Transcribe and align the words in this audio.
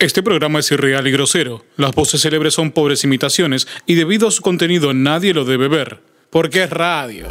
Este 0.00 0.22
programa 0.22 0.60
es 0.60 0.72
irreal 0.72 1.06
y 1.06 1.10
grosero. 1.10 1.62
Las 1.76 1.94
voces 1.94 2.22
célebres 2.22 2.54
son 2.54 2.70
pobres 2.70 3.04
imitaciones 3.04 3.68
y 3.84 3.96
debido 3.96 4.28
a 4.28 4.30
su 4.30 4.40
contenido 4.40 4.94
nadie 4.94 5.34
lo 5.34 5.44
debe 5.44 5.68
ver. 5.68 6.00
Porque 6.30 6.62
es 6.62 6.70
radio. 6.70 7.28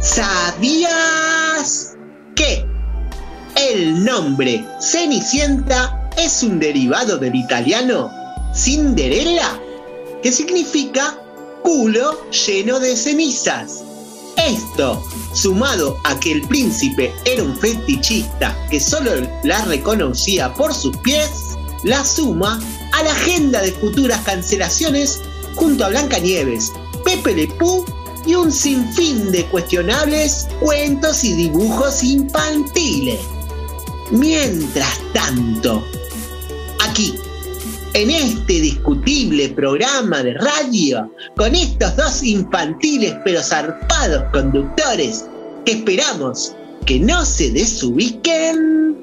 ¿Sabías 0.00 1.94
que 2.34 2.64
el 3.54 4.02
nombre 4.02 4.64
Cenicienta 4.80 6.08
es 6.16 6.42
un 6.42 6.58
derivado 6.58 7.18
del 7.18 7.34
italiano 7.34 8.10
Cinderella, 8.54 9.60
que 10.22 10.32
significa 10.32 11.17
culo 11.62 12.30
lleno 12.30 12.80
de 12.80 12.96
cenizas? 12.96 13.84
Esto, 14.36 15.02
sumado 15.34 15.98
a 16.04 16.18
que 16.20 16.32
el 16.32 16.42
príncipe 16.42 17.12
era 17.24 17.42
un 17.42 17.56
fetichista 17.58 18.56
que 18.70 18.78
solo 18.80 19.10
la 19.42 19.64
reconocía 19.64 20.54
por 20.54 20.72
sus 20.72 20.96
pies, 20.98 21.56
la 21.84 22.04
suma 22.04 22.60
a 22.92 23.02
la 23.02 23.12
agenda 23.12 23.60
de 23.60 23.72
futuras 23.72 24.20
cancelaciones 24.22 25.20
junto 25.56 25.84
a 25.84 25.88
Blancanieves, 25.88 26.72
Pepe 27.04 27.34
Le 27.34 27.46
Pew 27.48 27.84
y 28.26 28.34
un 28.34 28.52
sinfín 28.52 29.30
de 29.32 29.44
cuestionables 29.46 30.46
cuentos 30.60 31.24
y 31.24 31.32
dibujos 31.34 32.02
infantiles. 32.02 33.20
Mientras 34.10 35.00
tanto, 35.12 35.84
aquí, 36.86 37.18
en 37.94 38.10
este 38.10 38.54
discutible 38.60 39.48
programa 39.50 40.22
de 40.22 40.34
radio, 40.34 41.10
con 41.36 41.54
estos 41.54 41.96
dos 41.96 42.22
infantiles 42.22 43.14
pero 43.24 43.42
zarpados 43.42 44.24
conductores 44.32 45.24
que 45.64 45.72
esperamos 45.72 46.54
que 46.86 46.98
no 47.00 47.24
se 47.24 47.50
desubiquen, 47.50 48.96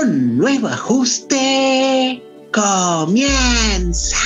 un 0.00 0.36
nuevo 0.36 0.68
ajuste 0.68 2.22
comienza. 2.52 4.16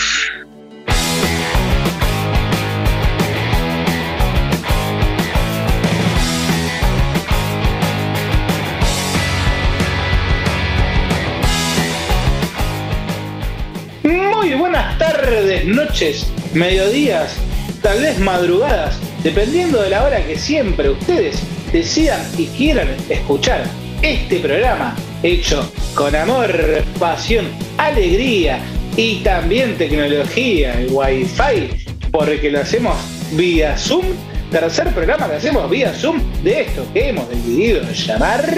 Muy 14.49 14.57
buenas 14.57 14.97
tardes, 14.97 15.67
noches, 15.67 16.27
mediodías, 16.55 17.37
tal 17.83 18.01
vez 18.01 18.19
madrugadas, 18.19 18.99
dependiendo 19.23 19.83
de 19.83 19.91
la 19.91 20.03
hora 20.05 20.27
que 20.27 20.39
siempre 20.39 20.89
ustedes 20.89 21.39
decidan 21.71 22.19
y 22.39 22.47
quieran 22.47 22.89
escuchar 23.11 23.65
este 24.01 24.41
programa 24.41 24.97
hecho 25.23 25.71
con 25.95 26.17
amor, 26.17 26.51
pasión, 26.99 27.47
alegría 27.77 28.59
y 28.97 29.17
también 29.17 29.77
tecnología, 29.77 30.81
el 30.81 30.89
wifi, 30.93 31.69
porque 32.11 32.51
lo 32.51 32.61
hacemos 32.61 32.97
vía 33.33 33.77
Zoom. 33.77 34.07
Tercer 34.51 34.95
programa 34.95 35.29
que 35.29 35.37
hacemos 35.37 35.69
vía 35.69 35.93
Zoom 35.93 36.23
de 36.43 36.63
esto 36.63 36.87
que 36.95 37.11
hemos 37.11 37.29
decidido 37.29 37.83
llamar 37.83 38.51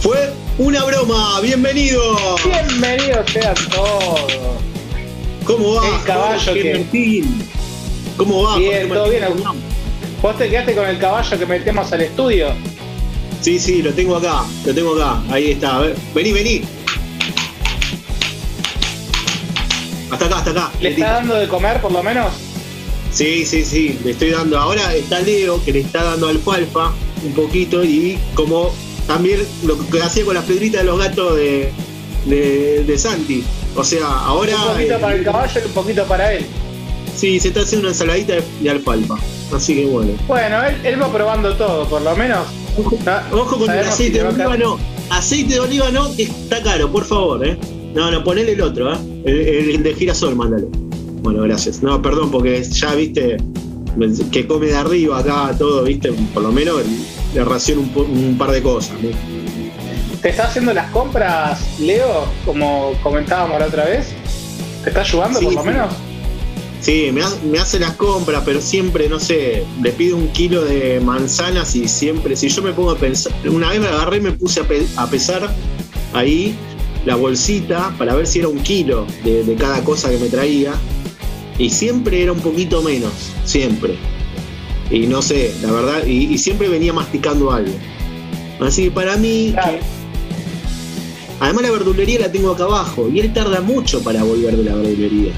Fue 0.00 0.32
una 0.58 0.82
broma, 0.82 1.40
bienvenido. 1.40 2.16
Bienvenidos 2.44 3.30
sean 3.30 3.54
todos. 3.70 4.71
¿Cómo 5.44 5.74
va? 5.74 5.88
El 5.88 6.04
caballo 6.04 6.40
Jorge 6.44 6.62
que- 6.62 6.78
Martín? 6.78 7.42
¿Cómo 8.16 8.42
va? 8.42 8.58
Bien, 8.58 8.88
Jorge 8.88 8.94
todo 8.94 9.10
bien. 9.10 9.22
Martín? 9.22 9.62
¿Vos 10.22 10.38
te 10.38 10.48
quedaste 10.50 10.74
con 10.74 10.86
el 10.88 10.98
caballo 10.98 11.38
que 11.38 11.46
metemos 11.46 11.92
al 11.92 12.00
estudio? 12.02 12.48
Sí, 13.40 13.58
sí, 13.58 13.82
lo 13.82 13.92
tengo 13.92 14.16
acá, 14.16 14.44
lo 14.64 14.72
tengo 14.74 14.94
acá. 14.94 15.20
Ahí 15.30 15.50
está, 15.52 15.76
a 15.76 15.80
ver. 15.80 15.96
Vení, 16.14 16.32
vení. 16.32 16.62
Hasta 20.10 20.26
acá, 20.26 20.36
hasta 20.38 20.50
acá. 20.50 20.70
¿Le 20.80 20.90
está 20.90 21.12
dando 21.14 21.34
de 21.34 21.48
comer 21.48 21.80
por 21.80 21.90
lo 21.90 22.02
menos? 22.02 22.32
Sí, 23.12 23.44
sí, 23.44 23.64
sí, 23.64 23.98
le 24.04 24.12
estoy 24.12 24.30
dando. 24.30 24.58
Ahora 24.58 24.94
está 24.94 25.20
Leo 25.20 25.62
que 25.64 25.72
le 25.72 25.80
está 25.80 26.04
dando 26.04 26.28
alfalfa 26.28 26.92
un 27.24 27.32
poquito 27.32 27.82
y 27.84 28.18
como 28.34 28.72
también 29.06 29.40
lo 29.64 29.78
que 29.90 30.02
hacía 30.02 30.24
con 30.24 30.34
las 30.34 30.44
pedritas 30.44 30.82
de 30.82 30.86
los 30.86 30.98
gatos 30.98 31.36
de, 31.36 31.72
de, 32.26 32.84
de 32.84 32.98
Santi. 32.98 33.44
O 33.76 33.84
sea, 33.84 34.06
ahora. 34.06 34.54
un 34.56 34.72
poquito 34.72 34.94
eh, 34.94 34.98
para 35.00 35.14
el 35.16 35.24
caballo 35.24 35.60
y 35.60 35.66
un 35.66 35.72
poquito 35.72 36.04
para 36.04 36.32
él. 36.32 36.46
Sí, 37.16 37.38
se 37.40 37.48
está 37.48 37.60
haciendo 37.60 37.86
una 37.86 37.92
ensaladita 37.94 38.34
de, 38.34 38.42
de 38.60 38.70
alfalfa. 38.70 39.16
Así 39.54 39.74
que 39.74 39.86
bueno. 39.86 40.12
Bueno, 40.26 40.62
él, 40.64 40.76
él 40.84 41.02
va 41.02 41.12
probando 41.12 41.54
todo, 41.56 41.86
por 41.86 42.02
lo 42.02 42.16
menos. 42.16 42.46
Ah, 43.06 43.22
Ojo 43.32 43.58
con 43.58 43.70
el 43.70 43.80
aceite 43.80 44.18
si 44.18 44.18
de 44.18 44.26
oliva, 44.26 44.56
no. 44.56 44.78
Aceite 45.10 45.54
de 45.54 45.60
oliva 45.60 45.90
no, 45.90 46.14
que 46.16 46.22
está 46.22 46.62
caro, 46.62 46.90
por 46.90 47.04
favor, 47.04 47.46
¿eh? 47.46 47.58
No, 47.94 48.10
no, 48.10 48.24
ponele 48.24 48.52
el 48.52 48.62
otro, 48.62 48.94
¿eh? 48.94 48.96
El, 49.26 49.70
el 49.70 49.82
de 49.82 49.94
girasol, 49.94 50.34
mándale. 50.34 50.66
Bueno, 51.22 51.42
gracias. 51.42 51.82
No, 51.82 52.00
perdón, 52.00 52.30
porque 52.30 52.62
ya 52.62 52.94
viste 52.94 53.36
que 54.30 54.46
come 54.46 54.66
de 54.68 54.76
arriba 54.76 55.18
acá 55.18 55.54
todo, 55.58 55.82
viste, 55.84 56.12
por 56.32 56.42
lo 56.42 56.50
menos 56.50 56.80
le 57.34 57.44
raciono 57.44 57.82
un, 57.82 58.26
un 58.26 58.38
par 58.38 58.50
de 58.50 58.62
cosas. 58.62 58.96
¿no? 59.02 59.10
¿Te 60.22 60.28
está 60.30 60.44
haciendo 60.46 60.72
las 60.72 60.90
compras, 60.92 61.60
Leo, 61.80 62.26
como 62.44 62.92
comentábamos 63.02 63.58
la 63.58 63.66
otra 63.66 63.84
vez? 63.86 64.08
¿Te 64.84 64.90
está 64.90 65.00
ayudando 65.00 65.38
Sí, 65.40 65.44
por 65.46 65.54
lo 65.54 65.62
sí. 65.62 65.68
menos? 65.68 65.94
Sí, 66.80 67.10
me, 67.12 67.22
ha- 67.22 67.30
me 67.44 67.58
hace 67.58 67.78
las 67.78 67.92
compras, 67.92 68.42
pero 68.44 68.60
siempre, 68.60 69.08
no 69.08 69.18
sé, 69.20 69.64
le 69.82 69.90
pido 69.92 70.16
un 70.16 70.28
kilo 70.28 70.64
de 70.64 71.00
manzanas 71.00 71.74
y 71.76 71.86
siempre, 71.88 72.36
si 72.36 72.48
yo 72.48 72.62
me 72.62 72.72
pongo 72.72 72.92
a 72.92 72.96
pensar, 72.96 73.32
una 73.48 73.70
vez 73.70 73.80
me 73.80 73.86
agarré 73.88 74.16
y 74.18 74.20
me 74.20 74.32
puse 74.32 74.60
a, 74.60 74.64
pe- 74.64 74.86
a 74.96 75.06
pesar 75.08 75.48
ahí 76.12 76.56
la 77.04 77.14
bolsita 77.16 77.92
para 77.98 78.14
ver 78.14 78.26
si 78.26 78.40
era 78.40 78.48
un 78.48 78.60
kilo 78.60 79.06
de, 79.24 79.42
de 79.44 79.54
cada 79.56 79.82
cosa 79.84 80.08
que 80.10 80.18
me 80.18 80.28
traía 80.28 80.72
y 81.58 81.70
siempre 81.70 82.22
era 82.22 82.32
un 82.32 82.40
poquito 82.40 82.82
menos, 82.82 83.12
siempre. 83.44 83.96
Y 84.90 85.06
no 85.06 85.22
sé, 85.22 85.52
la 85.62 85.70
verdad, 85.72 86.04
y, 86.06 86.32
y 86.34 86.38
siempre 86.38 86.68
venía 86.68 86.92
masticando 86.92 87.50
algo. 87.52 87.74
Así 88.60 88.84
que 88.84 88.90
para 88.92 89.16
mí, 89.16 89.50
Claro. 89.52 89.78
Además 91.42 91.64
la 91.64 91.70
verdulería 91.72 92.20
la 92.20 92.30
tengo 92.30 92.52
acá 92.52 92.64
abajo 92.64 93.08
y 93.12 93.18
él 93.18 93.32
tarda 93.32 93.60
mucho 93.60 94.00
para 94.04 94.22
volver 94.22 94.56
de 94.56 94.62
la 94.62 94.76
verdulería. 94.76 95.32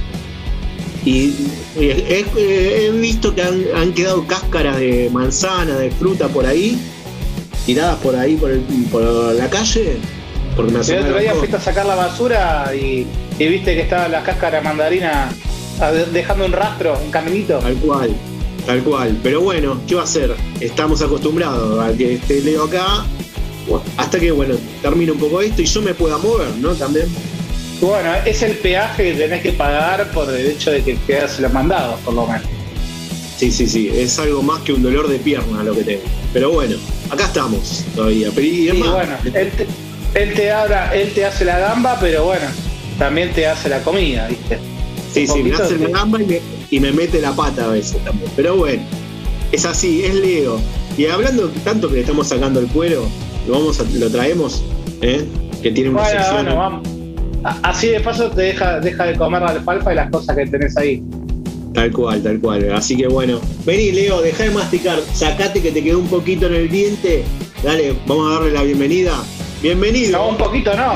Y 1.03 1.33
he, 1.79 2.25
he- 2.37 2.87
he 2.87 2.91
visto 2.91 3.35
que 3.35 3.43
han, 3.43 3.63
han 3.75 3.93
quedado 3.95 4.27
cáscaras 4.27 4.77
de 4.79 5.09
manzana, 5.11 5.77
de 5.79 5.91
fruta 5.91 6.29
por 6.29 6.45
ahí, 6.45 6.79
tiradas 7.65 7.97
por 8.01 8.15
ahí 8.17 8.37
por, 8.37 8.51
el- 8.51 8.61
por 8.93 9.03
la 9.03 9.49
calle. 9.49 9.97
Porque 10.55 10.73
me 10.73 10.81
El 10.81 11.03
otro 11.05 11.19
día 11.19 11.35
fuiste 11.35 11.57
a 11.57 11.61
sacar 11.61 11.87
la 11.87 11.95
basura 11.95 12.71
y, 12.75 13.07
y 13.39 13.49
viste 13.49 13.75
que 13.75 13.81
estaba 13.81 14.07
la 14.09 14.23
cáscara 14.23 14.59
de 14.59 14.65
mandarina 14.65 15.31
de- 15.81 16.05
dejando 16.13 16.45
un 16.45 16.53
rastro, 16.53 16.99
un 17.03 17.11
caminito. 17.11 17.59
Tal 17.61 17.77
cual, 17.77 18.11
tal 18.67 18.83
cual. 18.85 19.19
Pero 19.23 19.41
bueno, 19.41 19.81
¿qué 19.89 19.95
va 19.95 20.03
a 20.03 20.05
hacer? 20.05 20.35
Estamos 20.61 21.01
acostumbrados 21.01 21.83
a 21.83 21.97
que 21.97 22.13
esté 22.15 22.43
Leo 22.43 22.65
acá. 22.65 23.07
Bueno, 23.69 23.85
hasta 23.97 24.21
que, 24.21 24.31
bueno, 24.31 24.57
termine 24.83 25.13
un 25.13 25.19
poco 25.19 25.41
esto 25.41 25.63
y 25.63 25.67
yo 25.67 25.83
me 25.83 25.95
pueda 25.95 26.19
mover, 26.19 26.49
¿no? 26.61 26.75
También. 26.75 27.07
Bueno, 27.81 28.11
es 28.25 28.43
el 28.43 28.53
peaje 28.53 29.13
que 29.13 29.19
tenés 29.19 29.43
que 29.43 29.53
pagar 29.53 30.11
por 30.13 30.33
el 30.33 30.47
hecho 30.47 30.71
de 30.71 30.83
que 30.83 30.97
quedas 31.07 31.39
los 31.41 31.53
mandados, 31.53 31.99
por 32.01 32.15
lo 32.15 32.27
menos. 32.27 32.43
Sí, 33.37 33.51
sí, 33.51 33.67
sí. 33.67 33.91
Es 33.93 34.19
algo 34.19 34.43
más 34.43 34.61
que 34.63 34.73
un 34.73 34.83
dolor 34.83 35.09
de 35.09 35.19
pierna 35.19 35.63
lo 35.65 35.75
que 35.75 35.83
tengo. 35.83 36.03
Pero 36.33 36.51
bueno, 36.53 36.77
acá 37.11 37.25
estamos 37.25 37.85
todavía. 37.95 38.29
Pero 38.35 38.47
y 38.47 38.69
bueno, 38.71 39.17
él 39.35 39.51
te, 39.51 39.67
él 40.23 40.35
te 40.35 40.53
abra- 40.53 40.95
él 40.95 41.13
te 41.15 41.25
hace 41.25 41.45
la 41.45 41.59
gamba, 41.59 41.99
pero 42.01 42.25
bueno, 42.27 42.47
también 42.99 43.33
te 43.33 43.47
hace 43.47 43.69
la 43.69 43.83
comida, 43.83 44.29
¿viste? 44.29 44.59
sí, 45.13 45.27
sí, 45.27 45.43
me 45.43 45.55
hace 45.55 45.79
la 45.79 45.89
gamba 45.89 46.21
y 46.23 46.27
me, 46.27 46.41
y 46.71 46.81
me 46.81 46.93
mete 46.93 47.21
la 47.21 47.33
pata 47.33 47.65
a 47.67 47.69
veces 47.69 47.99
también. 48.05 48.31
Pero 48.37 48.57
bueno, 48.57 48.83
es 49.53 49.65
así, 49.65 50.05
es 50.05 50.15
Leo. 50.15 50.61
Y 50.97 51.07
hablando 51.07 51.49
tanto 51.65 51.89
que 51.89 51.95
le 51.97 52.01
estamos 52.03 52.29
sacando 52.29 52.61
el 52.61 52.67
cuero, 52.69 53.07
lo 53.47 53.53
vamos 53.55 53.81
a- 53.81 53.85
lo 53.99 54.11
traemos, 54.11 54.63
¿eh? 55.03 55.25
Que 55.63 55.71
tiene 55.71 55.91
una 55.91 56.03
Bueno, 56.03 56.19
sección. 56.19 56.45
bueno, 56.45 56.57
vamos. 56.57 56.89
Así 57.63 57.89
de 57.89 58.01
paso 58.01 58.31
te 58.31 58.43
deja, 58.43 58.81
deja 58.81 59.05
de 59.05 59.17
comer 59.17 59.43
la 59.43 59.49
alfalfa 59.51 59.93
y 59.93 59.97
las 59.97 60.11
cosas 60.11 60.37
que 60.37 60.47
tenés 60.47 60.77
ahí. 60.79 61.03
Tal 61.75 61.91
cual, 61.93 62.23
tal 62.23 62.39
cual. 62.41 62.73
Así 62.73 62.97
que 62.97 63.07
bueno, 63.09 63.41
vení 63.67 63.93
Leo, 63.93 64.23
deja 64.23 64.45
de 64.45 64.51
masticar, 64.51 64.99
sacate 65.13 65.61
que 65.61 65.71
te 65.73 65.83
quedó 65.83 65.99
un 65.99 66.07
poquito 66.07 66.47
en 66.47 66.55
el 66.55 66.71
diente. 66.71 67.25
Dale, 67.63 67.95
vamos 68.07 68.31
a 68.31 68.35
darle 68.35 68.53
la 68.53 68.63
bienvenida. 68.63 69.13
Bienvenido. 69.61 70.13
No, 70.19 70.29
un 70.29 70.37
poquito 70.37 70.75
no. 70.77 70.95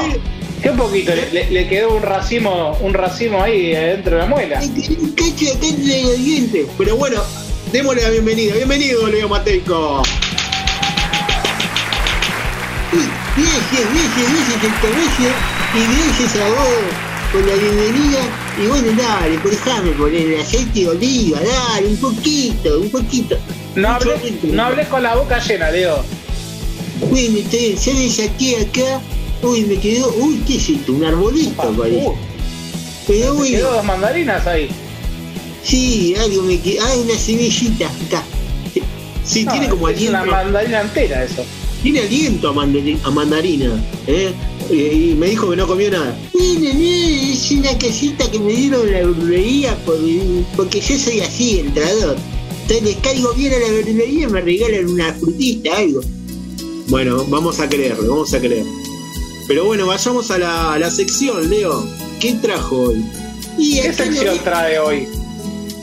¿Qué 0.62 0.70
un 0.70 0.76
poquito? 0.76 1.12
Le, 1.14 1.30
le- 1.32 1.50
le 1.50 1.68
quedó 1.68 1.94
un 1.96 2.02
racimo, 2.02 2.76
un 2.80 2.92
racimo 2.94 3.42
ahí 3.42 3.70
dentro 3.70 4.16
de 4.16 4.22
la 4.22 4.26
muela. 4.28 4.60
Un 4.62 5.12
cacho 5.12 5.44
los 5.60 6.24
dientes. 6.24 6.66
Pero 6.78 6.96
bueno, 6.96 7.20
démosle 7.72 8.02
la 8.02 8.10
bienvenida. 8.10 8.54
Bienvenido, 8.54 9.06
Leo 9.06 9.28
Mateico. 9.28 10.02
Gracias, 12.90 13.84
gracias, 13.92 14.32
gracias 14.32 14.64
al 14.64 14.80
caballo 14.80 15.30
y 15.74 15.80
gracias 16.08 16.36
a 16.42 16.48
vos 16.48 16.68
por 17.32 17.46
la 17.46 17.54
bienvenida. 17.54 18.18
Y 18.62 18.66
bueno, 18.66 18.88
dale, 19.02 19.38
pues 19.40 19.62
déjame 19.62 19.90
poner 19.92 20.22
el 20.32 20.40
aceite 20.40 20.80
de 20.80 20.88
oliva, 20.88 21.38
dale, 21.40 21.88
un 21.88 21.96
poquito, 21.98 22.80
un 22.80 22.90
poquito. 22.90 23.36
No 23.74 23.90
hables, 23.90 24.42
no 24.42 24.68
con 24.88 25.02
la 25.02 25.16
boca 25.16 25.38
llena, 25.38 25.70
Leo. 25.70 26.02
Bueno, 27.10 27.38
está 27.38 27.56
bien, 27.58 27.76
ya 27.76 27.92
le 27.92 28.10
saqué 28.10 28.56
acá. 28.56 29.00
Uy, 29.42 29.62
me 29.64 29.78
quedó. 29.78 30.12
Uy, 30.16 30.42
¿qué 30.46 30.56
es 30.56 30.68
esto? 30.70 30.92
Un 30.94 31.04
arbolito, 31.04 31.70
parece. 31.76 32.06
Uh, 32.08 32.14
Pero 33.06 33.26
me 33.34 33.38
bueno, 33.38 33.56
quedó 33.56 33.72
dos 33.74 33.84
mandarinas 33.84 34.46
ahí. 34.46 34.68
sí, 35.62 36.14
algo 36.18 36.42
me 36.42 36.58
quedó. 36.58 36.82
Ah, 36.86 36.94
una 36.96 37.14
semillita 37.18 37.86
acá. 37.86 38.22
Sí, 39.24 39.44
No, 39.44 39.52
tiene 39.52 39.68
como 39.68 39.88
es 39.90 39.96
aliento. 39.96 40.22
una 40.22 40.30
mandarina 40.32 40.80
entera 40.80 41.22
eso. 41.22 41.44
Tiene 41.82 42.00
aliento 42.00 42.48
a, 42.48 42.54
mandari- 42.54 42.98
a 43.04 43.10
mandarina. 43.10 43.82
¿eh? 44.06 44.32
Y, 44.70 45.10
y 45.10 45.14
me 45.14 45.28
dijo 45.28 45.48
que 45.50 45.56
no 45.56 45.66
comió 45.66 45.90
nada. 45.90 46.18
Bueno, 46.32 46.60
no, 46.74 46.80
es 47.32 47.50
una 47.52 47.78
casita 47.78 48.30
que 48.30 48.38
me 48.38 48.52
dieron 48.52 48.86
la 48.90 48.98
verdulería 48.98 49.76
por- 49.84 49.98
porque 50.56 50.80
yo 50.80 50.98
soy 50.98 51.20
así, 51.20 51.60
entrador. 51.60 52.16
Entonces 52.62 52.82
les 52.84 52.96
caigo 52.96 53.32
bien 53.34 53.52
a 53.54 53.58
la 53.58 53.70
verdulería 53.70 54.24
y 54.24 54.30
me 54.30 54.40
regalan 54.40 54.88
una 54.88 55.14
frutita, 55.14 55.76
algo. 55.78 56.00
Bueno, 56.88 57.24
vamos 57.28 57.60
a 57.60 57.68
creerlo, 57.68 58.08
vamos 58.10 58.32
a 58.34 58.40
creer. 58.40 58.66
Pero 59.46 59.64
bueno, 59.64 59.86
vayamos 59.86 60.30
a 60.30 60.38
la, 60.38 60.74
a 60.74 60.78
la 60.78 60.90
sección, 60.90 61.48
Leo. 61.48 61.86
¿Qué 62.20 62.34
trajo 62.34 62.76
hoy? 62.88 63.04
Y 63.56 63.80
¿Qué 63.80 63.88
no 63.88 63.94
sección 63.94 64.38
trae 64.44 64.78
hoy? 64.78 65.06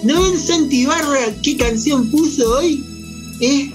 ¿No 0.03 0.21
ven 0.21 0.37
Santi 0.39 0.85
Barra 0.85 1.33
qué 1.41 1.57
canción 1.57 2.09
puso 2.11 2.57
hoy? 2.57 2.83
Es 3.39 3.69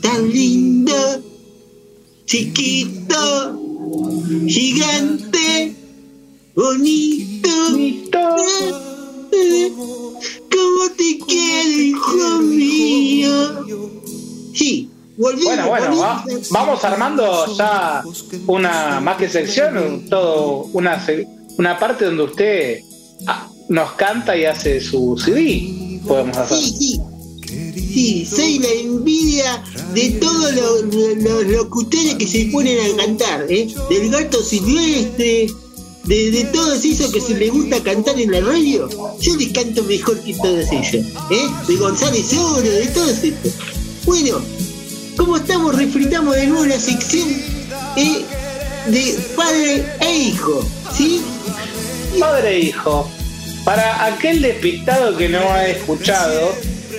tan 0.00 0.30
lindo, 0.32 0.94
chiquito, 2.26 3.58
gigante, 4.46 5.74
bonito. 6.54 7.48
¿Cómo 10.50 10.90
te 10.96 11.18
quiero, 11.26 11.80
hijo 11.80 12.38
mío? 12.40 13.64
Sí, 14.54 14.90
volviendo 15.16 15.46
Bueno, 15.48 15.68
bueno, 15.68 15.98
va- 15.98 16.24
vamos 16.50 16.84
armando 16.84 17.56
ya 17.56 18.02
una, 18.46 19.00
más 19.00 19.16
que 19.18 19.28
sección, 19.28 20.06
todo, 20.08 20.64
una, 20.72 21.04
una 21.58 21.78
parte 21.78 22.06
donde 22.06 22.22
usted 22.24 22.80
ah, 23.26 23.48
nos 23.68 23.92
canta 23.92 24.36
y 24.36 24.44
hace 24.46 24.80
su 24.80 25.16
CD. 25.22 26.00
Podemos 26.06 26.36
hacer. 26.36 26.58
Sí, 26.58 26.74
sí. 26.78 27.00
Soy 27.96 28.58
la 28.58 28.68
envidia 28.68 29.62
de 29.94 30.10
todos 30.20 30.52
los, 30.54 30.94
los- 30.94 31.16
los 31.22 31.46
locutores 31.46 32.14
que 32.16 32.26
se 32.26 32.46
ponen 32.52 32.78
a 32.78 32.96
cantar, 32.96 33.46
¿eh? 33.50 33.68
Del 33.88 34.10
gato 34.10 34.42
silvestre, 34.42 35.46
de, 36.04 36.30
de 36.30 36.44
todos 36.52 36.84
esos 36.84 37.10
que 37.10 37.20
se 37.20 37.34
les 37.36 37.50
gusta 37.50 37.82
cantar 37.82 38.20
en 38.20 38.32
la 38.32 38.40
radio. 38.40 38.88
Yo 39.20 39.34
les 39.36 39.48
canto 39.52 39.82
mejor 39.84 40.20
que 40.20 40.34
todos 40.34 40.66
ellos, 40.70 41.06
¿eh? 41.30 41.46
De 41.66 41.76
González 41.76 42.32
Oro, 42.34 42.60
de 42.60 42.86
todos 42.88 43.24
estos. 43.24 43.52
Bueno, 44.04 44.40
como 45.16 45.36
estamos, 45.38 45.74
refritamos 45.74 46.36
de 46.36 46.46
nuevo 46.48 46.66
la 46.66 46.78
sección 46.78 47.28
¿eh? 47.96 48.22
de 48.88 49.18
padre 49.34 49.84
e 50.00 50.18
hijo, 50.18 50.62
¿sí? 50.96 51.22
Padre 52.20 52.56
e 52.56 52.60
hijo. 52.66 53.10
Para 53.64 54.04
aquel 54.04 54.42
despistado 54.42 55.16
que 55.16 55.28
no 55.28 55.38
ha 55.38 55.66
escuchado 55.66 56.52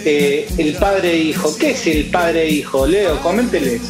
eh, 0.08 0.48
el 0.58 0.74
padre 0.76 1.14
e 1.14 1.18
hijo, 1.24 1.56
¿qué 1.58 1.72
es 1.72 1.86
el 1.88 2.06
padre 2.10 2.44
e 2.48 2.52
hijo? 2.54 2.88
Leo, 2.88 3.22
coménteles. 3.22 3.82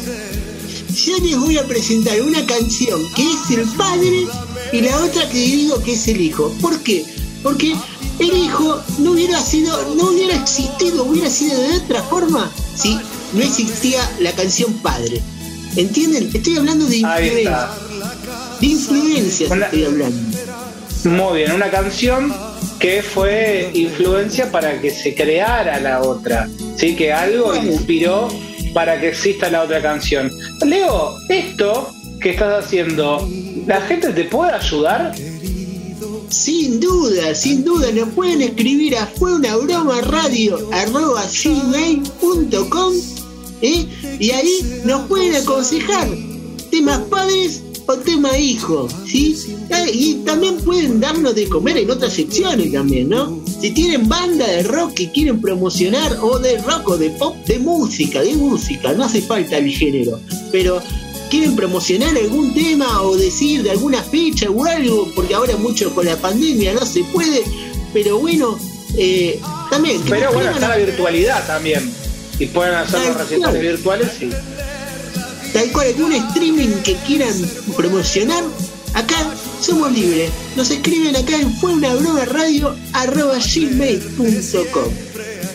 Yo 1.04 1.16
les 1.18 1.36
voy 1.38 1.56
a 1.58 1.64
presentar 1.64 2.20
una 2.22 2.44
canción 2.44 3.00
que 3.14 3.22
es 3.22 3.56
el 3.58 3.64
padre 3.76 4.26
y 4.72 4.80
la 4.80 4.96
otra 4.98 5.28
que 5.28 5.38
digo 5.38 5.80
que 5.82 5.92
es 5.92 6.08
el 6.08 6.20
hijo. 6.20 6.52
¿Por 6.60 6.80
qué? 6.80 7.04
Porque 7.42 7.74
el 8.18 8.36
hijo 8.36 8.80
no 8.98 9.12
hubiera 9.12 9.40
sido, 9.40 9.94
no 9.94 10.10
hubiera 10.10 10.34
existido, 10.34 11.04
hubiera 11.04 11.30
sido 11.30 11.60
de 11.60 11.76
otra 11.76 12.02
forma 12.02 12.50
si 12.74 12.98
no 13.32 13.42
existía 13.44 14.00
la 14.20 14.32
canción 14.32 14.72
padre. 14.78 15.22
¿Entienden? 15.76 16.30
Estoy 16.34 16.56
hablando 16.56 16.86
de 16.86 16.96
influencia. 16.96 17.68
De 18.60 18.66
influencias 18.66 19.50
Una- 19.52 19.66
estoy 19.66 19.84
hablando. 19.84 20.38
Muy 21.04 21.36
bien, 21.38 21.52
una 21.52 21.70
canción 21.70 22.34
que 22.78 23.02
fue 23.02 23.70
influencia 23.74 24.50
para 24.50 24.80
que 24.80 24.90
se 24.90 25.14
creara 25.14 25.80
la 25.80 26.02
otra. 26.02 26.48
Sí, 26.76 26.94
que 26.94 27.12
algo 27.12 27.54
inspiró 27.54 28.28
para 28.72 29.00
que 29.00 29.08
exista 29.08 29.50
la 29.50 29.62
otra 29.62 29.82
canción. 29.82 30.30
Leo, 30.64 31.16
esto 31.28 31.92
que 32.20 32.30
estás 32.30 32.64
haciendo, 32.64 33.28
¿la 33.66 33.80
gente 33.82 34.10
te 34.10 34.24
puede 34.24 34.52
ayudar? 34.52 35.14
Sin 36.28 36.78
duda, 36.78 37.34
sin 37.34 37.64
duda, 37.64 37.90
nos 37.92 38.10
pueden 38.10 38.42
escribir 38.42 38.96
a 38.96 39.06
fue 39.06 39.34
una 39.34 39.56
broma 39.56 40.00
radio 40.02 40.58
arroba 40.72 41.24
gmail.com, 41.42 42.94
¿eh? 43.62 43.86
y 44.20 44.30
ahí 44.30 44.82
nos 44.84 45.08
pueden 45.08 45.36
aconsejar 45.36 46.06
temas 46.70 46.98
padres 47.10 47.62
o 47.88 47.96
tema 47.96 48.36
hijo, 48.36 48.86
¿sí? 49.06 49.34
Ah, 49.72 49.86
Y 49.90 50.16
también 50.26 50.58
pueden 50.58 51.00
darnos 51.00 51.34
de 51.34 51.48
comer 51.48 51.78
en 51.78 51.90
otras 51.90 52.12
secciones 52.12 52.70
también, 52.70 53.08
¿no? 53.08 53.42
Si 53.60 53.70
tienen 53.70 54.06
banda 54.06 54.46
de 54.46 54.62
rock 54.62 54.92
que 54.92 55.10
quieren 55.10 55.40
promocionar 55.40 56.18
o 56.20 56.38
de 56.38 56.58
rock 56.58 56.90
o 56.90 56.98
de 56.98 57.08
pop, 57.10 57.34
de 57.46 57.58
música, 57.58 58.20
de 58.20 58.34
música, 58.34 58.92
no 58.92 59.04
hace 59.04 59.22
falta 59.22 59.56
el 59.56 59.70
género, 59.70 60.20
pero 60.52 60.82
quieren 61.30 61.56
promocionar 61.56 62.14
algún 62.14 62.52
tema 62.52 63.00
o 63.00 63.16
decir 63.16 63.62
de 63.62 63.70
alguna 63.70 64.02
fecha 64.02 64.50
o 64.50 64.64
algo, 64.66 65.10
porque 65.14 65.34
ahora 65.34 65.56
mucho 65.56 65.94
con 65.94 66.04
la 66.04 66.16
pandemia 66.16 66.74
no 66.74 66.84
se 66.84 67.02
puede, 67.04 67.42
pero 67.94 68.18
bueno, 68.18 68.58
eh, 68.98 69.40
también. 69.70 70.02
Pero 70.06 70.30
bueno, 70.34 70.50
está 70.50 70.68
la 70.68 70.76
virtualidad 70.76 71.46
también. 71.46 71.90
Y 72.38 72.46
pueden 72.46 72.74
hacer 72.74 73.00
los 73.00 73.16
Tal 73.16 73.26
recitales 73.26 73.62
virtuales, 73.62 74.08
sí. 74.18 74.30
Tal 75.58 75.72
cual 75.72 75.88
algún 75.88 76.12
streaming 76.12 76.68
que 76.84 76.94
quieran 77.04 77.34
promocionar, 77.76 78.44
acá 78.94 79.16
somos 79.60 79.90
libres. 79.90 80.30
Nos 80.54 80.70
escriben 80.70 81.16
acá 81.16 81.36
en 81.36 81.52
fue 81.56 81.72
una 81.72 81.96
broma 81.96 82.24
radio 82.26 82.76
arroba 82.92 83.38
gmail.com. 83.38 84.92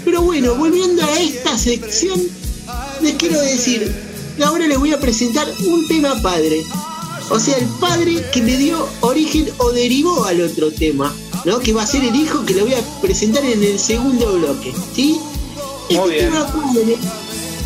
Pero 0.03 0.21
bueno, 0.23 0.55
volviendo 0.55 1.01
a 1.05 1.19
esta 1.21 1.57
sección, 1.57 2.21
les 3.01 3.13
quiero 3.13 3.39
decir 3.39 3.95
que 4.35 4.43
ahora 4.43 4.67
les 4.67 4.77
voy 4.77 4.91
a 4.91 4.99
presentar 4.99 5.47
un 5.65 5.87
tema 5.87 6.21
padre. 6.21 6.65
O 7.29 7.39
sea, 7.39 7.57
el 7.57 7.67
padre 7.79 8.25
que 8.33 8.43
le 8.43 8.57
dio 8.57 8.85
origen 8.99 9.47
o 9.59 9.71
derivó 9.71 10.25
al 10.25 10.41
otro 10.41 10.69
tema, 10.69 11.15
¿no? 11.45 11.59
Que 11.61 11.71
va 11.71 11.83
a 11.83 11.87
ser 11.87 12.03
el 12.03 12.13
hijo 12.13 12.45
que 12.45 12.55
le 12.55 12.63
voy 12.63 12.73
a 12.73 13.01
presentar 13.01 13.45
en 13.45 13.63
el 13.63 13.79
segundo 13.79 14.33
bloque, 14.33 14.73
¿sí? 14.93 15.17
Muy 15.89 15.95
Este 15.95 16.09
bien. 16.09 16.29
tema 16.29 16.47
padre, 16.47 16.97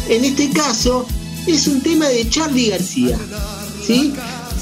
en 0.10 0.26
este 0.26 0.52
caso, 0.52 1.08
es 1.48 1.68
un 1.68 1.82
tema 1.82 2.08
de 2.08 2.30
Charlie 2.30 2.70
García, 2.70 3.18
¿sí? 3.86 4.14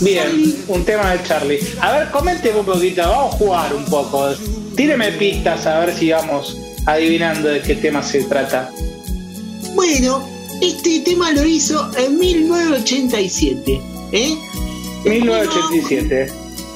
Bien, 0.02 0.56
un 0.68 0.84
tema 0.84 1.12
de 1.14 1.24
Charlie. 1.24 1.60
A 1.82 2.00
ver, 2.00 2.12
coménteme 2.12 2.60
un 2.60 2.66
poquito, 2.66 3.02
vamos 3.02 3.36
a 3.36 3.38
jugar 3.38 3.74
un 3.74 3.86
poco. 3.86 4.30
Tíreme 4.76 5.12
pistas 5.14 5.66
a 5.66 5.80
ver 5.80 5.96
si 5.96 6.12
vamos 6.12 6.58
adivinando 6.86 7.50
de 7.50 7.62
qué 7.62 7.76
tema 7.76 8.04
se 8.04 8.24
trata. 8.24 8.72
Bueno, 9.74 10.28
este 10.62 11.00
tema 11.02 11.32
lo 11.32 11.46
hizo 11.46 11.90
en 11.98 12.18
1987, 12.18 13.82
¿eh? 14.12 14.38
1987. 15.06 16.28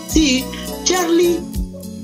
Sí, 0.07 0.43
Charlie 0.83 1.39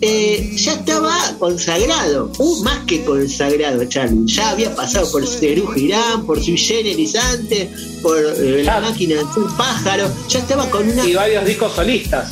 eh, 0.08 0.52
ya 0.56 0.74
estaba 0.74 1.18
consagrado, 1.40 2.32
uh, 2.38 2.64
más 2.64 2.80
que 2.86 3.04
consagrado 3.04 3.84
Charlie, 3.86 4.26
ya 4.28 4.50
había 4.52 4.74
pasado 4.76 5.10
por 5.12 5.26
Cerú 5.28 5.68
Girán, 5.74 6.26
por 6.26 6.38
su 6.44 6.56
generis 6.56 7.16
antes, 7.16 7.70
por 8.02 8.18
eh, 8.18 8.64
la 8.64 8.76
Ya. 8.76 8.82
máquina 8.82 9.16
de 9.16 9.22
hacer 9.22 9.44
pájaro, 9.58 10.12
ya 10.30 10.40
estaba 10.40 10.70
con 10.70 10.88
una 10.90 11.06
Y 11.08 11.14
varios 11.16 11.46
discos 11.46 11.74
solistas. 11.74 12.32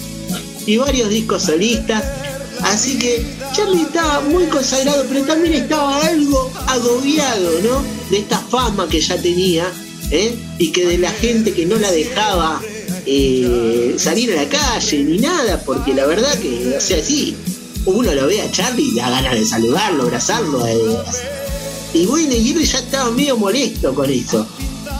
y 0.65 0.77
varios 0.77 1.09
discos 1.09 1.43
solistas. 1.43 2.03
Así 2.61 2.97
que 2.97 3.25
Charlie 3.53 3.81
estaba 3.81 4.21
muy 4.21 4.45
consagrado, 4.45 5.03
pero 5.09 5.25
también 5.25 5.53
estaba 5.55 6.05
algo 6.05 6.49
agobiado, 6.67 7.49
¿no? 7.63 7.83
De 8.09 8.19
esta 8.19 8.37
fama 8.39 8.87
que 8.87 9.01
ya 9.01 9.17
tenía, 9.17 9.65
¿eh? 10.11 10.33
Y 10.59 10.71
que 10.71 10.85
de 10.85 10.97
la 10.99 11.11
gente 11.11 11.51
que 11.53 11.65
no 11.65 11.75
la 11.77 11.91
dejaba 11.91 12.61
eh, 13.05 13.95
salir 13.97 14.31
a 14.31 14.43
la 14.43 14.47
calle 14.49 15.03
ni 15.03 15.17
nada, 15.17 15.61
porque 15.65 15.93
la 15.93 16.05
verdad 16.05 16.33
que, 16.39 16.75
o 16.77 16.79
sea, 16.79 17.03
sí, 17.03 17.35
uno 17.85 18.13
lo 18.13 18.27
ve 18.27 18.41
a 18.41 18.51
Charlie 18.51 18.89
y 18.91 18.95
da 18.95 19.09
ganas 19.09 19.33
de 19.33 19.45
saludarlo, 19.45 20.03
abrazarlo. 20.03 20.65
eh, 20.67 20.97
y 21.93 22.05
bueno, 22.05 22.33
y 22.33 22.51
él 22.51 22.63
ya 22.65 22.79
estaba 22.79 23.11
medio 23.11 23.37
molesto 23.37 23.93
con 23.93 24.09
eso. 24.09 24.47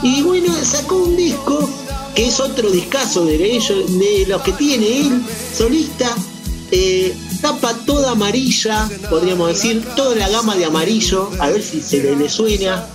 Y 0.02 0.22
bueno, 0.22 0.54
sacó 0.64 0.96
un 0.96 1.16
disco 1.16 1.68
que 2.14 2.28
es 2.28 2.38
otro 2.38 2.70
discazo 2.70 3.24
de 3.24 3.56
ellos, 3.56 3.98
de 3.98 4.26
los 4.28 4.42
que 4.42 4.52
tiene 4.52 5.00
él, 5.00 5.22
solista, 5.56 6.14
eh, 6.70 7.14
tapa 7.40 7.74
toda 7.84 8.12
amarilla, 8.12 8.88
podríamos 9.10 9.48
decir, 9.48 9.84
toda 9.96 10.14
la 10.14 10.28
gama 10.28 10.54
de 10.54 10.66
amarillo, 10.66 11.30
a 11.40 11.50
ver 11.50 11.62
si 11.62 11.80
se 11.80 12.02
le, 12.02 12.16
le 12.16 12.28
suena. 12.28 12.86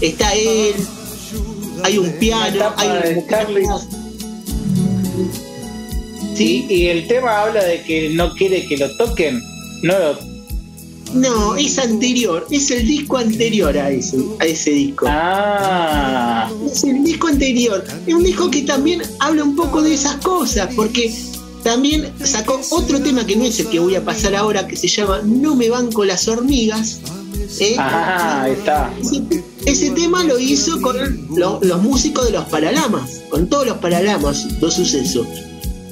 Está 0.00 0.32
él, 0.34 0.74
hay 1.84 1.98
un 1.98 2.12
piano, 2.12 2.72
hay 2.76 2.88
de 2.88 3.22
guitarras. 6.38 6.70
Y, 6.70 6.86
el 6.86 7.06
tema 7.08 7.42
habla 7.42 7.64
de 7.64 7.82
que 7.82 8.10
no 8.10 8.32
quiere 8.34 8.66
que 8.66 8.76
lo 8.76 8.90
toquen. 8.96 9.40
No 9.82 9.98
lo- 9.98 10.32
No, 11.14 11.56
es 11.56 11.78
anterior, 11.78 12.46
es 12.50 12.70
el 12.70 12.86
disco 12.86 13.18
anterior 13.18 13.76
a 13.76 13.90
ese, 13.90 14.16
a 14.40 14.46
ese 14.46 14.70
disco. 14.70 15.06
Ah. 15.08 16.50
Es 16.70 16.84
el 16.84 17.04
disco 17.04 17.26
anterior. 17.28 17.84
Es 18.06 18.14
un 18.14 18.22
disco 18.24 18.50
que 18.50 18.62
también 18.62 19.02
habla 19.20 19.44
un 19.44 19.54
poco 19.54 19.82
de 19.82 19.92
esas 19.94 20.16
cosas, 20.16 20.70
porque 20.74 21.12
también 21.62 22.10
sacó 22.24 22.60
otro 22.70 23.00
tema 23.02 23.26
que 23.26 23.36
no 23.36 23.44
es 23.44 23.60
el 23.60 23.66
que 23.68 23.78
voy 23.78 23.94
a 23.94 24.02
pasar 24.04 24.34
ahora, 24.34 24.66
que 24.66 24.74
se 24.76 24.88
llama 24.88 25.20
No 25.24 25.54
me 25.54 25.68
banco 25.68 26.04
las 26.04 26.26
hormigas. 26.28 27.00
¿eh? 27.60 27.74
Ah, 27.78 28.42
ahí 28.44 28.52
está. 28.52 28.90
Ese, 29.02 29.22
ese 29.66 29.90
tema 29.90 30.24
lo 30.24 30.38
hizo 30.38 30.80
con 30.80 30.96
lo- 31.36 31.60
los 31.62 31.82
músicos 31.82 32.24
de 32.24 32.32
los 32.32 32.46
Paralamas, 32.46 33.20
con 33.28 33.48
todos 33.50 33.66
los 33.66 33.76
Paralamas, 33.78 34.46
los 34.62 34.72
sucesos. 34.74 35.26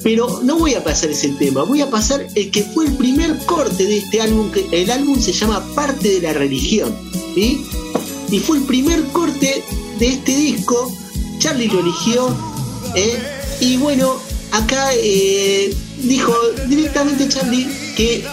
Pero 0.03 0.41
no 0.43 0.57
voy 0.57 0.73
a 0.73 0.83
pasar 0.83 1.11
ese 1.11 1.29
tema, 1.29 1.63
voy 1.63 1.81
a 1.81 1.89
pasar 1.89 2.25
el 2.33 2.49
que 2.49 2.63
fue 2.63 2.85
el 2.87 2.93
primer 2.93 3.37
corte 3.45 3.85
de 3.85 3.97
este 3.97 4.21
álbum, 4.21 4.51
que 4.51 4.65
el 4.71 4.89
álbum 4.89 5.19
se 5.19 5.31
llama 5.31 5.63
Parte 5.75 6.09
de 6.09 6.21
la 6.21 6.33
Religión, 6.33 6.95
¿sí? 7.35 7.63
Y 8.31 8.39
fue 8.39 8.57
el 8.57 8.63
primer 8.63 9.03
corte 9.07 9.63
de 9.99 10.07
este 10.07 10.35
disco, 10.35 10.91
Charlie 11.37 11.67
lo 11.67 11.81
eligió, 11.81 12.35
¿eh? 12.95 13.19
y 13.59 13.77
bueno, 13.77 14.15
acá 14.51 14.89
eh, 14.95 15.75
dijo 16.01 16.33
directamente 16.67 17.27
Charlie 17.29 17.67
que 17.95 18.25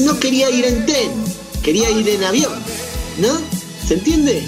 no 0.00 0.18
quería 0.18 0.50
ir 0.50 0.64
en 0.64 0.86
tren, 0.86 1.10
quería 1.62 1.88
ir 1.90 2.08
en 2.08 2.24
avión, 2.24 2.52
¿no? 3.18 3.28
¿Se 3.86 3.94
entiende? 3.94 4.42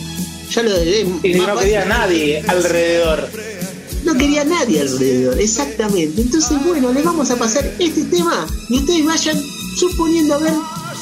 Ya 0.51 0.63
lo 0.63 0.75
es 0.77 1.07
Y 1.23 1.35
no 1.35 1.45
fácil. 1.45 1.61
quería 1.61 1.85
nadie 1.85 2.43
alrededor. 2.47 3.29
No 4.05 4.15
quería 4.15 4.45
nadie 4.45 4.81
alrededor, 4.83 5.41
exactamente. 5.41 6.21
Entonces, 6.21 6.59
bueno, 6.65 6.93
les 6.93 7.05
vamos 7.05 7.31
a 7.31 7.37
pasar 7.37 7.65
este 7.79 8.05
tema 8.05 8.47
y 8.69 8.79
ustedes 8.79 9.05
vayan 9.05 9.43
suponiendo 9.77 10.35
a 10.35 10.39
ver 10.39 10.53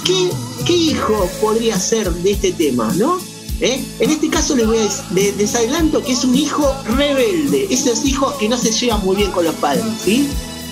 qué, 0.05 0.31
qué 0.65 0.73
hijo 0.77 1.29
podría 1.41 1.79
ser 1.79 2.11
de 2.13 2.31
este 2.33 2.53
tema, 2.53 2.93
¿no? 2.97 3.19
¿Eh? 3.61 3.85
En 4.01 4.11
este 4.11 4.29
caso 4.29 4.57
les 4.57 4.67
voy 4.67 4.79
a 4.79 4.83
des- 4.83 5.03
de- 5.15 5.33
desadelanto 5.33 6.03
que 6.03 6.13
es 6.13 6.25
un 6.25 6.35
hijo 6.35 6.73
rebelde, 6.97 7.67
esos 7.71 8.05
hijos 8.05 8.35
que 8.35 8.49
no 8.49 8.57
se 8.59 8.73
llevan 8.73 9.05
muy 9.05 9.17
bien 9.17 9.31
con 9.31 9.45
los 9.45 9.55
padres, 9.57 9.85
¿sí? 10.05 10.29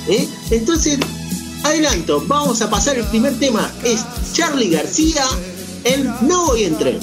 ¿Eh? 0.09 0.27
Entonces, 0.51 0.99
adelanto, 1.63 2.25
vamos 2.27 2.63
a 2.63 2.71
pasar 2.71 2.97
el 2.99 3.05
primer 3.07 3.39
tema, 3.39 3.71
es 3.85 4.01
Charlie 4.33 4.71
García, 4.71 5.25
el 5.85 6.05
No 6.23 6.47
voy 6.47 6.65
en 6.65 6.79
tren. 6.79 6.99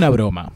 Una 0.00 0.08
broma. 0.08 0.50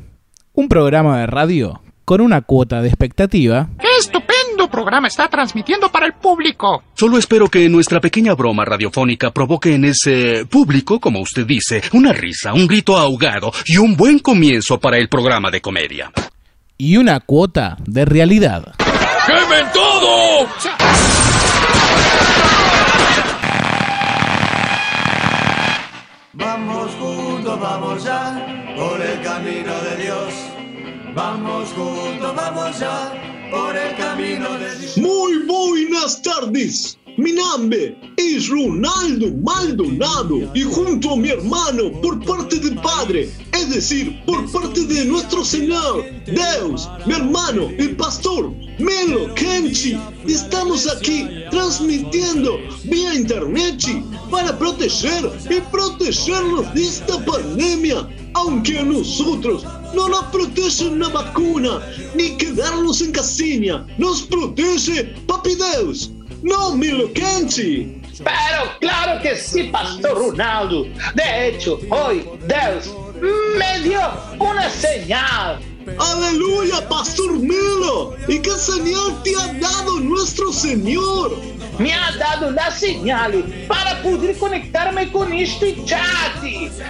Un 0.54 0.68
programa 0.70 1.18
de 1.20 1.26
radio 1.26 1.82
con 2.06 2.22
una 2.22 2.40
cuota 2.40 2.80
de 2.80 2.88
expectativa 2.88 3.68
¡Qué 3.78 3.88
estupendo 3.98 4.70
programa 4.70 5.08
está 5.08 5.28
transmitiendo 5.28 5.92
para 5.92 6.06
el 6.06 6.14
público! 6.14 6.82
Solo 6.94 7.18
espero 7.18 7.48
que 7.48 7.68
nuestra 7.68 8.00
pequeña 8.00 8.32
broma 8.34 8.64
radiofónica 8.64 9.32
provoque 9.32 9.74
en 9.74 9.84
ese 9.84 10.46
público, 10.46 10.98
como 10.98 11.20
usted 11.20 11.44
dice, 11.46 11.82
una 11.92 12.14
risa, 12.14 12.54
un 12.54 12.66
grito 12.66 12.96
ahogado 12.96 13.52
y 13.66 13.76
un 13.76 13.96
buen 13.98 14.18
comienzo 14.18 14.80
para 14.80 14.96
el 14.96 15.10
programa 15.10 15.50
de 15.50 15.60
comedia. 15.60 16.10
y 16.78 16.96
una 16.96 17.20
cuota 17.20 17.76
de 17.86 18.04
realidad. 18.06 18.74
¡Quemen 19.26 19.66
todo! 19.74 20.48
Vamos 26.32 26.83
Vamos 31.14 31.68
juntos, 31.74 32.34
vamos 32.34 32.80
ya 32.80 33.12
por 33.50 33.76
el 33.76 33.96
camino 33.96 34.58
de. 34.58 35.00
Muy 35.00 35.46
buenas 35.46 36.20
tardes. 36.22 36.98
Mi 37.16 37.30
nombre 37.30 37.96
es 38.16 38.48
Ronaldo 38.48 39.30
Maldonado 39.40 40.50
y 40.52 40.62
junto 40.62 41.12
a 41.12 41.16
mi 41.16 41.28
hermano 41.28 41.92
por 42.00 42.18
parte 42.24 42.58
de 42.58 42.72
padre, 42.72 43.30
es 43.52 43.70
decir, 43.70 44.20
por 44.26 44.50
parte 44.50 44.84
de 44.84 45.04
nuestro 45.04 45.44
Señor, 45.44 46.04
Deus, 46.26 46.88
mi 47.06 47.14
hermano, 47.14 47.68
el 47.78 47.94
pastor 47.94 48.52
Melo 48.80 49.32
Kenchi, 49.36 49.96
estamos 50.26 50.88
aquí 50.88 51.28
transmitiendo 51.52 52.58
vía 52.82 53.14
internet 53.14 53.80
para 54.28 54.58
proteger 54.58 55.30
y 55.48 55.60
protegernos 55.70 56.74
de 56.74 56.82
esta 56.82 57.24
pandemia, 57.24 58.08
aunque 58.34 58.80
a 58.80 58.82
nosotros 58.82 59.64
no 59.94 60.08
nos 60.08 60.24
protege 60.24 60.88
una 60.88 61.08
vacuna 61.10 61.80
ni 62.16 62.36
quedarnos 62.38 63.00
en 63.02 63.12
casina, 63.12 63.86
nos 63.98 64.22
protege 64.22 65.14
Papi 65.28 65.54
Deus. 65.54 66.10
No, 66.44 66.76
Milo 66.76 67.10
Kenchi. 67.14 68.02
Pero 68.18 68.78
claro 68.78 69.20
que 69.22 69.34
sí, 69.34 69.64
Pastor 69.64 70.18
Ronaldo. 70.18 70.84
De 71.14 71.48
hecho, 71.48 71.80
hoy 71.88 72.28
Dios 72.46 72.94
me 73.58 73.80
dio 73.80 74.00
una 74.38 74.68
señal. 74.68 75.58
Aleluya, 75.98 76.86
Pastor 76.86 77.32
Milo. 77.38 78.14
¿Y 78.28 78.40
qué 78.40 78.50
señal 78.50 79.22
te 79.22 79.34
ha 79.36 79.54
dado 79.54 80.00
nuestro 80.00 80.52
Señor? 80.52 81.34
Me 81.78 81.94
ha 81.94 82.12
dado 82.18 82.50
la 82.50 82.70
señal 82.70 83.42
para 83.66 84.02
poder 84.02 84.36
conectarme 84.36 85.10
con 85.10 85.32
este 85.32 85.82
chat. 85.86 86.44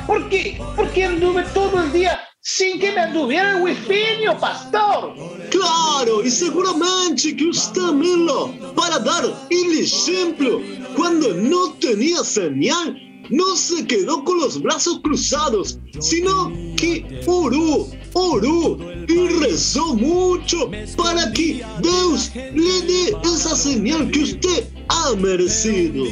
¿Por 0.04 0.28
qué? 0.30 0.60
Porque 0.74 1.04
anduve 1.04 1.44
todo 1.54 1.80
el 1.80 1.92
día 1.92 2.20
sin 2.44 2.78
que 2.78 2.92
me 2.92 3.00
anduviera 3.00 3.56
el 3.56 3.62
wifi, 3.62 4.26
pastor. 4.38 5.14
Claro, 5.50 6.22
y 6.22 6.30
seguramente 6.30 7.34
que 7.34 7.46
usted 7.46 7.90
Milo, 7.92 8.52
para 8.76 8.98
dar 8.98 9.24
el 9.48 9.78
ejemplo, 9.78 10.60
cuando 10.94 11.32
no 11.32 11.72
tenía 11.80 12.22
señal, 12.22 13.00
no 13.30 13.56
se 13.56 13.86
quedó 13.86 14.22
con 14.24 14.38
los 14.40 14.60
brazos 14.60 15.00
cruzados, 15.02 15.78
sino 15.98 16.52
que 16.76 17.22
oró, 17.26 17.88
oró 18.12 18.78
y 19.08 19.28
rezó 19.40 19.94
mucho 19.94 20.70
para 20.98 21.32
que 21.32 21.64
Dios 21.80 22.30
le 22.34 22.82
dé 22.82 23.16
esa 23.24 23.56
señal 23.56 24.10
que 24.10 24.20
usted 24.20 24.68
ha 24.88 25.14
merecido. 25.16 26.04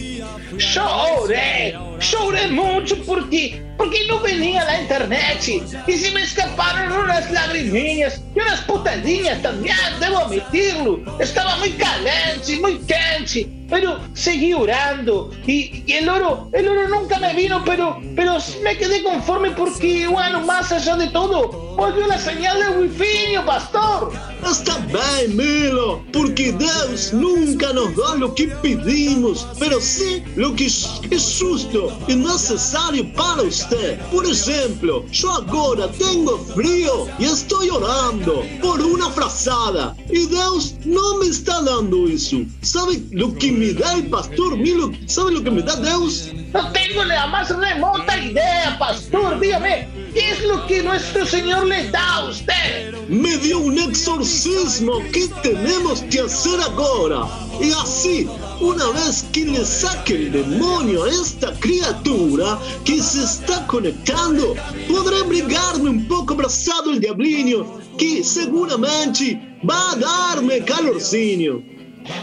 Lloré, 0.56 1.76
lloré 2.02 2.48
mucho 2.48 2.96
porque, 3.06 3.62
porque 3.78 4.06
no 4.08 4.20
venía 4.20 4.64
la 4.64 4.80
internet 4.80 5.38
y 5.86 5.92
se 5.92 6.10
me 6.10 6.22
escaparon 6.22 6.92
unas 6.92 7.30
lagrimillas 7.30 8.20
y 8.34 8.40
unas 8.40 8.60
putadillas 8.62 9.40
también, 9.42 9.76
debo 10.00 10.18
admitirlo. 10.18 11.00
Estaba 11.18 11.56
muy 11.56 11.70
caliente, 11.70 12.58
muy 12.60 12.78
quente, 12.80 13.48
pero 13.68 14.00
seguí 14.14 14.52
orando 14.52 15.30
y, 15.46 15.82
y 15.86 15.92
el 15.94 16.08
oro, 16.08 16.48
el 16.52 16.68
oro 16.68 16.88
nunca 16.88 17.18
me 17.18 17.34
vino, 17.34 17.62
pero, 17.64 18.00
pero 18.14 18.38
me 18.62 18.76
quedé 18.76 19.02
conforme 19.02 19.50
porque, 19.52 20.06
bueno, 20.06 20.40
más 20.40 20.72
allá 20.72 20.96
de 20.96 21.08
todo, 21.08 21.48
volvió 21.76 22.06
la 22.06 22.18
señal 22.18 22.58
de 22.60 22.68
wifi, 22.80 23.36
pastor. 23.46 24.12
Está 24.50 24.76
bien, 24.78 25.36
Milo, 25.36 26.04
porque 26.12 26.52
Dios 26.52 27.12
nunca 27.12 27.72
nos 27.72 27.94
da 27.96 28.16
lo 28.16 28.34
que 28.34 28.48
pedimos, 28.48 29.46
pero 29.58 29.80
sí 29.80 30.22
lo 30.36 30.54
que 30.54 30.66
es 30.66 31.38
justo 31.40 31.91
y 32.08 32.14
necesario 32.14 33.12
para 33.14 33.42
usted. 33.42 34.00
Por 34.10 34.26
ejemplo, 34.26 35.04
yo 35.10 35.30
ahora 35.30 35.90
tengo 35.92 36.38
frío 36.54 37.06
y 37.18 37.24
estoy 37.24 37.70
orando 37.70 38.44
por 38.60 38.80
una 38.80 39.10
frazada 39.10 39.94
y 40.08 40.26
Dios 40.26 40.74
no 40.84 41.18
me 41.18 41.26
está 41.26 41.62
dando 41.62 42.08
eso. 42.08 42.38
¿Sabe 42.62 43.02
lo 43.10 43.34
que 43.34 43.52
me 43.52 43.72
da 43.72 43.94
el 43.94 44.08
pastor 44.08 44.56
Milo? 44.56 44.92
¿Sabe 45.06 45.32
lo 45.32 45.42
que 45.42 45.50
me 45.50 45.62
da 45.62 45.76
Dios? 45.76 46.30
No 46.52 46.70
tengo 46.72 47.04
la 47.04 47.26
más 47.28 47.48
remota 47.48 48.18
idea, 48.18 48.76
pastor. 48.78 49.40
Dígame, 49.40 49.88
¿qué 50.12 50.30
es 50.32 50.44
lo 50.44 50.66
que 50.66 50.82
nuestro 50.82 51.24
Señor 51.26 51.66
le 51.66 51.90
da 51.90 52.16
a 52.16 52.24
usted? 52.28 52.92
Me 53.08 53.38
dio 53.38 53.58
un 53.58 53.78
exorcismo 53.78 55.00
que 55.12 55.28
tenemos 55.42 56.02
que 56.02 56.20
hacer 56.20 56.60
ahora. 56.60 57.26
Y 57.60 57.70
así, 57.72 58.28
una 58.62 58.90
vez 58.90 59.24
que 59.32 59.44
le 59.44 59.64
saque 59.64 60.14
el 60.14 60.32
demonio 60.32 61.04
a 61.04 61.08
esta 61.08 61.52
criatura 61.58 62.58
que 62.84 63.02
se 63.02 63.24
está 63.24 63.66
conectando, 63.66 64.54
podré 64.88 65.22
brigarme 65.22 65.90
un 65.90 66.06
poco 66.06 66.34
abrazado 66.34 66.92
el 66.92 67.00
diablinho, 67.00 67.66
que 67.98 68.22
seguramente 68.22 69.58
va 69.68 69.92
a 69.92 69.96
darme 69.96 70.64
calorcinho. 70.64 71.60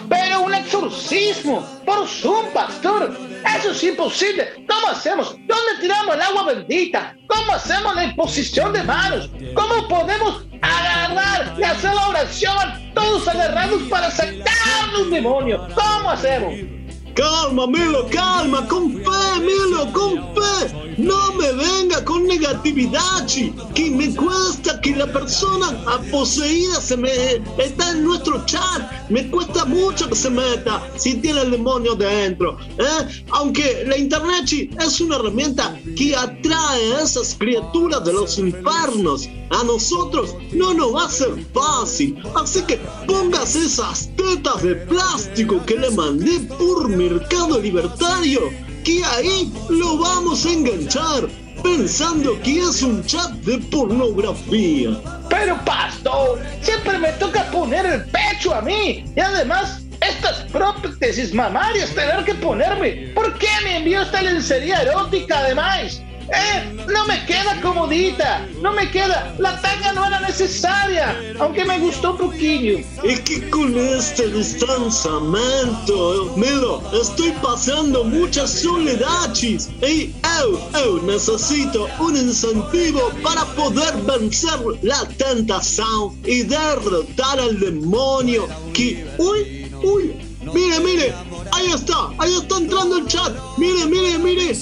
Pero 0.08 0.43
un 0.43 0.54
exorcismo 0.54 1.65
por 1.86 2.08
Zoom, 2.08 2.45
pastor. 2.54 3.28
Eso 3.58 3.71
es 3.71 3.84
imposible. 3.84 4.65
¿Cómo 4.67 4.88
hacemos? 4.88 5.32
¿Dónde 5.32 5.82
tiramos 5.82 6.15
el 6.15 6.21
agua 6.21 6.43
bendita? 6.43 7.15
¿Cómo 7.28 7.54
hacemos 7.54 7.95
la 7.95 8.06
imposición 8.06 8.73
de 8.73 8.84
manos? 8.84 9.30
¿Cómo 9.54 9.88
podemos 9.88 10.45
agarrar 10.62 11.56
y 11.58 11.63
hacer 11.63 11.93
la 11.93 12.08
oración 12.08 12.91
todos 12.93 13.28
agarrados 13.28 13.82
para 13.84 14.12
sacar 14.12 14.95
un 15.02 15.10
demonio? 15.10 15.67
¿Cómo 15.75 16.10
hacemos? 16.10 16.78
Calma, 17.19 17.67
Milo, 17.67 18.08
calma, 18.10 18.65
con 18.65 18.93
fe, 18.93 19.41
Milo, 19.41 19.91
con 19.91 20.19
fe. 20.34 20.95
No 20.97 21.34
me 21.34 21.51
venga 21.51 22.03
con 22.05 22.25
negatividad, 22.27 23.25
chi, 23.25 23.53
que 23.73 23.89
me 23.91 24.15
cuesta 24.15 24.79
que 24.79 24.95
la 24.95 25.05
persona 25.12 25.67
poseída 26.12 26.79
se 26.79 26.95
me 26.95 27.10
está 27.58 27.91
en 27.91 28.03
nuestro 28.03 28.45
chat. 28.45 29.10
Me 29.10 29.29
cuesta 29.29 29.65
mucho 29.65 30.08
que 30.08 30.15
se 30.15 30.29
meta 30.29 30.82
si 30.97 31.15
tiene 31.15 31.41
el 31.41 31.51
demonio 31.51 31.95
dentro. 31.95 32.58
¿eh? 32.77 33.23
Aunque 33.32 33.84
la 33.86 33.97
internet 33.97 34.45
chi, 34.45 34.69
es 34.79 35.01
una 35.01 35.17
herramienta 35.17 35.77
que 35.97 36.15
atrae 36.15 36.93
a 36.95 37.01
esas 37.01 37.36
criaturas 37.38 38.03
de 38.05 38.13
los 38.13 38.38
infiernos. 38.38 39.27
A 39.51 39.63
nosotros 39.63 40.36
no 40.53 40.73
nos 40.73 40.93
va 40.93 41.05
a 41.05 41.10
ser 41.10 41.34
fácil. 41.53 42.21
Así 42.36 42.62
que 42.63 42.77
póngase 43.08 43.65
esas 43.65 44.10
tetas 44.15 44.62
de 44.62 44.75
plástico 44.75 45.65
que 45.65 45.75
le 45.75 45.89
mandé 45.91 46.39
por 46.58 46.88
Mercado 47.10 47.60
Libertario, 47.60 48.52
que 48.84 49.04
ahí 49.04 49.52
lo 49.69 49.98
vamos 49.98 50.45
a 50.45 50.52
enganchar, 50.52 51.28
pensando 51.63 52.39
que 52.43 52.60
es 52.60 52.84
un 52.84 53.04
chat 53.04 53.32
de 53.32 53.58
pornografía. 53.58 54.91
Pero 55.28 55.58
pastor, 55.65 56.39
siempre 56.62 57.00
me 57.00 57.12
toca 57.13 57.50
poner 57.50 57.84
el 57.88 58.06
pecho 58.06 58.54
a 58.54 58.62
mí. 58.62 59.06
Y 59.15 59.19
además, 59.19 59.82
estas 60.02 60.43
prótesis 60.52 61.34
mamarias 61.34 61.95
tener 61.95 62.24
que 62.26 62.36
ponerme. 62.36 63.12
¿Por 63.15 63.36
qué 63.39 63.50
me 63.63 63.78
envió 63.78 64.04
esta 64.04 64.22
lencería 64.22 64.84
erótica 64.84 65.39
además? 65.39 66.04
Eh, 66.31 66.85
no 66.87 67.05
me 67.05 67.25
queda 67.25 67.59
comodita, 67.61 68.47
no 68.61 68.71
me 68.71 68.89
queda, 68.91 69.33
la 69.39 69.59
tanga 69.61 69.93
no 69.93 70.05
era 70.05 70.19
necesaria, 70.19 71.15
aunque 71.39 71.65
me 71.65 71.79
gustó 71.79 72.11
un 72.11 72.17
poquillo. 72.17 72.77
Es 73.03 73.19
que 73.21 73.49
con 73.49 73.75
este 73.77 74.27
distanciamiento, 74.27 76.35
Melo, 76.37 76.83
estoy 76.93 77.31
pasando 77.41 78.03
mucha 78.03 78.45
soledad, 78.47 79.33
chis. 79.33 79.69
Y 79.81 80.13
eu, 80.39 80.59
eu 80.75 81.01
necesito 81.03 81.89
un 81.99 82.15
incentivo 82.15 83.11
para 83.23 83.43
poder 83.55 83.95
vencer 84.05 84.59
la 84.83 85.07
tentación 85.17 86.15
y 86.25 86.43
derrotar 86.43 87.39
al 87.39 87.59
demonio 87.59 88.47
que, 88.73 89.07
uy, 89.17 89.71
uy, 89.83 90.13
mire, 90.53 90.79
mire, 90.79 91.13
ahí 91.53 91.71
está, 91.71 92.09
ahí 92.19 92.35
está 92.35 92.57
entrando 92.57 92.97
el 92.97 93.07
chat, 93.07 93.33
mire, 93.57 93.85
mire, 93.85 94.17
mire. 94.19 94.53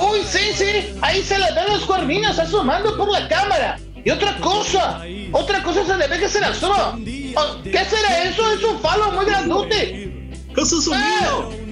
Uy, 0.00 0.20
sí, 0.28 0.52
sí, 0.54 0.98
ahí 1.00 1.22
se 1.22 1.38
le 1.38 1.52
ven 1.52 1.66
los 1.68 1.84
cuerninos 1.84 2.38
asomando 2.38 2.96
por 2.96 3.10
la 3.10 3.26
cámara. 3.28 3.78
Y 4.04 4.10
otra 4.10 4.36
cosa, 4.36 5.02
otra 5.32 5.62
cosa 5.62 5.84
se 5.84 5.96
le 5.96 6.06
ve 6.06 6.18
que 6.20 6.28
se 6.28 6.40
la 6.40 6.48
asoma. 6.48 6.98
Oh, 7.36 7.62
¿Qué 7.64 7.84
será 7.84 8.22
eso? 8.24 8.52
Es 8.52 8.62
un 8.62 8.78
falo 8.80 9.10
muy 9.12 9.24
grandote. 9.24 10.30
Eso 10.56 10.78
es 10.78 10.86
un 10.86 10.96
mío. 10.96 11.66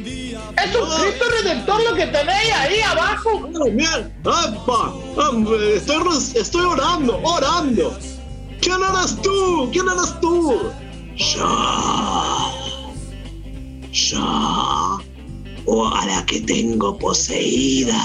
Es 0.56 0.74
un 0.74 1.00
Cristo 1.00 1.24
Redentor 1.30 1.82
lo 1.84 1.94
que 1.94 2.06
tenéis 2.06 2.52
ahí 2.54 2.80
abajo. 2.80 3.48
Estoy, 5.76 5.96
estoy 6.34 6.64
orando, 6.64 7.20
orando. 7.22 7.96
¿Quién 8.60 8.78
eres 8.82 9.20
tú? 9.22 9.70
¿Quién 9.72 9.86
eres 9.88 10.20
tú? 10.20 10.72
Yo. 11.16 12.52
Yo. 13.92 15.13
O 15.66 15.86
a 15.86 16.04
la 16.06 16.26
que 16.26 16.40
tengo 16.40 16.98
poseída. 16.98 18.00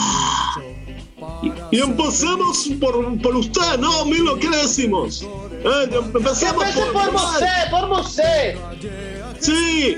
Y, 1.71 1.79
empecemos 1.79 2.69
por, 2.79 3.21
por 3.21 3.35
usted, 3.35 3.77
¿no, 3.79 4.05
Milo? 4.05 4.37
¿Qué 4.39 4.49
le 4.49 4.57
decimos? 4.57 5.23
Eh, 5.23 5.89
empecemos 5.91 6.65
Empecé 6.65 6.85
por 6.91 7.11
você, 7.11 7.69
por 7.69 7.89
você. 7.89 8.57
Sí. 9.39 9.95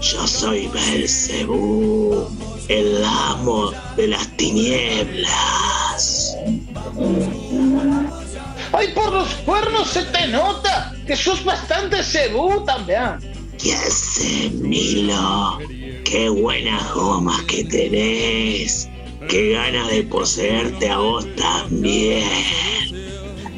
Yo 0.00 0.26
soy 0.28 0.68
Belcebú, 0.68 2.28
el 2.68 3.04
amo 3.04 3.72
de 3.96 4.06
las 4.08 4.28
tinieblas. 4.36 6.36
Ay, 8.72 8.88
por 8.94 9.12
los 9.12 9.28
cuernos 9.44 9.90
se 9.90 10.04
te 10.04 10.28
nota 10.28 10.94
que 11.06 11.16
sos 11.16 11.44
bastante 11.44 12.02
cebú 12.04 12.64
también. 12.64 13.18
¿Qué 13.60 13.74
haces, 13.74 14.52
Milo? 14.52 15.58
Qué 16.08 16.30
buenas 16.30 16.94
gomas 16.94 17.42
que 17.42 17.64
tenés. 17.64 18.88
Qué 19.28 19.52
ganas 19.52 19.88
de 19.88 20.04
poseerte 20.04 20.88
a 20.88 20.96
vos 20.96 21.26
también. 21.36 22.26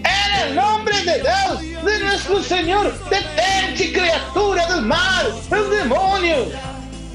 En 0.02 0.48
el 0.48 0.56
nombre 0.56 1.00
de 1.02 1.20
Dios, 1.20 1.84
de 1.84 1.98
nuestro 2.00 2.42
Señor, 2.42 2.92
detente, 3.08 3.92
criatura 3.92 4.66
del 4.66 4.84
mal, 4.84 5.32
el 5.52 5.70
demonio. 5.70 6.36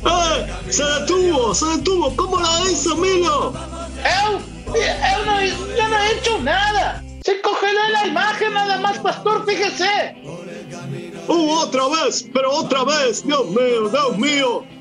¡Eh! 0.05 0.47
¡Se 0.69 0.85
detuvo! 0.85 1.53
¡Se 1.53 1.65
detuvo! 1.65 2.15
¿Cómo 2.15 2.39
la 2.39 2.71
hizo, 2.71 2.95
Milo? 2.95 3.53
Eu, 4.05 4.39
eu 4.67 5.25
no, 5.25 5.41
yo 5.43 5.87
no 5.89 5.97
he 5.99 6.13
hecho 6.13 6.39
nada. 6.43 7.03
Se 7.25 7.41
congeló 7.41 7.89
la 7.91 8.07
imagen 8.07 8.53
nada 8.53 8.77
más, 8.77 8.99
pastor, 8.99 9.45
fíjese. 9.45 10.15
¡Uh, 11.27 11.51
otra 11.55 11.89
vez! 11.89 12.25
¡Pero 12.33 12.53
otra 12.53 12.85
vez! 12.85 13.21
¡Dios 13.25 13.47
mío, 13.49 13.89
Dios 13.89 14.17
mío! 14.17 14.74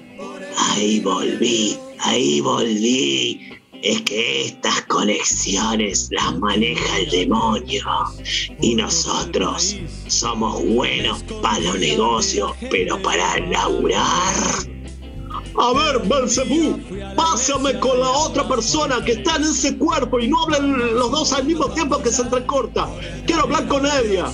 Ahí 0.57 1.01
volví, 1.01 1.77
ahí 2.01 2.41
volví. 2.41 3.41
Es 3.83 4.01
que 4.03 4.47
estas 4.47 4.83
conexiones 4.83 6.09
las 6.11 6.39
maneja 6.39 6.99
el 6.99 7.11
demonio. 7.11 7.85
Y 8.61 8.75
nosotros 8.75 9.77
somos 10.09 10.65
buenos 10.65 11.23
para 11.43 11.59
los 11.61 11.79
negocios, 11.79 12.53
pero 12.71 13.01
para 13.03 13.39
laburar. 13.41 14.35
A 15.57 15.73
ver, 15.73 16.01
Belzebú, 16.09 16.81
pásame 17.15 17.79
con 17.79 18.01
la 18.01 18.11
otra 18.11 18.49
persona 18.49 19.05
que 19.05 19.13
está 19.13 19.37
en 19.37 19.45
ese 19.45 19.77
cuerpo 19.79 20.19
y 20.19 20.27
no 20.27 20.43
hablen 20.43 20.97
los 20.97 21.11
dos 21.13 21.33
al 21.33 21.45
mismo 21.45 21.67
tiempo 21.67 22.03
que 22.03 22.11
se 22.11 22.23
entrecorta. 22.23 22.89
Quiero 23.25 23.43
hablar 23.43 23.69
con 23.69 23.87
ella. 23.87 24.33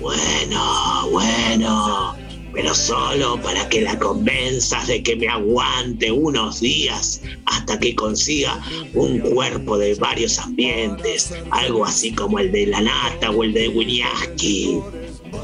Bueno, 0.00 1.08
bueno, 1.12 2.16
pero 2.56 2.74
solo 2.74 3.38
para 3.42 3.68
que 3.68 3.82
la 3.82 3.98
convenzas 3.98 4.86
de 4.86 5.02
que 5.02 5.14
me 5.14 5.28
aguante 5.28 6.10
unos 6.10 6.60
días 6.60 7.20
hasta 7.44 7.78
que 7.78 7.94
consiga 7.94 8.58
un 8.94 9.18
cuerpo 9.18 9.76
de 9.76 9.94
varios 9.96 10.38
ambientes, 10.38 11.34
algo 11.50 11.84
así 11.84 12.12
como 12.12 12.38
el 12.38 12.50
de 12.50 12.68
la 12.68 12.80
nata 12.80 13.30
o 13.30 13.44
el 13.44 13.52
de 13.52 13.68
Winiaski. 13.68 14.80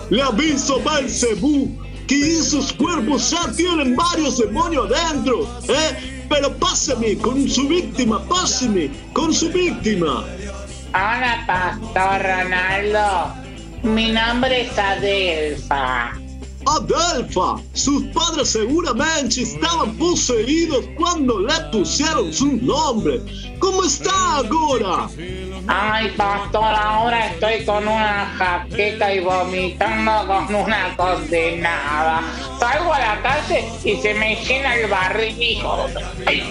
Le 0.09 0.22
aviso, 0.22 0.83
Belzebú, 0.83 1.79
que 2.09 2.38
esos 2.38 2.72
cuerpos 2.72 3.31
ya 3.31 3.53
tienen 3.53 3.94
varios 3.94 4.38
demonios 4.38 4.88
dentro, 4.88 5.42
¿eh? 5.68 6.25
Pero 6.31 6.51
pásame 6.57 7.18
con 7.18 7.46
su 7.46 7.68
víctima, 7.68 8.27
pásame 8.27 8.90
con 9.12 9.35
su 9.35 9.51
víctima. 9.51 10.25
Hola, 10.94 11.44
pastor 11.46 12.22
Ronaldo. 12.22 13.35
Mi 13.83 14.12
nombre 14.12 14.62
es 14.62 14.79
Adelfa. 14.79 16.22
Adelfa, 16.66 17.57
sus 17.72 18.05
padres 18.09 18.51
seguramente 18.51 19.42
estaban 19.42 19.96
poseídos 19.96 20.85
cuando 20.96 21.40
le 21.40 21.55
pusieron 21.72 22.33
su 22.33 22.57
nombre. 22.59 23.20
¿Cómo 23.59 23.85
está 23.85 24.11
ahora? 24.37 25.09
Ay, 25.68 26.11
pastor, 26.16 26.64
ahora 26.64 27.27
estoy 27.29 27.64
con 27.64 27.87
una 27.87 28.27
jaqueca 28.37 29.14
y 29.14 29.20
vomitando 29.20 30.27
con 30.27 30.55
una 30.55 30.96
condenada. 30.96 32.22
Salgo 32.59 32.92
a 32.92 32.98
la 32.98 33.22
calle 33.22 33.64
y 33.85 33.96
se 33.96 34.14
me 34.14 34.37
llena 34.37 34.75
el 34.75 34.90
barrigo. 34.90 35.87
Ay, 36.27 36.42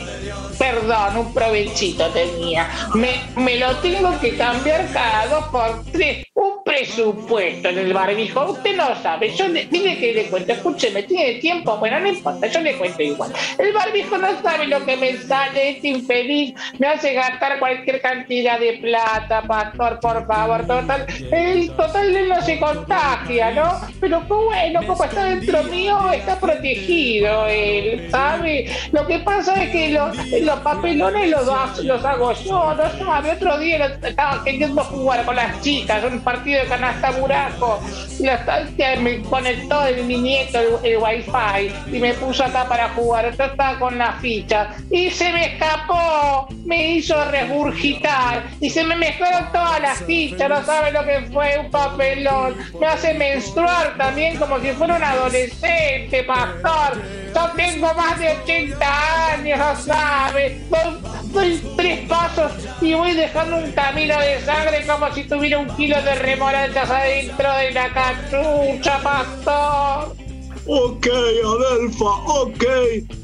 perdón, 0.57 1.17
un 1.17 1.33
provechito 1.33 2.07
tenía. 2.09 2.69
Me, 2.93 3.21
me 3.35 3.57
lo 3.57 3.75
tengo 3.77 4.17
que 4.19 4.37
cambiar 4.37 4.91
cada 4.93 5.27
dos 5.27 5.45
por 5.49 5.83
tres. 5.91 6.25
Un 6.41 6.63
presupuesto 6.63 7.69
en 7.69 7.77
el 7.77 7.93
barbijo. 7.93 8.51
Usted 8.51 8.75
no 8.75 8.95
sabe. 9.03 9.31
Yo 9.35 9.47
le, 9.47 9.69
que 9.69 10.11
le 10.15 10.23
cuento. 10.25 10.53
Escúcheme, 10.53 11.03
tiene 11.03 11.35
tiempo. 11.35 11.77
Bueno, 11.77 11.99
no 11.99 12.07
importa. 12.07 12.47
Yo 12.47 12.61
le 12.61 12.77
cuento 12.77 13.03
igual. 13.03 13.31
El 13.59 13.71
barbijo 13.71 14.17
no 14.17 14.41
sabe 14.41 14.65
lo 14.65 14.83
que 14.83 14.97
me 14.97 15.17
sale. 15.17 15.77
Es 15.77 15.83
infeliz. 15.83 16.55
Me 16.79 16.87
hace 16.87 17.13
gastar 17.13 17.59
cualquier 17.59 18.01
cantidad 18.01 18.59
de 18.59 18.73
plata, 18.81 19.43
pastor, 19.43 19.99
por 19.99 20.25
favor. 20.25 20.65
Total, 20.65 21.05
el 21.31 21.69
total 21.75 22.27
no 22.29 22.41
se 22.41 22.59
contagia, 22.59 23.51
¿no? 23.51 23.79
Pero 23.99 24.21
bueno, 24.21 24.79
como 24.87 25.03
está 25.03 25.25
dentro 25.25 25.61
mío, 25.65 26.11
está 26.11 26.39
protegido 26.39 27.45
él, 27.45 28.09
¿sabe? 28.09 28.67
Lo 28.91 29.05
que 29.05 29.19
pasa 29.19 29.61
es 29.63 29.69
que 29.69 29.89
los, 29.89 30.17
los 30.41 30.59
papelones 30.61 31.29
los, 31.29 31.83
los 31.83 32.03
hago 32.03 32.33
yo, 32.33 32.73
no 32.73 33.05
sabe. 33.05 33.31
Otro 33.33 33.59
día 33.59 33.85
estaba 33.85 34.43
queriendo 34.43 34.83
jugar 34.83 35.23
con 35.23 35.35
las 35.35 35.61
chicas, 35.61 36.03
un 36.03 36.19
partido 36.31 36.61
de 36.61 36.67
canasta 36.67 37.11
buraco. 37.11 37.81
Que 38.77 38.97
me 38.97 39.21
conectó 39.23 39.83
el, 39.85 40.03
mi 40.03 40.17
nieto 40.17 40.59
el, 40.59 40.93
el 40.93 40.97
wifi 40.97 41.73
y 41.91 41.99
me 41.99 42.13
puso 42.13 42.43
acá 42.43 42.65
para 42.67 42.89
jugar. 42.89 43.25
Estaba 43.25 43.79
con 43.79 43.97
la 43.97 44.13
ficha 44.13 44.69
y 44.91 45.09
se 45.09 45.31
me 45.33 45.53
escapó, 45.53 46.47
me 46.65 46.93
hizo 46.93 47.15
regurgitar 47.25 48.43
y 48.59 48.69
se 48.69 48.83
me 48.83 48.95
mezclaron 48.95 49.51
todas 49.51 49.81
las 49.81 49.97
fichas. 50.03 50.49
No 50.49 50.63
sabe 50.63 50.91
lo 50.91 51.03
que 51.03 51.21
fue 51.33 51.57
un 51.59 51.71
papelón. 51.71 52.55
Me 52.79 52.87
hace 52.87 53.13
menstruar 53.15 53.97
también 53.97 54.37
como 54.37 54.59
si 54.59 54.71
fuera 54.71 54.95
un 54.95 55.03
adolescente, 55.03 56.23
pastor. 56.23 57.01
Yo 57.33 57.49
tengo 57.55 57.93
más 57.93 58.19
de 58.19 58.37
80 58.43 59.33
años, 59.33 59.59
no 59.59 59.75
sabe. 59.75 60.61
Doy, 61.33 61.61
tres 61.77 62.07
pasos 62.09 62.51
y 62.81 62.93
voy 62.93 63.13
dejando 63.13 63.57
un 63.57 63.71
camino 63.71 64.19
de 64.19 64.41
sangre 64.41 64.85
como 64.85 65.13
si 65.13 65.23
tuviera 65.23 65.59
un 65.59 65.67
kilo 65.75 66.01
de 66.01 66.15
remolachas 66.15 66.89
adentro 66.89 67.53
de 67.55 67.71
la 67.71 67.93
cachucha, 67.93 68.99
pastor. 69.01 70.15
Ok, 70.67 71.07
Adelfa, 71.07 72.05
ok. 72.27 72.63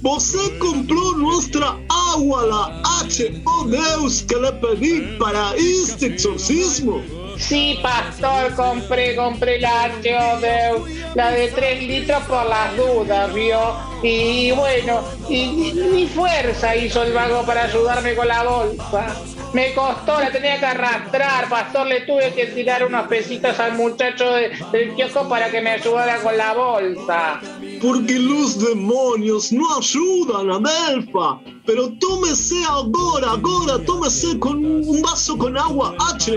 Você 0.01 0.49
comprou 0.57 1.17
nuestra 1.17 1.77
agua, 2.13 2.45
la 2.45 2.81
H, 3.01 3.43
Deus, 3.69 4.21
que 4.23 4.35
le 4.35 4.51
pedí 4.53 5.17
para 5.19 5.53
este 5.55 6.07
exorcismo. 6.07 7.01
Sí, 7.37 7.79
pastor, 7.83 8.55
compré, 8.55 9.15
compré 9.15 9.59
la 9.59 9.85
HO 10.03 10.85
la 11.15 11.31
de 11.31 11.47
3 11.49 11.83
litros 11.83 12.23
por 12.23 12.45
las 12.45 12.75
dudas, 12.75 13.33
¿vio? 13.33 13.75
Y 14.03 14.51
bueno, 14.51 15.01
y, 15.29 15.73
ni 15.73 16.07
fuerza 16.07 16.75
hizo 16.75 17.03
el 17.03 17.13
vago 17.13 17.43
para 17.45 17.63
ayudarme 17.63 18.15
con 18.15 18.27
la 18.27 18.43
bolsa. 18.43 19.15
Me 19.53 19.73
costó, 19.73 20.19
la 20.19 20.29
tenía 20.31 20.59
que 20.59 20.65
arrastrar, 20.65 21.47
pastor, 21.49 21.87
le 21.87 22.01
tuve 22.01 22.33
que 22.33 22.47
tirar 22.47 22.85
unos 22.85 23.07
pesitos 23.07 23.59
al 23.59 23.73
muchacho 23.73 24.33
de- 24.33 24.51
del 24.71 24.93
kiosco 24.93 25.27
para 25.29 25.49
que 25.49 25.61
me 25.61 25.71
ayudara 25.71 26.17
con 26.21 26.37
la 26.37 26.53
bolsa. 26.53 27.39
Porque 27.81 28.17
los 28.19 28.59
demonios 28.59 29.51
no 29.51 29.77
ayudan, 29.77 30.49
Adelfa. 30.49 31.39
Pero 31.65 31.91
tómese 31.99 32.63
ahora, 32.63 33.31
ahora, 33.31 33.83
tómese 33.85 34.39
con 34.39 34.63
un 34.65 35.01
vaso 35.01 35.37
con 35.37 35.57
agua 35.57 35.95
H, 36.13 36.33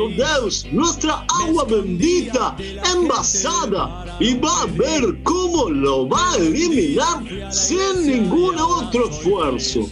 nuestra 0.72 1.24
agua 1.42 1.64
bendita, 1.64 2.56
envasada, 2.92 4.16
y 4.18 4.34
va 4.34 4.62
a 4.62 4.66
ver 4.66 5.22
cómo 5.22 5.70
lo 5.70 6.08
va 6.08 6.32
a 6.32 6.36
eliminar 6.36 7.22
sin 7.52 8.06
ningún 8.06 8.58
otro 8.58 9.08
esfuerzo. 9.08 9.88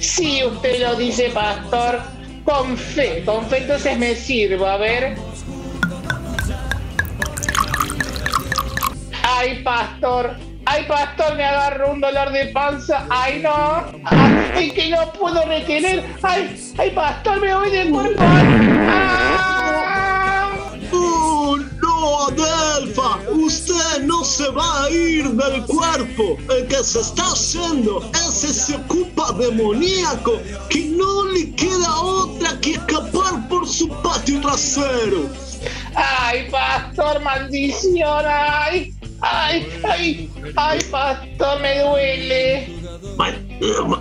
Si 0.00 0.42
usted 0.44 0.80
lo 0.80 0.96
dice, 0.96 1.30
pastor, 1.30 2.00
con 2.44 2.76
fe, 2.76 3.22
con 3.24 3.46
fe 3.46 3.58
entonces 3.58 3.98
me 3.98 4.14
sirvo, 4.14 4.66
a 4.66 4.76
ver. 4.76 5.16
Ay, 9.22 9.62
pastor, 9.62 10.36
ay, 10.74 10.84
pastor, 10.86 11.36
me 11.36 11.44
agarró 11.44 11.92
un 11.92 12.00
dolor 12.00 12.32
de 12.32 12.46
panza, 12.46 13.06
ay, 13.08 13.40
no, 13.40 13.84
ay, 14.04 14.72
que 14.72 14.88
no 14.88 15.12
puedo 15.12 15.44
retener, 15.46 16.04
ay, 16.22 16.74
ay, 16.78 16.90
pastor, 16.90 17.40
me 17.40 17.54
voy 17.54 17.70
de 17.70 17.90
cuerpo. 17.90 18.22
¡Oh, 20.92 21.56
no, 21.80 22.26
Adelfa! 22.26 23.18
Usted 23.30 24.02
no 24.04 24.24
se 24.24 24.48
va 24.50 24.84
a 24.84 24.90
ir 24.90 25.28
del 25.30 25.64
cuerpo. 25.64 26.36
El 26.50 26.66
que 26.66 26.82
se 26.82 27.00
está 27.00 27.24
haciendo 27.24 28.10
es 28.12 28.44
ese 28.44 28.76
ocupa 28.76 29.32
demoníaco 29.32 30.40
que 30.70 30.86
no 30.86 31.26
le 31.26 31.54
queda 31.54 32.00
otra 32.00 32.58
que 32.60 32.72
escapar 32.72 33.48
por 33.48 33.68
su 33.68 33.88
patio 34.02 34.40
trasero. 34.40 35.30
ay, 35.94 36.48
pastor, 36.50 37.20
maldición, 37.22 38.24
ay, 38.26 38.94
ay, 39.24 39.80
ay, 39.84 40.30
ay, 40.56 40.78
pastor, 40.90 41.60
me 41.60 41.80
duele. 41.80 42.68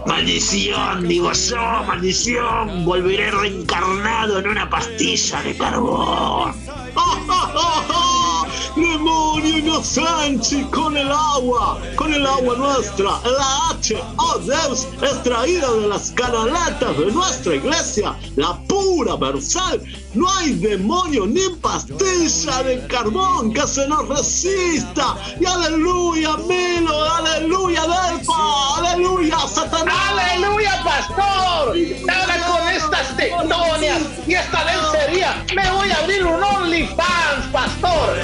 maldición, 0.06 1.08
digo 1.08 1.32
yo, 1.32 1.84
maldición. 1.88 2.86
Volveré 2.86 3.32
reencarnado 3.32 4.40
en 4.40 4.48
una 4.50 4.70
pastilla 4.70 5.42
de 5.42 5.56
carbón. 5.58 6.54
¡Demonio! 6.96 8.73
demonio 8.84 9.58
inocenci 9.58 10.64
con 10.66 10.96
el 10.98 11.10
agua, 11.12 11.80
con 11.96 12.14
el 12.14 12.26
agua 12.26 12.56
nuestra, 12.56 13.20
la 13.24 13.70
H, 13.72 13.96
oh 14.18 14.38
Deus, 14.40 14.88
extraída 15.02 15.72
de 15.72 15.88
las 15.88 16.12
canaletas 16.12 16.98
de 16.98 17.12
nuestra 17.12 17.56
iglesia, 17.56 18.16
la 18.36 18.58
pura 18.68 19.16
versal. 19.16 19.82
No 20.14 20.30
hay 20.30 20.54
demonio 20.54 21.26
ni 21.26 21.50
pastilla 21.62 22.64
de 22.64 22.86
carbón 22.88 23.54
que 23.54 23.66
se 23.66 23.88
nos 23.88 24.08
resista. 24.08 25.16
Y 25.40 25.46
aleluya, 25.46 26.38
Milo, 26.48 27.12
aleluya, 27.14 27.82
Delfa, 27.82 28.78
aleluya, 28.78 29.38
Satanás. 29.48 29.94
¡Aleluya, 30.12 30.84
pastor! 30.84 31.76
Ahora 32.10 32.46
con 32.48 32.68
estas 32.70 33.18
tectonias 33.18 34.02
y 34.28 34.34
esta 34.34 34.64
lencería 34.66 35.44
me 35.56 35.72
voy 35.72 35.90
a 35.92 35.98
abrir 35.98 36.26
un 36.26 36.44
OnlyFans, 36.44 37.48
pastor. 37.52 38.18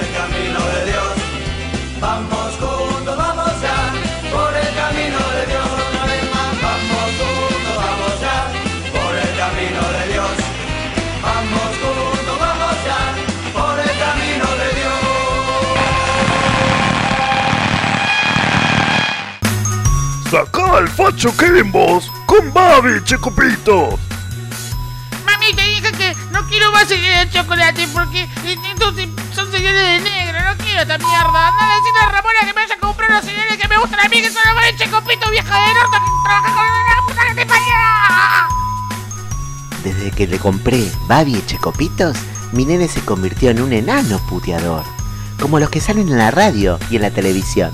El 0.50 0.56
camino 0.56 0.66
de 0.72 0.86
Dios. 0.86 1.14
Vamos 2.00 2.56
juntos, 2.60 3.18
vamos 3.18 3.62
ya, 3.62 3.94
por 4.32 4.56
el 4.56 4.76
camino 4.76 5.20
de 5.36 5.46
Dios. 5.46 5.68
Una 5.92 6.06
vez 6.06 6.24
más, 6.34 6.62
vamos 6.62 7.12
juntos, 7.20 7.76
vamos 7.78 8.22
ya, 8.22 8.38
por 8.92 9.16
el 9.16 9.38
camino 9.38 9.82
de 9.98 10.04
Dios. 10.12 10.32
Vamos 11.22 11.72
juntos, 11.82 12.40
vamos 12.40 12.78
ya, 12.86 13.00
por 13.54 13.80
el 13.80 13.94
camino 14.00 14.48
de 14.62 14.70
Dios. 14.80 15.00
Sacá 20.32 20.78
al 20.78 20.88
facho 20.88 21.36
Kevin 21.38 21.72
Boss 21.72 22.12
con 22.26 22.54
Babi, 22.54 23.04
Checopitos. 23.04 24.00
Mami, 25.26 25.54
te 25.54 25.64
dije 25.64 25.92
que 25.92 26.16
no 26.32 26.48
quiero 26.48 26.72
más 26.72 26.88
señales 26.88 27.32
de 27.32 27.40
chocolate 27.40 27.88
porque 27.94 28.28
estos 28.46 28.96
son 29.36 29.52
señales 29.52 30.04
de 30.04 30.10
negro. 30.10 30.19
No 30.50 30.58
quiero 30.58 30.82
esta 30.82 30.98
mierda. 30.98 31.48
Anda 31.48 31.64
a 31.64 31.76
decirle 31.76 32.00
a 32.02 32.10
Ramona 32.10 32.40
que 32.40 32.46
me 32.48 32.54
vaya 32.54 32.74
a 32.74 32.80
comprar 32.80 33.12
los 33.12 33.24
señales 33.24 33.56
que 33.56 33.68
me 33.68 33.78
gustan 33.78 34.00
a 34.00 34.10
mí, 34.10 34.20
que 34.20 34.32
son 34.32 34.42
los 34.56 34.64
de 34.64 34.76
Checopito, 34.78 35.30
vieja 35.30 35.60
de 35.60 35.74
norte, 35.76 35.98
que 36.04 36.10
trabaja 36.24 36.56
con 36.56 36.66
la 36.66 37.02
puta 37.06 37.22
que 37.28 37.36
te 37.36 37.46
parió. 37.46 37.76
Desde 39.84 40.12
que 40.12 40.26
le 40.26 40.40
compré 40.40 40.92
Babi 41.08 41.36
y 41.36 41.46
Checopitos, 41.46 42.18
mi 42.52 42.66
nene 42.66 42.88
se 42.88 43.02
convirtió 43.02 43.52
en 43.52 43.62
un 43.62 43.74
enano 43.74 44.20
puteador. 44.28 44.84
Como 45.40 45.60
los 45.60 45.70
que 45.70 45.82
salen 45.82 46.10
en 46.10 46.18
la 46.18 46.32
radio 46.32 46.80
y 46.90 46.96
en 46.96 47.04
la 47.04 47.12
televisión. 47.12 47.72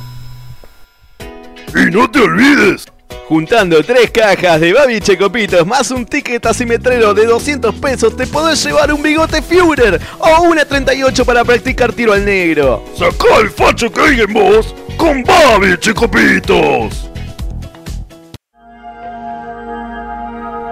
Y 1.73 1.91
no 1.91 2.11
te 2.11 2.19
olvides. 2.19 2.88
Juntando 3.27 3.83
tres 3.83 4.11
cajas 4.11 4.61
de 4.61 4.71
Babi 4.71 4.99
Checopitos 4.99 5.65
más 5.65 5.89
un 5.89 6.05
ticket 6.05 6.45
asimetrero 6.45 7.13
de 7.13 7.25
200 7.25 7.73
pesos 7.75 8.15
te 8.15 8.27
podés 8.27 8.63
llevar 8.63 8.93
un 8.93 9.01
bigote 9.01 9.41
Führer 9.41 9.99
o 10.19 10.43
una 10.43 10.63
38 10.63 11.25
para 11.25 11.43
practicar 11.43 11.91
tiro 11.91 12.13
al 12.13 12.23
negro. 12.23 12.83
Sacá 12.95 13.37
al 13.37 13.49
facho 13.49 13.91
Kevin 13.91 14.31
Boss 14.31 14.75
con 14.97 15.23
Babi 15.23 15.75
Checopitos. 15.79 17.09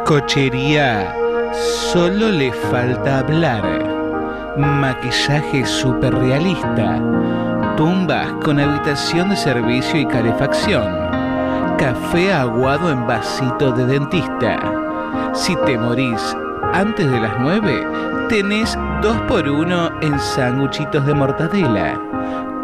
Cochería, 0.05 1.15
solo 1.91 2.29
le 2.29 2.51
falta 2.51 3.19
hablar. 3.19 4.53
Maquillaje 4.57 5.65
super 5.65 6.13
realista. 6.13 7.01
Tumbas 7.77 8.31
con 8.43 8.59
habitación 8.59 9.29
de 9.29 9.37
servicio 9.37 9.99
y 9.99 10.05
calefacción. 10.05 11.12
Café 11.77 12.31
aguado 12.31 12.91
en 12.91 13.05
vasito 13.07 13.71
de 13.71 13.85
dentista. 13.85 14.59
Si 15.33 15.55
te 15.65 15.77
morís 15.77 16.35
antes 16.71 17.09
de 17.09 17.19
las 17.19 17.39
9, 17.39 18.27
tenés 18.29 18.77
2x1 19.01 20.03
en 20.03 20.19
sándwichitos 20.19 21.05
de 21.05 21.13
mortadela. 21.13 21.99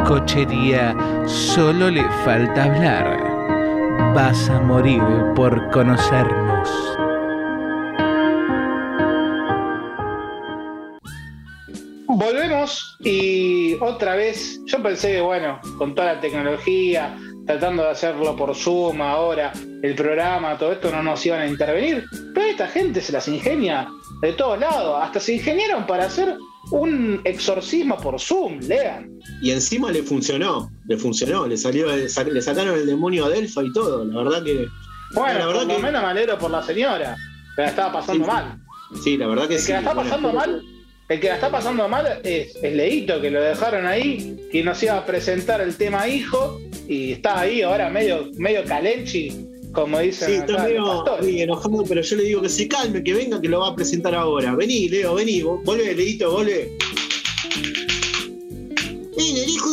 Cochería, 0.06 0.96
solo 1.26 1.90
le 1.90 2.04
falta 2.24 2.64
hablar. 2.64 4.14
Vas 4.16 4.50
a 4.50 4.62
morir 4.62 5.02
por 5.36 5.70
conocernos. 5.72 6.70
Volvemos 12.08 12.98
y 13.00 13.76
otra 13.82 14.16
vez, 14.16 14.60
yo 14.66 14.82
pensé 14.82 15.14
que 15.14 15.22
bueno, 15.22 15.60
con 15.78 15.96
toda 15.96 16.16
la 16.16 16.20
tecnología, 16.20 17.16
tratando 17.50 17.82
de 17.82 17.90
hacerlo 17.90 18.36
por 18.36 18.56
Zoom 18.56 19.02
ahora, 19.02 19.52
el 19.82 19.96
programa, 19.96 20.56
todo 20.56 20.72
esto 20.72 20.92
no 20.92 21.02
nos 21.02 21.26
iban 21.26 21.42
a 21.42 21.48
intervenir, 21.48 22.06
pero 22.36 22.46
esta 22.46 22.68
gente 22.68 23.02
se 23.02 23.12
las 23.12 23.28
ingenia 23.28 23.88
de 24.22 24.34
todos 24.34 24.60
lados, 24.60 25.00
hasta 25.02 25.20
se 25.20 25.34
ingeniaron 25.34 25.88
para 25.88 26.06
hacer 26.06 26.38
un 26.70 27.20
exorcismo 27.24 27.98
por 27.98 28.20
Zoom, 28.20 28.60
lean. 28.68 29.10
Y 29.42 29.50
encima 29.50 29.92
le 29.92 30.04
funcionó, 30.04 30.70
le 30.86 30.96
funcionó, 30.98 31.48
le 31.48 31.58
salió, 31.58 31.88
le 31.96 32.08
sa- 32.08 32.24
le 32.24 32.40
sacaron 32.40 32.76
el 32.76 32.86
demonio 32.86 33.26
a 33.26 33.30
Delfa 33.30 33.64
y 33.64 33.74
todo, 33.74 34.06
la 34.06 34.16
verdad 34.24 34.44
que. 34.44 34.68
Bueno, 35.16 35.40
la 35.40 35.46
verdad 35.48 35.62
por 35.64 35.70
lo 35.72 35.76
que- 35.78 35.82
menos 35.84 36.02
me 36.04 36.08
alegro 36.08 36.38
por 36.38 36.52
la 36.52 36.62
señora, 36.62 37.16
que 37.56 37.64
la 37.64 37.68
estaba 37.70 37.94
pasando 37.94 38.26
Sí, 38.26 38.32
mal. 38.32 38.60
Sí, 39.04 39.18
la 39.18 39.26
verdad 39.26 39.48
que 39.48 39.56
El 39.56 39.60
sí. 39.62 39.68
que 39.68 39.74
la 39.74 39.80
está 39.80 39.96
pasando 39.96 40.32
mal, 40.34 40.62
el 41.10 41.20
que 41.20 41.28
la 41.28 41.36
está 41.36 41.50
pasando 41.50 41.88
mal 41.90 42.22
es, 42.24 42.56
es 42.62 42.74
Leito, 42.74 43.20
que 43.20 43.32
lo 43.32 43.42
dejaron 43.42 43.86
ahí, 43.86 44.38
que 44.52 44.64
nos 44.64 44.82
iba 44.84 44.96
a 44.98 45.06
presentar 45.06 45.60
el 45.62 45.76
tema 45.76 46.08
hijo, 46.08 46.62
y 46.88 47.12
está 47.14 47.40
ahí 47.42 47.62
ahora 47.62 47.90
medio, 47.90 48.30
medio 48.38 48.64
calenchi, 48.64 49.46
como 49.74 50.00
dicen 50.00 50.28
Sí, 50.30 50.36
está 50.36 50.64
medio 50.64 50.80
enojado, 51.44 51.84
pero 51.88 52.02
yo 52.02 52.16
le 52.16 52.24
digo 52.24 52.42
que 52.42 52.50
se 52.50 52.68
calme, 52.68 53.04
que 53.04 53.14
venga, 53.14 53.40
que 53.42 53.48
lo 53.50 53.60
va 53.60 53.70
a 53.70 53.76
presentar 53.76 54.16
ahora. 54.16 54.56
Vení, 54.56 54.88
Leo, 54.90 55.16
vení, 55.16 55.42
vo- 55.42 55.62
volvé, 55.64 55.94
Leito, 55.96 56.32
volvé. 56.32 56.72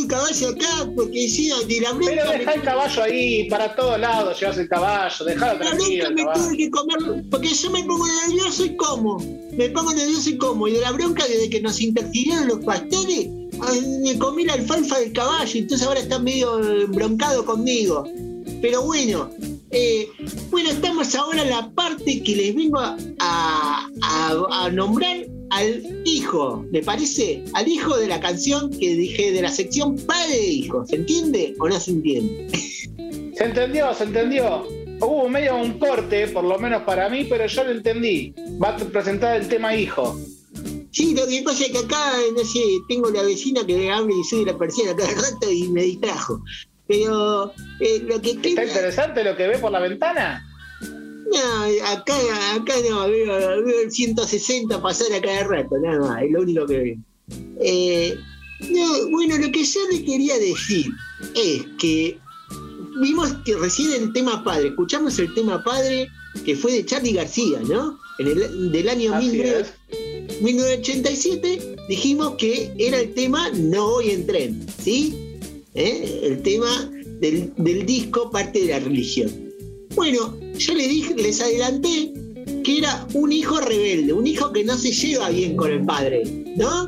El 0.06 0.12
caballo 0.12 0.48
acá 0.48 0.90
porque 0.94 1.28
no, 1.48 1.62
de 1.66 1.80
la 1.80 1.92
bronca. 1.92 2.12
Pero 2.14 2.30
deja 2.32 2.52
el 2.52 2.62
caballo 2.62 3.02
ahí, 3.02 3.48
para 3.50 3.74
todos 3.74 3.98
lados 3.98 4.38
llevas 4.40 4.58
el 4.58 4.68
caballo, 4.68 5.24
dejalo 5.24 5.58
tranquilo. 5.58 6.10
me 6.12 6.22
tuve 6.24 6.56
que 6.56 6.70
comer, 6.70 7.24
porque 7.30 7.48
yo 7.48 7.70
me 7.70 7.82
pongo 7.84 8.06
nervioso 8.28 8.64
y 8.64 8.76
como. 8.76 9.18
Me 9.56 9.68
pongo 9.70 9.92
nervioso 9.92 10.30
y 10.30 10.36
como. 10.38 10.68
Y 10.68 10.72
de 10.72 10.80
la 10.80 10.92
bronca, 10.92 11.24
desde 11.26 11.50
que 11.50 11.60
nos 11.60 11.80
interfirieron 11.80 12.46
los 12.48 12.60
pastores, 12.64 13.28
ay, 13.62 13.80
me 14.04 14.18
comí 14.18 14.44
la 14.44 14.54
alfalfa 14.54 14.98
del 14.98 15.12
caballo, 15.12 15.58
entonces 15.58 15.86
ahora 15.86 16.00
está 16.00 16.18
medio 16.18 16.58
broncado 16.88 17.44
conmigo. 17.44 18.04
Pero 18.62 18.82
bueno, 18.82 19.30
eh, 19.70 20.08
bueno, 20.50 20.70
estamos 20.70 21.14
ahora 21.14 21.42
en 21.42 21.50
la 21.50 21.68
parte 21.70 22.22
que 22.22 22.36
les 22.36 22.54
vengo 22.54 22.78
a, 22.78 22.96
a- 23.18 23.88
a- 24.02 24.64
a 24.64 24.70
nombrar 24.70 25.26
al 25.50 26.02
hijo, 26.04 26.64
¿me 26.70 26.82
parece? 26.82 27.42
Al 27.54 27.68
hijo 27.68 27.96
de 27.96 28.08
la 28.08 28.20
canción 28.20 28.70
que 28.70 28.94
dije 28.94 29.32
de 29.32 29.42
la 29.42 29.50
sección 29.50 29.96
padre 29.96 30.34
e 30.34 30.46
hijo. 30.46 30.86
¿Se 30.86 30.96
entiende 30.96 31.54
o 31.58 31.68
no 31.68 31.78
se 31.78 31.92
entiende? 31.92 32.48
Se 33.36 33.44
entendió, 33.44 33.92
se 33.94 34.04
entendió. 34.04 34.66
Hubo 35.00 35.28
medio 35.28 35.56
un 35.56 35.78
corte, 35.78 36.28
por 36.28 36.44
lo 36.44 36.58
menos 36.58 36.82
para 36.82 37.08
mí, 37.08 37.24
pero 37.24 37.46
yo 37.46 37.64
lo 37.64 37.70
entendí. 37.70 38.34
Va 38.62 38.70
a 38.70 38.76
presentar 38.76 39.40
el 39.40 39.48
tema 39.48 39.76
hijo. 39.76 40.18
Sí, 40.90 41.14
lo 41.14 41.26
que 41.26 41.42
pasa 41.42 41.66
es 41.66 41.72
que 41.72 41.78
acá, 41.78 42.12
no 42.34 42.42
sé, 42.42 42.60
tengo 42.88 43.10
la 43.10 43.22
vecina 43.22 43.66
que 43.66 43.90
habla 43.90 44.14
y 44.18 44.24
sube 44.24 44.50
la 44.50 44.56
persiana 44.56 44.96
cada 44.96 45.10
rato 45.10 45.50
y 45.50 45.68
me 45.68 45.82
distrajo. 45.82 46.42
Pero 46.86 47.52
eh, 47.80 48.00
lo 48.06 48.20
que 48.22 48.30
¿Está 48.30 48.64
interesante 48.64 49.22
lo 49.22 49.36
que 49.36 49.48
ve 49.48 49.58
por 49.58 49.72
la 49.72 49.80
ventana? 49.80 50.42
No, 51.32 51.86
acá, 51.86 52.14
acá 52.54 52.74
no, 52.88 53.08
veo, 53.08 53.64
veo 53.64 53.80
el 53.82 53.90
160 53.90 54.80
pasar 54.80 55.12
a 55.12 55.20
cada 55.20 55.44
rato, 55.44 55.76
nada 55.78 55.98
más, 56.00 56.22
es 56.22 56.30
lo 56.30 56.42
único 56.42 56.66
que 56.66 56.78
veo. 56.78 56.96
Eh, 57.60 58.16
no, 58.70 59.10
bueno, 59.10 59.36
lo 59.36 59.50
que 59.50 59.64
yo 59.64 59.80
le 59.90 60.04
quería 60.04 60.38
decir 60.38 60.86
es 61.34 61.64
que 61.78 62.18
vimos 63.00 63.32
que 63.44 63.56
recién 63.56 63.92
el 63.92 64.12
tema 64.12 64.42
padre, 64.44 64.68
escuchamos 64.68 65.18
el 65.18 65.32
tema 65.34 65.62
padre 65.62 66.08
que 66.44 66.56
fue 66.56 66.72
de 66.72 66.84
Charlie 66.84 67.12
García, 67.12 67.60
¿no? 67.68 67.98
En 68.18 68.28
el, 68.28 68.72
del 68.72 68.88
año 68.88 69.14
Así 69.14 69.30
19 69.30 69.60
es. 69.60 70.42
1987 70.42 71.76
dijimos 71.88 72.34
que 72.36 72.72
era 72.78 73.00
el 73.00 73.14
tema 73.14 73.50
No 73.50 73.90
voy 73.90 74.10
en 74.10 74.26
tren, 74.26 74.66
¿sí? 74.82 75.14
¿Eh? 75.74 76.20
El 76.22 76.42
tema 76.42 76.90
del, 77.20 77.52
del 77.56 77.84
disco 77.84 78.30
Parte 78.30 78.60
de 78.60 78.66
la 78.66 78.78
religión. 78.78 79.45
Bueno, 79.96 80.38
yo 80.58 80.74
le 80.74 80.86
dije, 80.86 81.14
les 81.16 81.40
adelanté 81.40 82.12
que 82.62 82.78
era 82.78 83.06
un 83.14 83.32
hijo 83.32 83.58
rebelde, 83.60 84.12
un 84.12 84.26
hijo 84.26 84.52
que 84.52 84.62
no 84.62 84.76
se 84.76 84.92
lleva 84.92 85.30
bien 85.30 85.56
con 85.56 85.72
el 85.72 85.84
padre, 85.84 86.22
¿no? 86.56 86.86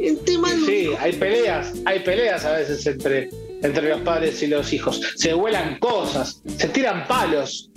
El 0.00 0.16
tema 0.24 0.48
Sí, 0.64 0.90
hay 0.98 1.12
peleas, 1.12 1.72
hay 1.84 2.00
peleas 2.00 2.44
a 2.44 2.52
veces 2.52 2.86
entre, 2.86 3.28
entre 3.62 3.88
los 3.88 4.00
padres 4.02 4.42
y 4.42 4.46
los 4.46 4.72
hijos. 4.72 5.00
Se 5.16 5.34
vuelan 5.34 5.78
cosas, 5.80 6.40
se 6.56 6.68
tiran 6.68 7.06
palos. 7.08 7.68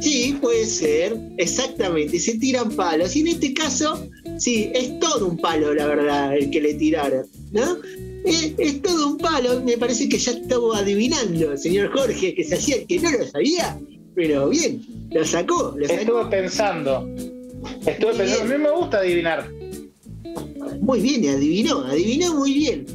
Sí, 0.00 0.36
puede 0.40 0.66
ser, 0.66 1.16
exactamente, 1.38 2.20
se 2.20 2.38
tiran 2.38 2.70
palos. 2.70 3.16
Y 3.16 3.20
en 3.20 3.28
este 3.28 3.54
caso, 3.54 4.06
sí, 4.38 4.70
es 4.74 4.98
todo 5.00 5.26
un 5.26 5.38
palo, 5.38 5.74
la 5.74 5.86
verdad, 5.86 6.36
el 6.36 6.50
que 6.50 6.60
le 6.60 6.74
tiraron, 6.74 7.26
¿no? 7.50 7.78
Es, 8.24 8.52
es 8.58 8.82
todo 8.82 9.08
un 9.08 9.18
palo, 9.18 9.62
me 9.62 9.76
parece 9.78 10.08
que 10.08 10.18
ya 10.18 10.32
estaba 10.32 10.78
adivinando, 10.78 11.56
señor 11.56 11.90
Jorge, 11.92 12.34
que 12.34 12.44
se 12.44 12.56
hacía 12.56 12.76
el 12.76 12.86
que 12.86 12.98
no 13.00 13.10
lo 13.12 13.26
sabía, 13.26 13.80
pero 14.14 14.48
bien, 14.50 14.82
lo 15.10 15.24
sacó, 15.24 15.74
lo 15.76 15.86
Estuve 15.86 16.04
sacó. 16.04 16.30
pensando. 16.30 17.08
Estuve 17.86 18.14
pensando. 18.14 18.54
A 18.54 18.58
mí 18.58 18.62
me 18.64 18.70
gusta 18.70 18.98
adivinar. 18.98 19.50
Muy 20.80 21.00
bien, 21.00 21.28
adivinó, 21.28 21.80
adivinó 21.80 22.34
muy 22.34 22.52
bien. 22.52 22.86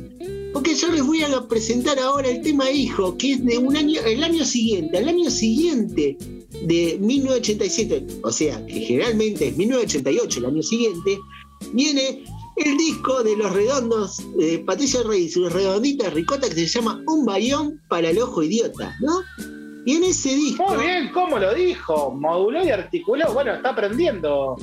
Porque 0.54 0.74
yo 0.74 0.90
les 0.92 1.06
voy 1.06 1.22
a 1.22 1.48
presentar 1.48 2.00
ahora 2.00 2.30
el 2.30 2.42
tema 2.42 2.70
hijo, 2.72 3.18
que 3.18 3.34
es 3.34 3.46
de 3.46 3.58
un 3.58 3.76
año, 3.76 4.00
el 4.06 4.24
año 4.24 4.46
siguiente, 4.46 4.98
al 4.98 5.10
año 5.10 5.30
siguiente 5.30 6.18
de 6.64 6.98
1987, 7.02 8.20
o 8.24 8.32
sea, 8.32 8.66
que 8.66 8.80
generalmente 8.80 9.50
es 9.50 9.58
1988, 9.58 10.40
el 10.40 10.46
año 10.46 10.64
siguiente, 10.64 11.20
viene 11.74 12.24
el 12.58 12.78
disco 12.78 13.24
de 13.24 13.36
los 13.36 13.52
redondos 13.54 14.24
de 14.38 14.60
Patricia 14.60 15.04
Rey 15.04 15.24
y 15.24 15.30
sus 15.30 15.52
redonditas 15.52 16.13
ricota 16.13 16.48
que 16.48 16.56
se 16.56 16.68
llama 16.68 17.02
Un 17.08 17.26
bayón 17.26 17.82
para 17.89 18.10
el 18.10 18.20
ojo 18.20 18.44
idiota, 18.44 18.96
¿no? 19.02 19.22
Y 19.86 19.98
en 19.98 20.04
ese 20.06 20.30
disco. 20.30 20.63
Muy 20.68 20.84
bien, 20.84 21.12
¿cómo 21.13 21.38
lo 21.38 21.54
dijo? 21.54 22.12
Moduló 22.12 22.65
y 22.65 22.70
articuló. 22.70 23.32
Bueno, 23.34 23.54
está 23.54 23.70
aprendiendo. 23.70 24.56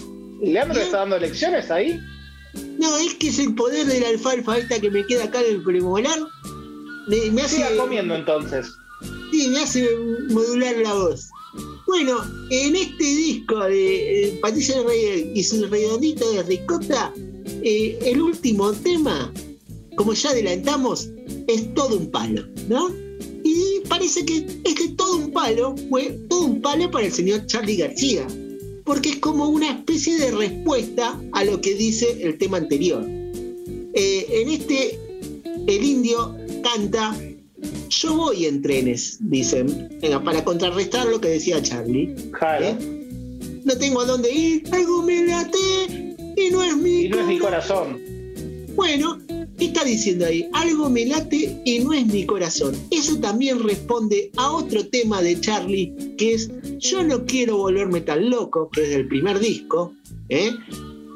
¿Leandro 0.42 0.80
está 0.80 0.98
dando 0.98 1.18
lecciones 1.18 1.70
ahí? 1.70 2.00
No, 2.78 2.96
es 2.98 3.14
que 3.14 3.28
es 3.28 3.38
el 3.38 3.54
poder 3.54 3.86
de 3.86 4.00
la 4.00 4.08
alfalfa 4.08 4.58
esta 4.58 4.80
que 4.80 4.90
me 4.90 5.06
queda 5.06 5.24
acá 5.24 5.40
en 5.40 5.56
el 5.56 5.62
premolar. 5.62 6.18
Me, 7.06 7.30
me 7.30 7.42
hace. 7.42 7.56
Siga 7.56 7.76
comiendo 7.76 8.16
entonces. 8.16 8.72
Sí, 9.30 9.48
me 9.48 9.60
hace 9.60 9.88
modular 10.30 10.76
la 10.78 10.92
voz. 10.94 11.28
Bueno, 11.86 12.20
en 12.50 12.76
este 12.76 13.04
disco 13.04 13.60
de 13.64 14.28
eh, 14.28 14.38
Patricia 14.40 14.82
Rey 14.86 15.32
y 15.34 15.44
su 15.44 15.66
redondita 15.66 16.24
de 16.30 16.42
ricota, 16.42 17.12
eh, 17.62 17.98
el 18.04 18.20
último 18.20 18.72
tema, 18.72 19.32
como 19.96 20.14
ya 20.14 20.30
adelantamos, 20.30 21.10
es 21.46 21.72
todo 21.74 21.96
un 21.96 22.10
palo, 22.10 22.44
¿no? 22.68 22.90
Y 23.44 23.80
parece 23.88 24.24
que 24.24 24.46
es 24.64 24.74
que 24.74 24.88
todo 24.96 25.16
un 25.16 25.32
palo 25.32 25.74
fue 25.88 26.18
todo 26.28 26.46
un 26.46 26.60
palo 26.60 26.90
para 26.90 27.06
el 27.06 27.12
señor 27.12 27.46
Charlie 27.46 27.76
García, 27.76 28.26
porque 28.84 29.10
es 29.10 29.16
como 29.16 29.48
una 29.48 29.70
especie 29.70 30.18
de 30.18 30.30
respuesta 30.30 31.20
a 31.32 31.44
lo 31.44 31.60
que 31.60 31.74
dice 31.74 32.18
el 32.20 32.38
tema 32.38 32.58
anterior. 32.58 33.04
Eh, 33.94 34.26
en 34.30 34.48
este, 34.48 34.98
el 35.66 35.84
indio 35.84 36.34
canta 36.62 37.14
Yo 37.90 38.16
voy 38.16 38.46
en 38.46 38.62
trenes, 38.62 39.18
dicen, 39.20 39.98
eh, 40.00 40.18
para 40.24 40.42
contrarrestar 40.44 41.06
lo 41.06 41.20
que 41.20 41.28
decía 41.28 41.62
Charlie. 41.62 42.14
Claro. 42.32 42.78
No 43.64 43.76
tengo 43.76 44.00
a 44.00 44.06
dónde 44.06 44.32
ir, 44.32 44.64
algo 44.72 45.02
me 45.02 45.24
late 45.26 46.11
y 46.36 46.50
no 46.50 46.62
es 46.62 46.76
mi 46.76 47.02
Y 47.02 47.08
no 47.08 47.20
es 47.20 47.26
mi 47.26 47.38
corazón. 47.38 47.98
bueno, 48.74 49.18
¿qué 49.58 49.66
está 49.66 49.84
diciendo 49.84 50.26
ahí? 50.26 50.48
Algo 50.52 50.88
me 50.90 51.04
late 51.06 51.60
y 51.64 51.78
no 51.80 51.92
es 51.92 52.06
mi 52.06 52.24
corazón. 52.26 52.74
Eso 52.90 53.16
también 53.18 53.62
responde 53.62 54.30
a 54.36 54.50
otro 54.52 54.86
tema 54.88 55.20
de 55.22 55.40
Charlie, 55.40 55.94
que 56.16 56.34
es 56.34 56.50
Yo 56.78 57.02
no 57.02 57.24
quiero 57.26 57.56
volverme 57.58 58.00
tan 58.00 58.30
loco, 58.30 58.70
que 58.70 58.82
es 58.84 58.90
del 58.90 59.08
primer 59.08 59.38
disco. 59.38 59.92
¿eh? 60.28 60.50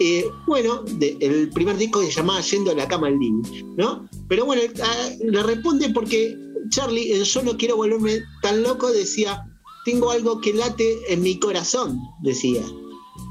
Eh, 0.00 0.26
bueno, 0.46 0.82
de- 0.98 1.16
el 1.20 1.48
primer 1.50 1.78
disco 1.78 2.02
se 2.02 2.10
llamaba 2.10 2.40
Yendo 2.42 2.70
a 2.72 2.74
la 2.74 2.86
cama 2.86 3.06
al 3.06 3.18
living, 3.18 3.42
¿no? 3.76 4.06
Pero 4.28 4.44
bueno, 4.44 4.62
ah, 4.82 5.08
le 5.24 5.42
responde 5.42 5.88
porque 5.90 6.36
Charlie 6.68 7.12
en 7.14 7.22
Yo 7.22 7.42
no 7.42 7.56
quiero 7.56 7.76
volverme 7.76 8.20
tan 8.42 8.62
loco 8.62 8.90
decía, 8.92 9.42
tengo 9.86 10.10
algo 10.10 10.40
que 10.42 10.52
late 10.52 10.98
en 11.08 11.22
mi 11.22 11.38
corazón, 11.38 11.98
decía. 12.22 12.62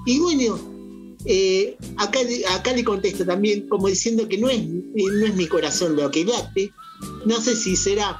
Y 0.07 0.19
bueno, 0.19 0.57
eh, 1.25 1.75
acá, 1.97 2.19
acá 2.51 2.73
le 2.73 2.83
contesto 2.83 3.25
también, 3.25 3.67
como 3.67 3.87
diciendo 3.87 4.27
que 4.27 4.37
no 4.37 4.49
es, 4.49 4.59
eh, 4.59 5.03
no 5.19 5.25
es 5.25 5.35
mi 5.35 5.47
corazón 5.47 5.95
lo 5.95 6.09
que 6.11 6.25
late. 6.25 6.71
No 7.25 7.41
sé 7.41 7.55
si 7.55 7.75
será. 7.75 8.17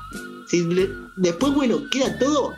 Si 0.50 0.62
le- 0.62 0.90
después, 1.18 1.54
bueno, 1.54 1.82
queda 1.92 2.18
todo 2.20 2.54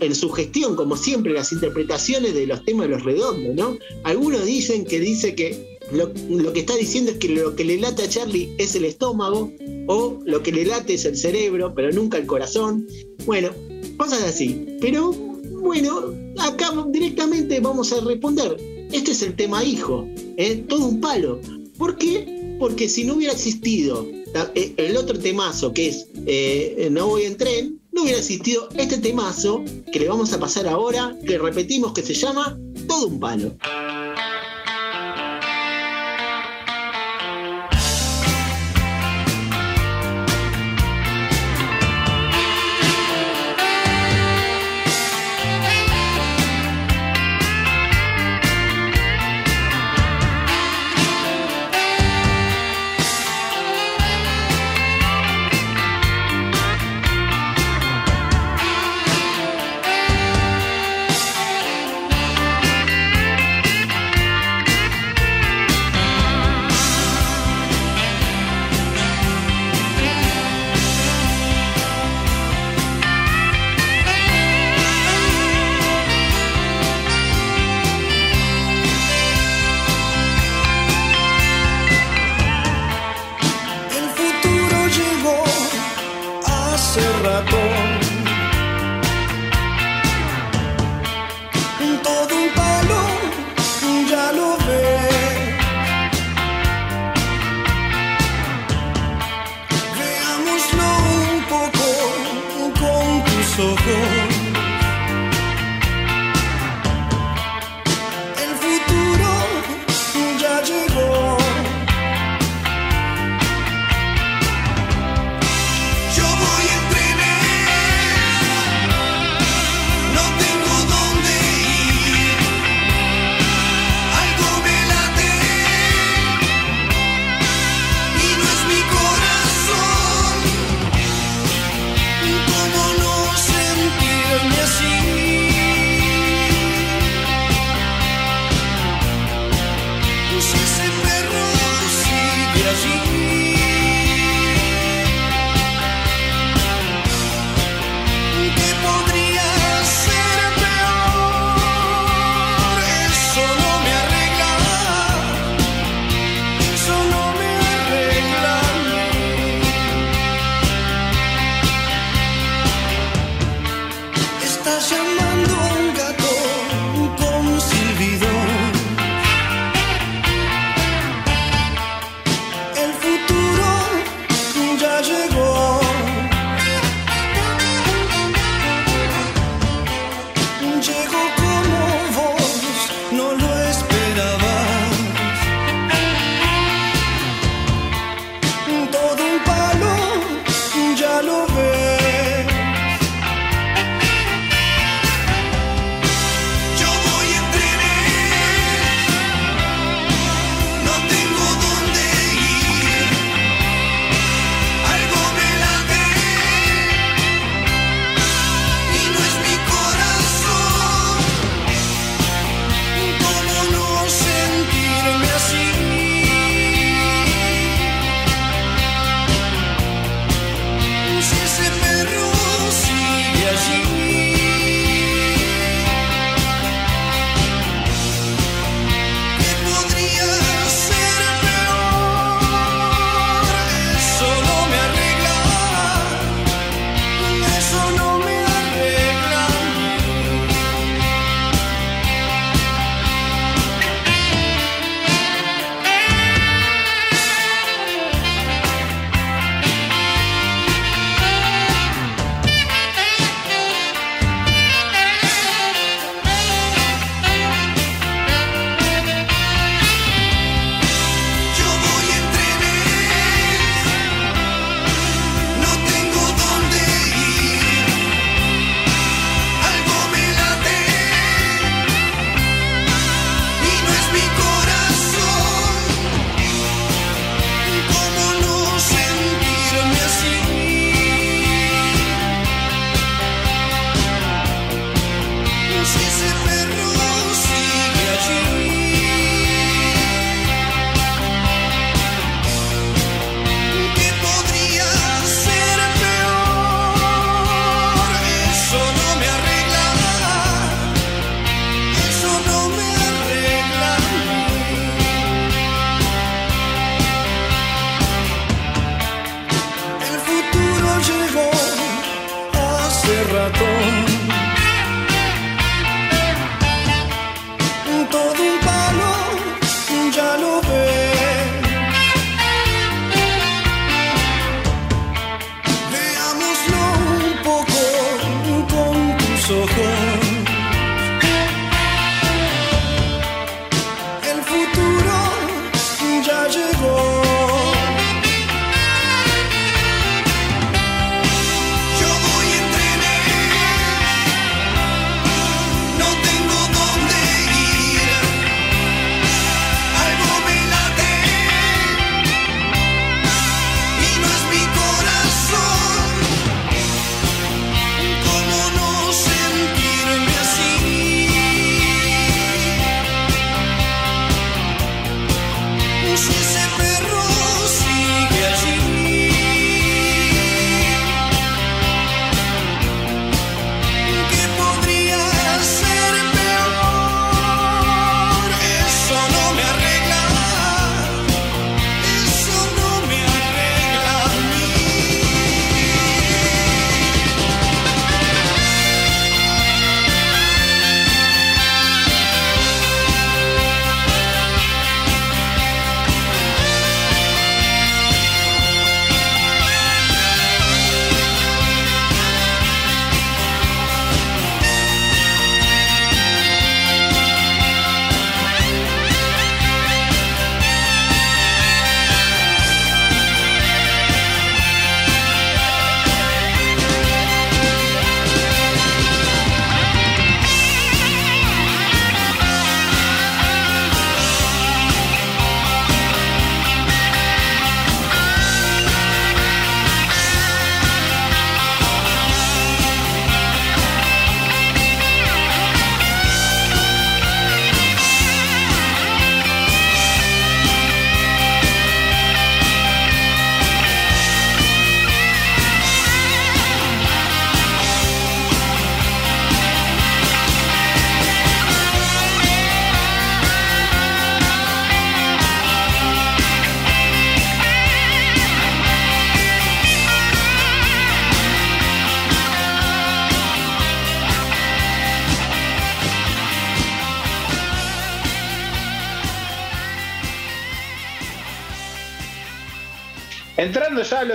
en 0.00 0.14
su 0.14 0.30
gestión, 0.30 0.74
como 0.76 0.96
siempre, 0.96 1.32
las 1.32 1.52
interpretaciones 1.52 2.34
de 2.34 2.46
los 2.46 2.64
temas 2.64 2.88
de 2.88 2.94
los 2.94 3.04
redondos, 3.04 3.54
¿no? 3.54 3.78
Algunos 4.04 4.44
dicen 4.44 4.84
que 4.84 4.98
dice 5.00 5.34
que 5.34 5.78
lo, 5.92 6.12
lo 6.30 6.52
que 6.52 6.60
está 6.60 6.74
diciendo 6.76 7.12
es 7.12 7.18
que 7.18 7.28
lo 7.28 7.54
que 7.54 7.64
le 7.64 7.78
late 7.78 8.02
a 8.02 8.08
Charlie 8.08 8.52
es 8.58 8.74
el 8.74 8.84
estómago, 8.84 9.52
o 9.86 10.18
lo 10.24 10.42
que 10.42 10.52
le 10.52 10.64
late 10.64 10.94
es 10.94 11.04
el 11.04 11.16
cerebro, 11.16 11.72
pero 11.74 11.92
nunca 11.92 12.18
el 12.18 12.26
corazón. 12.26 12.86
Bueno, 13.26 13.50
cosas 13.96 14.22
así. 14.22 14.66
Pero 14.80 15.12
bueno, 15.12 16.12
acá 16.38 16.70
directamente 16.90 17.60
vamos 17.60 17.92
a 17.92 18.00
responder. 18.00 18.56
Este 18.92 19.12
es 19.12 19.22
el 19.22 19.34
tema 19.34 19.64
hijo, 19.64 20.06
¿eh? 20.36 20.64
todo 20.68 20.86
un 20.86 21.00
palo. 21.00 21.40
¿Por 21.78 21.96
qué? 21.96 22.56
Porque 22.58 22.88
si 22.88 23.04
no 23.04 23.14
hubiera 23.14 23.32
existido 23.32 24.06
eh, 24.54 24.74
el 24.76 24.96
otro 24.98 25.18
temazo 25.18 25.72
que 25.72 25.88
es 25.88 26.06
eh, 26.26 26.88
No 26.92 27.08
voy 27.08 27.24
en 27.24 27.36
tren, 27.36 27.80
no 27.90 28.02
hubiera 28.02 28.18
existido 28.18 28.68
este 28.76 28.98
temazo 28.98 29.64
que 29.90 30.00
le 30.00 30.08
vamos 30.08 30.32
a 30.32 30.38
pasar 30.38 30.68
ahora, 30.68 31.16
que 31.26 31.38
repetimos 31.38 31.92
que 31.92 32.02
se 32.02 32.12
llama 32.12 32.58
Todo 32.86 33.08
un 33.08 33.18
palo. 33.18 33.56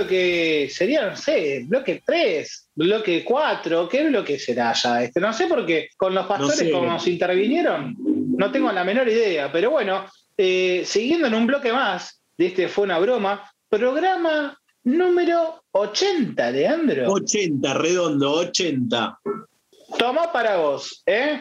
Que 0.08 0.68
sería, 0.72 1.06
no 1.10 1.16
sé, 1.16 1.62
bloque 1.66 2.02
3, 2.04 2.70
bloque 2.74 3.22
4, 3.24 3.88
¿qué 3.88 4.08
bloque 4.08 4.38
será 4.38 4.72
ya 4.72 5.04
este? 5.04 5.20
No 5.20 5.32
sé 5.32 5.46
porque 5.46 5.90
con 5.96 6.14
los 6.14 6.26
pastores 6.26 6.56
sé. 6.58 6.70
como 6.72 6.86
nos 6.86 7.06
intervinieron, 7.06 7.94
no 7.98 8.50
tengo 8.50 8.72
la 8.72 8.82
menor 8.84 9.06
idea, 9.08 9.52
pero 9.52 9.70
bueno, 9.70 10.04
eh, 10.36 10.82
siguiendo 10.84 11.26
en 11.28 11.34
un 11.34 11.46
bloque 11.46 11.72
más 11.72 12.20
de 12.36 12.46
este 12.46 12.68
Fue 12.68 12.84
una 12.84 12.98
broma, 12.98 13.48
programa 13.68 14.58
número 14.84 15.62
80, 15.72 16.50
Leandro. 16.50 17.12
80, 17.12 17.74
redondo, 17.74 18.32
80. 18.32 19.18
Tomá 19.98 20.32
para 20.32 20.56
vos, 20.56 21.02
¿eh? 21.06 21.40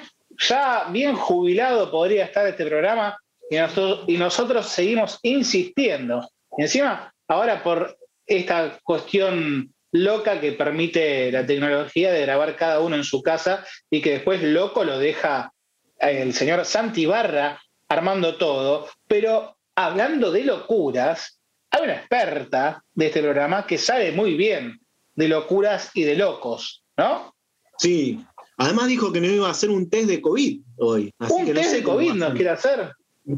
Ya 0.49 0.85
bien 0.91 1.15
jubilado 1.15 1.89
podría 1.89 2.25
estar 2.25 2.45
este 2.47 2.65
programa 2.65 3.17
y, 3.49 3.55
noso- 3.55 4.03
y 4.07 4.17
nosotros 4.17 4.67
seguimos 4.67 5.19
insistiendo. 5.23 6.27
Y 6.57 6.63
encima, 6.63 7.13
ahora 7.27 7.63
por 7.63 7.97
esta 8.27 8.79
cuestión 8.83 9.73
loca 9.91 10.39
que 10.39 10.51
permite 10.51 11.31
la 11.31 11.45
tecnología 11.45 12.11
de 12.11 12.21
grabar 12.21 12.55
cada 12.55 12.81
uno 12.81 12.95
en 12.95 13.03
su 13.03 13.21
casa 13.21 13.65
y 13.89 14.01
que 14.01 14.11
después 14.11 14.43
loco 14.43 14.83
lo 14.83 14.99
deja 14.99 15.53
el 15.99 16.33
señor 16.33 16.65
Santi 16.65 17.05
Barra 17.05 17.59
armando 17.87 18.37
todo. 18.37 18.87
Pero 19.07 19.57
hablando 19.75 20.31
de 20.31 20.43
locuras, 20.43 21.39
hay 21.71 21.83
una 21.83 21.95
experta 21.95 22.83
de 22.93 23.07
este 23.07 23.21
programa 23.21 23.65
que 23.65 23.77
sabe 23.77 24.11
muy 24.11 24.35
bien 24.35 24.79
de 25.15 25.27
locuras 25.27 25.91
y 25.93 26.03
de 26.03 26.15
locos, 26.15 26.83
¿no? 26.97 27.33
Sí. 27.77 28.23
Además 28.57 28.87
dijo 28.87 29.11
que 29.11 29.21
no 29.21 29.27
iba 29.27 29.47
a 29.47 29.51
hacer 29.51 29.69
un 29.69 29.89
test 29.89 30.07
de 30.07 30.21
COVID 30.21 30.61
hoy. 30.77 31.13
Así 31.19 31.33
un 31.33 31.45
que 31.45 31.53
no 31.53 31.59
test 31.59 31.71
sé 31.71 31.77
de 31.77 31.83
COVID 31.83 32.13
nos 32.13 32.33
quiere 32.33 32.49
hacer. 32.49 32.91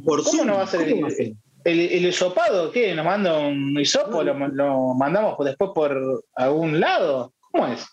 Por 0.03 0.23
¿Cómo 0.23 0.37
Zoom, 0.37 0.47
no 0.47 0.53
va 0.55 0.63
a 0.63 0.67
ser 0.67 0.89
¿cómo 0.89 1.01
va 1.01 1.07
a 1.07 1.11
el, 1.63 1.79
el, 1.79 2.05
hisopado? 2.05 2.71
¿Qué? 2.71 2.93
¿Nos 2.93 3.05
manda 3.05 3.37
un 3.37 3.79
hisopo? 3.79 4.23
¿Lo, 4.23 4.33
lo 4.47 4.93
mandamos 4.93 5.37
después 5.43 5.71
por 5.73 6.23
algún 6.35 6.79
lado? 6.79 7.33
¿Cómo 7.51 7.67
es? 7.67 7.85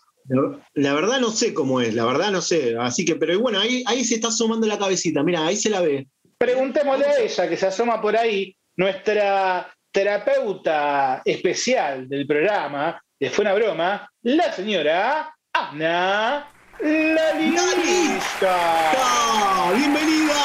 La- 0.73 0.93
verdad 0.93 1.19
no 1.19 1.29
sé 1.29 1.53
cómo 1.53 1.79
es, 1.79 1.93
la 1.93 2.05
verdad 2.05 2.31
no 2.31 2.41
sé. 2.41 2.75
Así 2.79 3.05
que, 3.05 3.15
pero 3.15 3.39
bueno, 3.39 3.59
ahí, 3.59 3.83
ahí 3.87 4.03
se 4.03 4.15
está 4.15 4.27
asomando 4.27 4.67
la 4.67 4.77
cabecita. 4.77 5.23
Mira, 5.23 5.45
ahí 5.45 5.55
se 5.55 5.69
la 5.69 5.81
ve. 5.81 6.07
Preguntémosle 6.37 7.05
a 7.05 7.19
ella 7.19 7.49
que 7.49 7.57
se 7.57 7.67
asoma 7.67 8.01
por 8.01 8.15
ahí, 8.17 8.55
nuestra 8.75 9.73
terapeuta 9.91 11.21
especial 11.25 12.07
del 12.09 12.27
programa, 12.27 13.01
de 13.19 13.29
Fue 13.29 13.43
una 13.43 13.53
broma, 13.53 14.11
la 14.21 14.51
señora 14.53 15.33
Ana 15.53 16.51
Lalista. 16.79 18.51
¡Ah! 18.51 19.71
¡Bienvenida, 19.75 20.35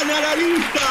Ana 0.00 0.20
la 0.20 0.81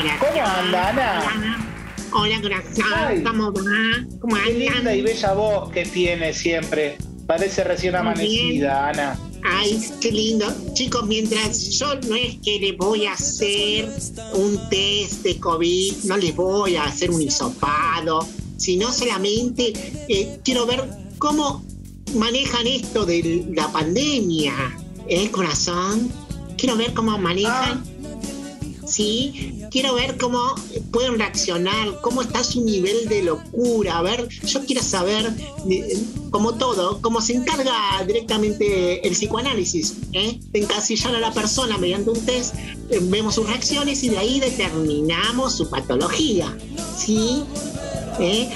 lista! 0.00 0.18
¿Cómo 0.18 0.42
anda, 0.42 0.88
Ana? 0.88 1.68
Hola, 2.14 2.42
corazón. 2.42 2.84
Ay. 2.94 3.22
¿Cómo 3.22 3.52
va? 3.52 4.06
¿Cómo 4.20 4.36
Qué 4.44 4.52
linda 4.52 4.94
y 4.94 5.02
bella 5.02 5.32
voz 5.32 5.70
que 5.70 5.84
tiene 5.84 6.32
siempre. 6.32 6.98
Parece 7.26 7.64
recién 7.64 7.96
amanecida, 7.96 8.88
Ana. 8.90 9.18
Ay, 9.44 9.80
qué 10.00 10.12
lindo. 10.12 10.46
Chicos, 10.74 11.06
mientras 11.06 11.70
yo 11.70 11.94
no 12.08 12.14
es 12.14 12.36
que 12.44 12.58
le 12.60 12.72
voy 12.72 13.06
a 13.06 13.12
hacer 13.12 13.88
un 14.34 14.58
test 14.68 15.22
de 15.22 15.38
COVID, 15.38 16.04
no 16.04 16.16
les 16.16 16.34
voy 16.36 16.76
a 16.76 16.84
hacer 16.84 17.10
un 17.10 17.22
hisopado, 17.22 18.26
sino 18.56 18.92
solamente 18.92 19.72
eh, 20.08 20.38
quiero 20.44 20.66
ver 20.66 20.84
cómo 21.18 21.64
manejan 22.14 22.66
esto 22.66 23.06
de 23.06 23.46
la 23.54 23.68
pandemia. 23.68 24.52
¿Eh, 25.08 25.30
corazón? 25.30 26.10
Quiero 26.56 26.76
ver 26.76 26.92
cómo 26.92 27.16
manejan. 27.18 27.82
Sí, 28.86 29.61
quiero 29.72 29.94
ver 29.94 30.18
cómo 30.18 30.54
pueden 30.92 31.18
reaccionar, 31.18 32.00
cómo 32.02 32.20
está 32.22 32.44
su 32.44 32.62
nivel 32.62 33.08
de 33.08 33.22
locura. 33.22 33.98
A 33.98 34.02
ver, 34.02 34.28
yo 34.28 34.64
quiero 34.66 34.82
saber, 34.82 35.32
eh, 35.70 35.96
como 36.30 36.54
todo, 36.54 37.00
cómo 37.00 37.20
se 37.22 37.32
encarga 37.34 37.74
directamente 38.06 39.06
el 39.06 39.14
psicoanálisis, 39.14 39.94
¿eh? 40.12 40.38
de 40.50 40.58
encasillar 40.60 41.14
a 41.16 41.20
la 41.20 41.32
persona 41.32 41.78
mediante 41.78 42.10
un 42.10 42.24
test, 42.26 42.54
eh, 42.90 42.98
vemos 43.02 43.34
sus 43.36 43.48
reacciones 43.48 44.02
y 44.04 44.10
de 44.10 44.18
ahí 44.18 44.40
determinamos 44.40 45.56
su 45.56 45.68
patología. 45.70 46.54
¿Sí? 46.96 47.42
¿eh? 48.20 48.48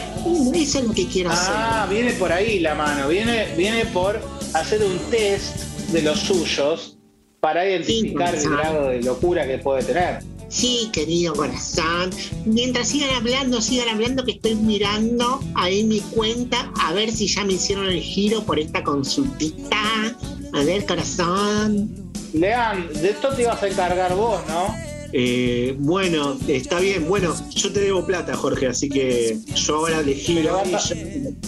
Eso 0.55 0.79
es 0.81 0.85
lo 0.85 0.93
que 0.95 1.07
quiero 1.07 1.31
Ah, 1.33 1.85
hacer. 1.85 1.95
viene 1.95 2.13
por 2.15 2.31
ahí 2.33 2.61
la 2.61 2.75
mano, 2.75 3.09
viene, 3.09 3.55
viene 3.57 3.87
por 3.87 4.21
hacer 4.53 4.83
un 4.83 4.99
test 5.11 5.57
de 5.93 6.03
los 6.03 6.19
suyos 6.21 6.99
para 7.41 7.67
identificar 7.69 8.35
el 8.35 8.43
Gonzalo. 8.43 8.57
grado 8.57 8.89
de 8.89 9.03
locura 9.03 9.47
que 9.47 9.59
puede 9.59 9.83
tener. 9.83 10.19
Sí, 10.49 10.89
querido 10.93 11.35
corazón. 11.35 12.11
Mientras 12.45 12.89
sigan 12.89 13.11
hablando, 13.11 13.61
sigan 13.61 13.89
hablando 13.89 14.25
que 14.25 14.33
estoy 14.33 14.55
mirando 14.55 15.41
ahí 15.55 15.83
mi 15.85 16.01
cuenta 16.01 16.73
a 16.81 16.93
ver 16.93 17.11
si 17.11 17.27
ya 17.27 17.45
me 17.45 17.55
hicieron 17.55 17.87
el 17.87 18.01
giro 18.01 18.43
por 18.45 18.59
esta 18.59 18.83
consultita. 18.83 20.17
A 20.53 20.63
ver, 20.65 20.87
corazón. 20.87 21.91
Lean, 22.33 22.89
de 22.93 23.11
esto 23.11 23.29
te 23.31 23.43
ibas 23.43 23.63
a 23.63 23.69
encargar 23.69 24.15
vos, 24.15 24.41
¿no? 24.49 24.75
Eh, 25.13 25.75
bueno, 25.79 26.37
está 26.49 26.79
bien. 26.81 27.09
Bueno, 27.09 27.35
yo 27.55 27.73
te 27.73 27.81
debo 27.81 28.05
plata, 28.07 28.37
Jorge, 28.37 28.67
así 28.69 28.89
que 28.89 29.39
yo 29.55 29.77
ahora 29.77 30.03
le 30.03 30.15
Me 30.15 30.21
giro 30.21 30.43
lo 30.43 30.69
y, 30.69 30.73
vas 30.73 30.91
a, 30.91 30.95
yo- 30.95 31.01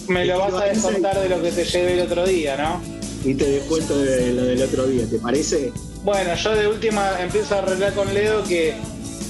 me 0.09 0.25
lo 0.25 0.35
le 0.35 0.39
vas 0.41 0.63
a 0.63 0.65
descontar 0.67 1.21
de 1.21 1.29
lo 1.29 1.43
que 1.43 1.51
te 1.53 1.65
llevé 1.65 1.95
el 1.95 2.01
otro 2.01 2.27
día, 2.27 2.57
¿no? 2.57 2.99
y 3.25 3.35
te 3.35 3.45
descuento 3.51 3.99
de 3.99 4.33
lo 4.33 4.45
del 4.45 4.63
otro 4.63 4.87
día, 4.87 5.05
¿te 5.11 5.19
parece? 5.19 5.73
Bueno, 6.09 6.35
yo 6.37 6.57
de 6.57 6.67
última 6.67 7.21
empiezo 7.21 7.55
a 7.55 7.59
arreglar 7.59 7.93
con 7.93 8.15
Leo 8.15 8.43
que, 8.43 8.75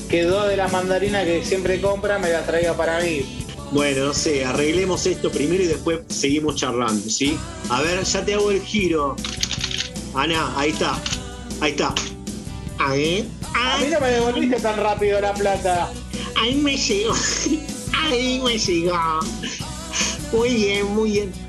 que 0.09 0.23
dos 0.23 0.47
de 0.47 0.57
las 0.57 0.71
mandarinas 0.71 1.25
que 1.25 1.45
siempre 1.45 1.81
compra 1.81 2.21
me 2.21 2.31
las 2.31 2.47
traiga 2.47 2.73
para 2.75 3.01
mí. 3.01 3.45
Bueno, 3.73 4.07
no 4.07 4.15
sé, 4.15 4.45
arreglemos 4.45 5.05
esto 5.05 5.29
primero 5.29 5.65
y 5.65 5.67
después 5.67 6.03
seguimos 6.07 6.55
charlando, 6.55 7.11
¿sí? 7.11 7.37
A 7.69 7.83
ver, 7.83 8.05
ya 8.05 8.25
te 8.25 8.35
hago 8.35 8.53
el 8.53 8.63
giro. 8.63 9.17
Ana, 10.15 10.53
ahí 10.57 10.71
está. 10.71 10.97
Ahí 11.61 11.73
está. 11.73 11.93
A 12.79 12.93
ver. 12.93 13.25
A 13.57 13.79
mí 13.79 13.87
no 13.91 13.99
me 13.99 14.11
devolviste 14.13 14.61
tan 14.61 14.79
rápido 14.79 15.21
la 15.21 15.35
plata. 15.35 15.91
Ahí 16.41 16.55
me 16.55 16.77
llegó. 16.77 17.13
Ahí 18.05 18.41
me 18.45 18.57
llegó. 18.57 18.97
Muy 20.31 20.55
bien, 20.55 20.87
muy 20.95 21.11
bien. 21.11 21.48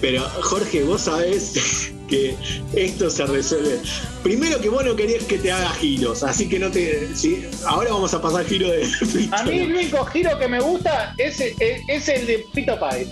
Pero, 0.00 0.22
Jorge, 0.42 0.82
vos 0.84 1.02
sabés 1.02 1.90
que 2.08 2.34
esto 2.74 3.08
se 3.10 3.26
resuelve. 3.26 3.80
Primero 4.22 4.60
que 4.60 4.68
vos 4.68 4.84
no 4.84 4.94
querías 4.94 5.24
que 5.24 5.38
te 5.38 5.50
haga 5.52 5.70
giros, 5.70 6.22
así 6.22 6.48
que 6.48 6.58
no 6.58 6.70
te. 6.70 7.14
¿sí? 7.14 7.44
Ahora 7.66 7.92
vamos 7.92 8.12
a 8.14 8.20
pasar 8.20 8.44
giro 8.46 8.68
de. 8.70 8.84
A 9.32 9.42
mí 9.44 9.58
el 9.58 9.72
único 9.74 10.04
giro 10.06 10.38
que 10.38 10.48
me 10.48 10.60
gusta 10.60 11.14
es, 11.18 11.40
es, 11.40 11.54
es 11.88 12.08
el 12.08 12.26
de 12.26 12.44
Pito 12.54 12.78
Pie. 12.78 13.06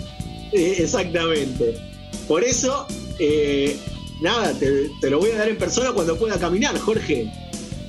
Eh, 0.51 0.75
Exactamente. 0.79 1.75
Por 2.27 2.43
eso, 2.43 2.87
eh, 3.19 3.77
nada, 4.21 4.51
te, 4.53 4.89
te 5.01 5.09
lo 5.09 5.19
voy 5.19 5.31
a 5.31 5.37
dar 5.37 5.49
en 5.49 5.57
persona 5.57 5.91
cuando 5.91 6.17
pueda 6.17 6.39
caminar, 6.39 6.77
Jorge. 6.79 7.31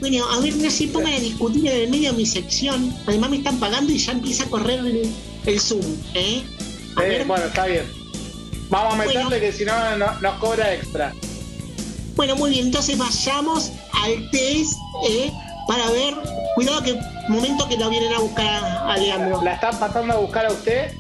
Bueno, 0.01 0.29
a 0.31 0.41
ver, 0.41 0.55
no 0.57 0.71
se 0.71 0.89
pongan 0.89 1.13
a 1.15 1.21
discutir 1.21 1.67
en 1.69 1.83
el 1.83 1.89
medio 1.91 2.11
de 2.13 2.19
mi 2.19 2.27
sección. 2.27 2.93
Además 3.07 3.31
me 3.31 3.37
están 3.39 3.59
pagando 3.59 3.93
y 3.93 3.99
ya 3.99 4.13
empieza 4.13 4.45
a 4.45 4.51
correr 4.51 4.81
el, 4.81 5.11
el 5.47 5.61
Zoom, 5.61 5.81
¿eh? 6.15 6.43
A 6.97 7.05
Eh, 7.05 7.09
ver, 7.09 7.27
bueno, 7.27 7.45
está 7.47 7.67
bien. 7.67 7.85
Vamos 8.69 8.95
a 8.95 8.97
meterle 8.97 9.23
Bueno. 9.25 9.41
que 9.41 9.53
si 9.53 9.65
no, 9.65 9.97
no- 9.97 10.21
nos 10.21 10.35
cobra 10.41 10.75
extra. 10.75 11.15
bueno, 12.17 12.35
muy 12.37 12.51
bien, 12.51 12.67
entonces 12.67 12.97
vayamos 12.99 13.71
al 13.93 14.31
test, 14.31 14.75
¿eh? 15.09 15.31
Para 15.69 15.91
ver, 15.91 16.15
cuidado 16.55 16.83
que 16.83 16.99
momento 17.29 17.69
que 17.69 17.77
lo 17.77 17.91
vienen 17.91 18.13
a 18.13 18.21
buscar 18.21 18.47
a, 18.65 18.93
a 18.93 18.97
Leandro. 18.97 19.43
¿La 19.43 19.55
están 19.55 19.79
pasando 19.79 20.15
a 20.15 20.17
buscar 20.17 20.47
a 20.47 20.53
usted? 20.53 20.93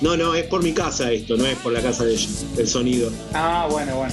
No, 0.00 0.16
no, 0.16 0.34
es 0.34 0.44
por 0.46 0.62
mi 0.62 0.72
casa 0.72 1.12
esto, 1.12 1.36
no 1.36 1.46
es 1.46 1.56
por 1.58 1.72
la 1.72 1.80
casa 1.80 2.04
de 2.04 2.14
ellos, 2.14 2.44
el 2.58 2.66
sonido. 2.68 3.10
Ah, 3.34 3.68
bueno, 3.70 3.96
bueno. 3.96 4.12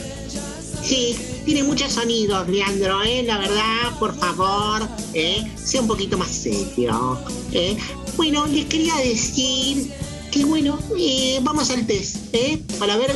Sí, 0.84 1.16
tiene 1.46 1.64
muchos 1.64 1.92
sonidos, 1.94 2.48
Leandro, 2.48 3.02
¿eh? 3.04 3.24
La 3.24 3.38
verdad, 3.40 3.98
por 4.00 4.16
favor, 4.16 4.88
¿eh? 5.16 5.52
Sea 5.58 5.82
un 5.82 5.88
poquito 5.88 6.18
más 6.18 6.30
serio, 6.30 7.20
¿eh? 7.52 7.76
Bueno, 8.16 8.46
les 8.48 8.66
quería 8.66 8.96
decir 8.98 9.92
que, 10.32 10.46
bueno, 10.46 10.80
eh, 10.98 11.40
vamos 11.42 11.70
al 11.70 11.86
test, 11.86 12.18
¿eh? 12.34 12.62
Para 12.78 12.98
ver 12.98 13.16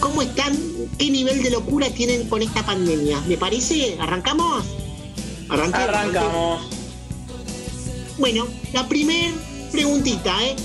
cómo 0.00 0.22
están, 0.22 0.56
qué 0.98 1.10
nivel 1.10 1.42
de 1.42 1.50
locura 1.50 1.88
tienen 1.90 2.28
con 2.28 2.42
esta 2.42 2.64
pandemia. 2.64 3.20
¿Me 3.22 3.36
parece? 3.36 3.96
¿Arrancamos? 4.00 4.64
Arrancamos. 5.48 5.88
Arrancamos. 5.88 6.62
Bueno, 8.18 8.46
la 8.72 8.88
primer 8.88 9.32
preguntita, 9.70 10.34
¿eh? 10.44 10.56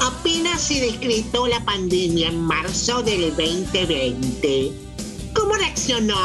Apenas 0.00 0.60
se 0.60 0.80
decretó 0.80 1.46
la 1.46 1.64
pandemia 1.64 2.28
en 2.28 2.40
marzo 2.40 3.02
del 3.02 3.28
2020, 3.36 4.72
¿cómo 5.34 5.54
reaccionó? 5.54 6.16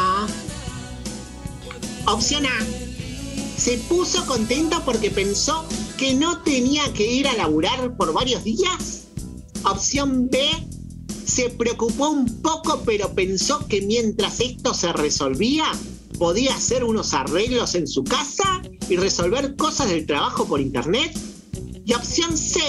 Opción 2.06 2.46
A. 2.48 2.66
Se 3.58 3.78
puso 3.78 4.26
contento 4.26 4.82
porque 4.84 5.12
pensó 5.12 5.66
que 5.98 6.14
no 6.14 6.42
tenía 6.44 6.94
que 6.94 7.12
ir 7.12 7.28
a 7.28 7.34
laburar 7.34 7.98
por 7.98 8.14
varios 8.14 8.44
días. 8.44 9.08
Opción 9.64 10.30
B. 10.30 10.40
Se 11.26 11.50
preocupó 11.50 12.10
un 12.10 12.42
poco 12.42 12.82
pero 12.86 13.14
pensó 13.14 13.68
que 13.68 13.82
mientras 13.82 14.40
esto 14.40 14.74
se 14.74 14.94
resolvía, 14.94 15.66
podía 16.18 16.56
hacer 16.56 16.84
unos 16.84 17.14
arreglos 17.14 17.76
en 17.76 17.88
su 17.88 18.04
casa 18.04 18.62
y 18.90 18.96
resolver 18.96 19.56
cosas 19.56 19.90
del 19.90 20.06
trabajo 20.06 20.46
por 20.46 20.62
internet. 20.62 21.18
Y 21.86 21.94
opción 21.94 22.38
C, 22.38 22.60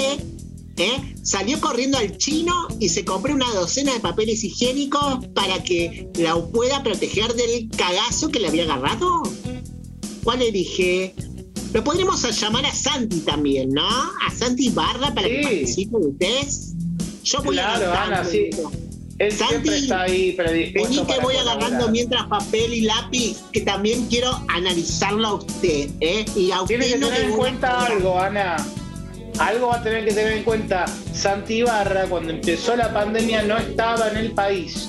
¿eh? 0.77 1.15
salió 1.23 1.61
corriendo 1.61 1.99
al 1.99 2.17
chino 2.17 2.69
y 2.81 2.89
se 2.89 3.05
compró 3.05 3.35
una 3.35 3.53
docena 3.53 3.93
de 3.93 4.01
papeles 4.01 4.43
higiénicos 4.43 5.27
para 5.35 5.63
que 5.63 6.09
la 6.19 6.35
pueda 6.47 6.83
proteger 6.83 7.35
del 7.35 7.69
cagazo 7.77 8.29
que 8.29 8.41
le 8.41 8.49
había 8.49 8.65
agarrado. 8.65 9.23
¿Cuál 10.25 10.43
elige? 10.43 11.15
Lo 11.73 11.85
podremos 11.85 12.41
llamar 12.41 12.65
a 12.67 12.73
Santi 12.73 13.21
también, 13.21 13.71
¿no? 13.71 13.87
A 13.87 14.31
Santi 14.35 14.71
Barra 14.71 15.13
para 15.15 15.29
que 15.29 15.39
Sí. 15.39 15.43
participe 15.45 15.99
de 15.99 16.07
ustedes. 16.07 16.75
Yo 17.25 17.43
voy 17.43 17.57
Claro, 17.57 17.85
anotando. 17.87 18.17
Ana, 18.17 18.25
sí. 18.25 18.51
Él 19.19 19.33
Santi, 19.33 19.53
siempre 19.53 19.77
está 19.79 20.03
ahí 20.03 20.33
predispuesto 20.33 21.07
que 21.07 21.19
voy 21.21 21.37
agarrando 21.37 21.89
mientras 21.89 22.27
papel 22.29 22.73
y 22.73 22.81
lápiz, 22.83 23.39
que 23.53 23.63
también 23.63 24.07
quiero 24.07 24.31
analizarlo 24.49 25.27
a 25.27 25.35
usted, 25.35 25.91
¿eh? 26.01 26.25
Y 26.37 26.53
a 26.53 26.63
usted 26.63 26.79
Tiene 26.79 26.93
que 26.93 26.99
no 26.99 27.09
tener 27.09 27.25
en 27.25 27.33
a 27.33 27.37
cuenta 27.37 27.85
algo, 27.87 28.19
Ana. 28.19 28.57
Algo 29.41 29.69
va 29.69 29.77
a 29.77 29.83
tener 29.83 30.05
que 30.05 30.15
tener 30.15 30.33
en 30.39 30.45
cuenta. 30.45 30.85
Santi 31.13 31.63
Barra, 31.63 32.07
cuando 32.07 32.33
empezó 32.33 32.77
la 32.77 32.93
pandemia, 32.95 33.43
no 33.43 33.57
estaba 33.59 34.09
en 34.09 34.17
el 34.19 34.33
país. 34.33 34.89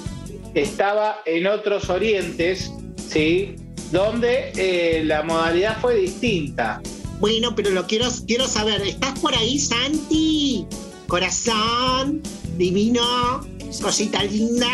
Estaba 0.54 1.22
en 1.26 1.46
otros 1.48 1.90
orientes, 1.90 2.72
¿sí? 3.12 3.56
Donde 3.92 4.52
eh, 4.56 5.04
la 5.06 5.24
modalidad 5.24 5.80
fue 5.82 5.96
distinta. 5.96 6.82
Bueno, 7.20 7.56
pero 7.56 7.72
lo 7.72 7.86
quiero, 7.88 8.08
quiero 8.28 8.48
saber, 8.48 8.82
¿estás 8.84 9.18
por 9.20 9.36
ahí, 9.36 9.60
Santi? 9.60 10.66
Corazón, 11.08 12.22
divino, 12.58 13.42
cosita 13.82 14.24
linda. 14.24 14.68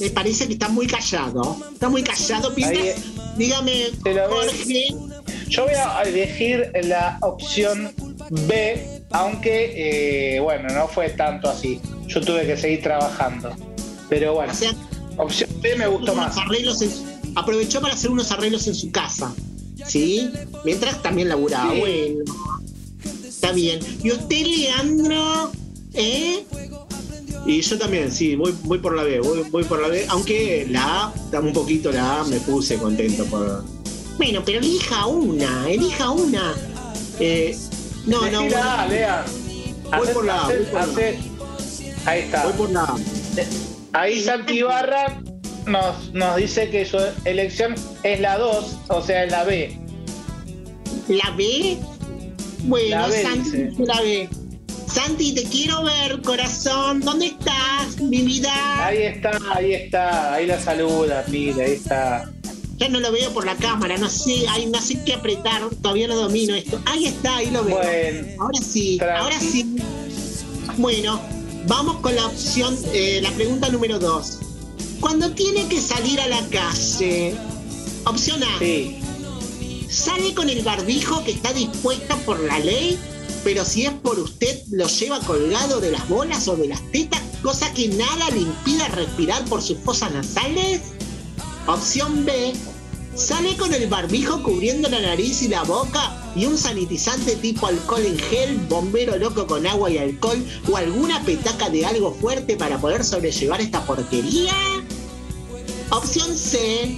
Me 0.00 0.10
parece 0.10 0.46
que 0.48 0.54
está 0.54 0.68
muy 0.68 0.86
callado. 0.86 1.56
Está 1.72 1.88
muy 1.88 2.02
callado, 2.02 2.52
Pintas. 2.54 2.96
Dígame. 3.36 3.90
Jorge. 4.28 4.94
Yo 5.48 5.64
voy 5.64 5.74
a 5.74 6.02
elegir 6.02 6.70
la 6.84 7.18
opción 7.22 7.92
B, 8.30 9.02
aunque, 9.10 10.34
eh, 10.36 10.40
bueno, 10.40 10.68
no 10.74 10.88
fue 10.88 11.10
tanto 11.10 11.48
así. 11.48 11.80
Yo 12.06 12.20
tuve 12.20 12.46
que 12.46 12.56
seguir 12.56 12.82
trabajando. 12.82 13.50
Pero 14.08 14.34
bueno, 14.34 14.52
O 14.52 14.56
sea, 14.56 14.72
opción 15.16 15.48
B 15.60 15.76
me 15.76 15.86
gustó 15.86 16.14
más. 16.14 16.36
arreglos 16.36 16.82
en- 16.82 17.11
aprovechó 17.34 17.80
para 17.80 17.94
hacer 17.94 18.10
unos 18.10 18.30
arreglos 18.30 18.66
en 18.66 18.74
su 18.74 18.90
casa. 18.90 19.34
¿Sí? 19.86 20.30
Mientras 20.64 21.02
también 21.02 21.28
laburaba. 21.28 21.72
Sí. 21.72 21.80
Bueno. 21.80 22.24
Está 23.26 23.52
bien. 23.52 23.80
¿Y 24.02 24.12
usted, 24.12 24.46
Leandro? 24.46 25.50
¿Eh? 25.94 26.44
Y 27.44 27.60
yo 27.60 27.76
también, 27.76 28.12
sí, 28.12 28.36
voy, 28.36 28.54
voy 28.62 28.78
por 28.78 28.94
la 28.94 29.02
B, 29.02 29.18
voy, 29.18 29.42
voy 29.50 29.64
por 29.64 29.82
la 29.82 29.88
B, 29.88 30.06
aunque 30.08 30.64
la 30.70 31.12
A, 31.32 31.40
un 31.40 31.52
poquito 31.52 31.90
la 31.90 32.20
A, 32.20 32.24
me 32.24 32.38
puse 32.38 32.76
contento 32.76 33.24
por... 33.26 33.64
Bueno, 34.16 34.42
pero 34.44 34.60
elija 34.60 35.06
una, 35.06 35.68
elija 35.68 36.10
una. 36.10 36.54
Eh, 37.18 37.56
No, 38.06 38.30
no, 38.30 38.48
la 38.48 38.82
A, 38.82 38.86
bueno. 38.86 38.94
Lea. 38.94 39.24
Voy 39.98 40.08
por 40.14 40.24
la 40.24 40.42
A, 40.42 40.46
voy 40.46 40.64
por 40.66 40.74
la 40.74 40.84
A. 40.84 42.10
Ahí 42.10 42.20
está. 42.20 42.44
voy 42.44 42.52
por 42.52 42.70
la 42.70 42.82
A. 42.84 42.96
Ahí 43.92 44.22
Santi 44.22 44.62
Barra 44.62 45.20
nos, 45.66 46.12
nos 46.12 46.36
dice 46.36 46.68
que 46.70 46.84
su 46.84 46.98
elección 47.24 47.74
es 48.02 48.20
la 48.20 48.38
2, 48.38 48.76
o 48.88 49.02
sea, 49.02 49.24
es 49.24 49.30
la 49.30 49.44
B. 49.44 49.78
¿La 51.08 51.30
B? 51.36 51.78
Bueno, 52.64 52.88
La 52.90 53.06
B, 53.08 53.22
Santi, 53.22 53.50
dice. 53.50 53.84
la 53.84 54.00
B. 54.00 54.28
Santi, 54.86 55.34
te 55.34 55.44
quiero 55.44 55.84
ver, 55.84 56.20
corazón. 56.22 57.00
¿Dónde 57.00 57.26
estás, 57.26 58.00
mi 58.00 58.22
vida? 58.22 58.52
Ahí 58.86 58.98
está, 59.02 59.38
ahí 59.54 59.72
está, 59.72 60.34
ahí 60.34 60.46
la 60.46 60.60
saluda, 60.60 61.24
mira, 61.28 61.64
ahí 61.64 61.72
está. 61.72 62.30
Ya 62.76 62.88
no 62.88 63.00
lo 63.00 63.12
veo 63.12 63.32
por 63.32 63.46
la 63.46 63.54
cámara, 63.56 63.96
no 63.96 64.08
sé, 64.08 64.44
ay, 64.48 64.66
no 64.66 64.80
sé 64.80 65.02
qué 65.04 65.14
apretar, 65.14 65.62
todavía 65.82 66.08
no 66.08 66.16
domino 66.16 66.54
esto. 66.54 66.80
Ahí 66.86 67.06
está, 67.06 67.36
ahí 67.36 67.50
lo 67.50 67.64
veo. 67.64 67.76
Bueno, 67.76 68.42
Ahora 68.42 68.58
sí, 68.60 68.98
ahora 69.00 69.40
sí. 69.40 69.76
Bueno, 70.76 71.20
vamos 71.66 71.96
con 71.98 72.14
la 72.16 72.26
opción, 72.26 72.76
eh, 72.92 73.20
la 73.22 73.30
pregunta 73.30 73.68
número 73.68 73.98
dos. 73.98 74.40
Cuando 75.02 75.32
tiene 75.32 75.66
que 75.66 75.80
salir 75.80 76.20
a 76.20 76.28
la 76.28 76.48
calle, 76.48 77.34
opción 78.06 78.40
A, 78.44 78.58
sí. 78.60 79.00
sale 79.90 80.32
con 80.32 80.48
el 80.48 80.62
barbijo 80.62 81.24
que 81.24 81.32
está 81.32 81.52
dispuesto 81.52 82.16
por 82.18 82.38
la 82.38 82.60
ley, 82.60 82.96
pero 83.42 83.64
si 83.64 83.84
es 83.84 83.90
por 83.94 84.20
usted 84.20 84.62
lo 84.70 84.86
lleva 84.86 85.18
colgado 85.18 85.80
de 85.80 85.90
las 85.90 86.08
bolas 86.08 86.46
o 86.46 86.54
de 86.54 86.68
las 86.68 86.80
tetas, 86.92 87.20
cosa 87.42 87.74
que 87.74 87.88
nada 87.88 88.30
le 88.30 88.42
impida 88.42 88.86
respirar 88.88 89.44
por 89.46 89.60
sus 89.60 89.76
fosas 89.78 90.12
nasales. 90.12 90.82
Opción 91.66 92.24
B, 92.24 92.52
sale 93.16 93.56
con 93.56 93.74
el 93.74 93.88
barbijo 93.88 94.40
cubriendo 94.44 94.88
la 94.88 95.00
nariz 95.00 95.42
y 95.42 95.48
la 95.48 95.64
boca 95.64 96.16
y 96.36 96.46
un 96.46 96.56
sanitizante 96.56 97.34
tipo 97.34 97.66
alcohol 97.66 98.06
en 98.06 98.18
gel, 98.18 98.56
bombero 98.68 99.16
loco 99.18 99.48
con 99.48 99.66
agua 99.66 99.90
y 99.90 99.98
alcohol 99.98 100.38
o 100.70 100.76
alguna 100.76 101.20
petaca 101.24 101.70
de 101.70 101.86
algo 101.86 102.14
fuerte 102.14 102.56
para 102.56 102.78
poder 102.78 103.04
sobrellevar 103.04 103.60
esta 103.60 103.84
porquería. 103.84 104.54
Opción 105.92 106.34
C, 106.34 106.88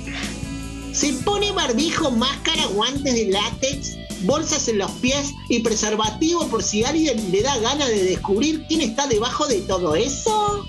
se 0.92 1.12
pone 1.24 1.50
barbijo, 1.50 2.12
máscara, 2.12 2.64
guantes 2.66 3.14
de 3.14 3.26
látex, 3.26 3.96
bolsas 4.20 4.68
en 4.68 4.78
los 4.78 4.90
pies 4.92 5.34
y 5.48 5.58
preservativo 5.58 6.46
por 6.46 6.62
si 6.62 6.84
alguien 6.84 7.32
le 7.32 7.42
da 7.42 7.58
gana 7.58 7.88
de 7.88 8.04
descubrir 8.04 8.64
quién 8.68 8.82
está 8.82 9.08
debajo 9.08 9.48
de 9.48 9.62
todo 9.62 9.96
eso. 9.96 10.64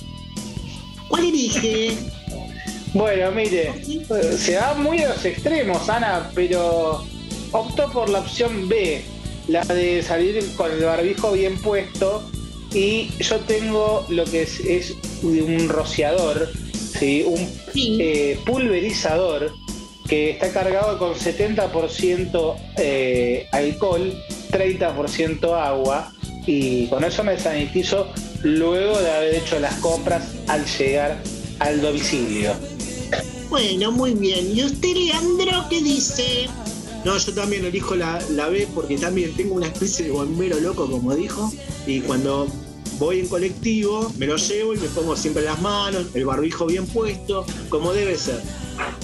¿Cuál 1.07 1.25
elige? 1.25 1.95
Bueno, 2.95 3.31
mire, 3.31 3.85
se 4.35 4.57
va 4.57 4.73
muy 4.73 5.03
a 5.03 5.09
los 5.09 5.23
extremos, 5.23 5.87
Ana, 5.87 6.31
pero 6.33 7.05
optó 7.51 7.91
por 7.91 8.09
la 8.09 8.21
opción 8.21 8.67
B, 8.67 9.05
la 9.47 9.63
de 9.65 10.01
salir 10.01 10.43
con 10.55 10.71
el 10.71 10.83
barbijo 10.83 11.33
bien 11.33 11.61
puesto. 11.61 12.27
Y 12.73 13.11
yo 13.19 13.39
tengo 13.41 14.03
lo 14.09 14.25
que 14.25 14.41
es 14.41 14.95
un 15.21 15.69
rociador, 15.69 16.49
¿sí? 16.99 17.23
un 17.25 17.47
eh, 17.75 18.39
pulverizador 18.45 19.51
que 20.07 20.31
está 20.31 20.51
cargado 20.51 20.97
con 20.99 21.13
70% 21.13 22.55
eh, 22.77 23.47
alcohol, 23.51 24.13
30% 24.51 25.53
agua. 25.53 26.11
Y 26.47 26.85
con 26.87 27.03
eso 27.03 27.23
me 27.23 27.39
sanitizo 27.39 28.07
luego 28.43 28.99
de 28.99 29.11
haber 29.11 29.35
hecho 29.35 29.59
las 29.59 29.73
compras 29.75 30.35
al 30.47 30.63
llegar 30.65 31.17
al 31.59 31.81
domicilio. 31.81 32.53
Bueno, 33.49 33.91
muy 33.91 34.13
bien. 34.13 34.55
¿Y 34.55 34.63
usted, 34.63 34.95
Leandro, 34.95 35.65
qué 35.69 35.81
dice? 35.81 36.47
No, 37.03 37.17
yo 37.17 37.33
también 37.33 37.65
elijo 37.65 37.95
la, 37.95 38.19
la 38.31 38.47
B 38.47 38.67
porque 38.75 38.97
también 38.97 39.35
tengo 39.35 39.55
una 39.55 39.67
especie 39.67 40.05
de 40.05 40.11
bombero 40.11 40.59
loco, 40.59 40.89
como 40.89 41.15
dijo. 41.15 41.51
Y 41.87 42.01
cuando 42.01 42.47
voy 42.97 43.19
en 43.19 43.27
colectivo, 43.27 44.11
me 44.17 44.27
lo 44.27 44.37
llevo 44.37 44.73
y 44.73 44.77
me 44.77 44.87
pongo 44.89 45.15
siempre 45.15 45.43
las 45.43 45.61
manos, 45.61 46.07
el 46.13 46.25
barbijo 46.25 46.65
bien 46.65 46.85
puesto, 46.87 47.45
como 47.69 47.93
debe 47.93 48.17
ser. 48.17 48.41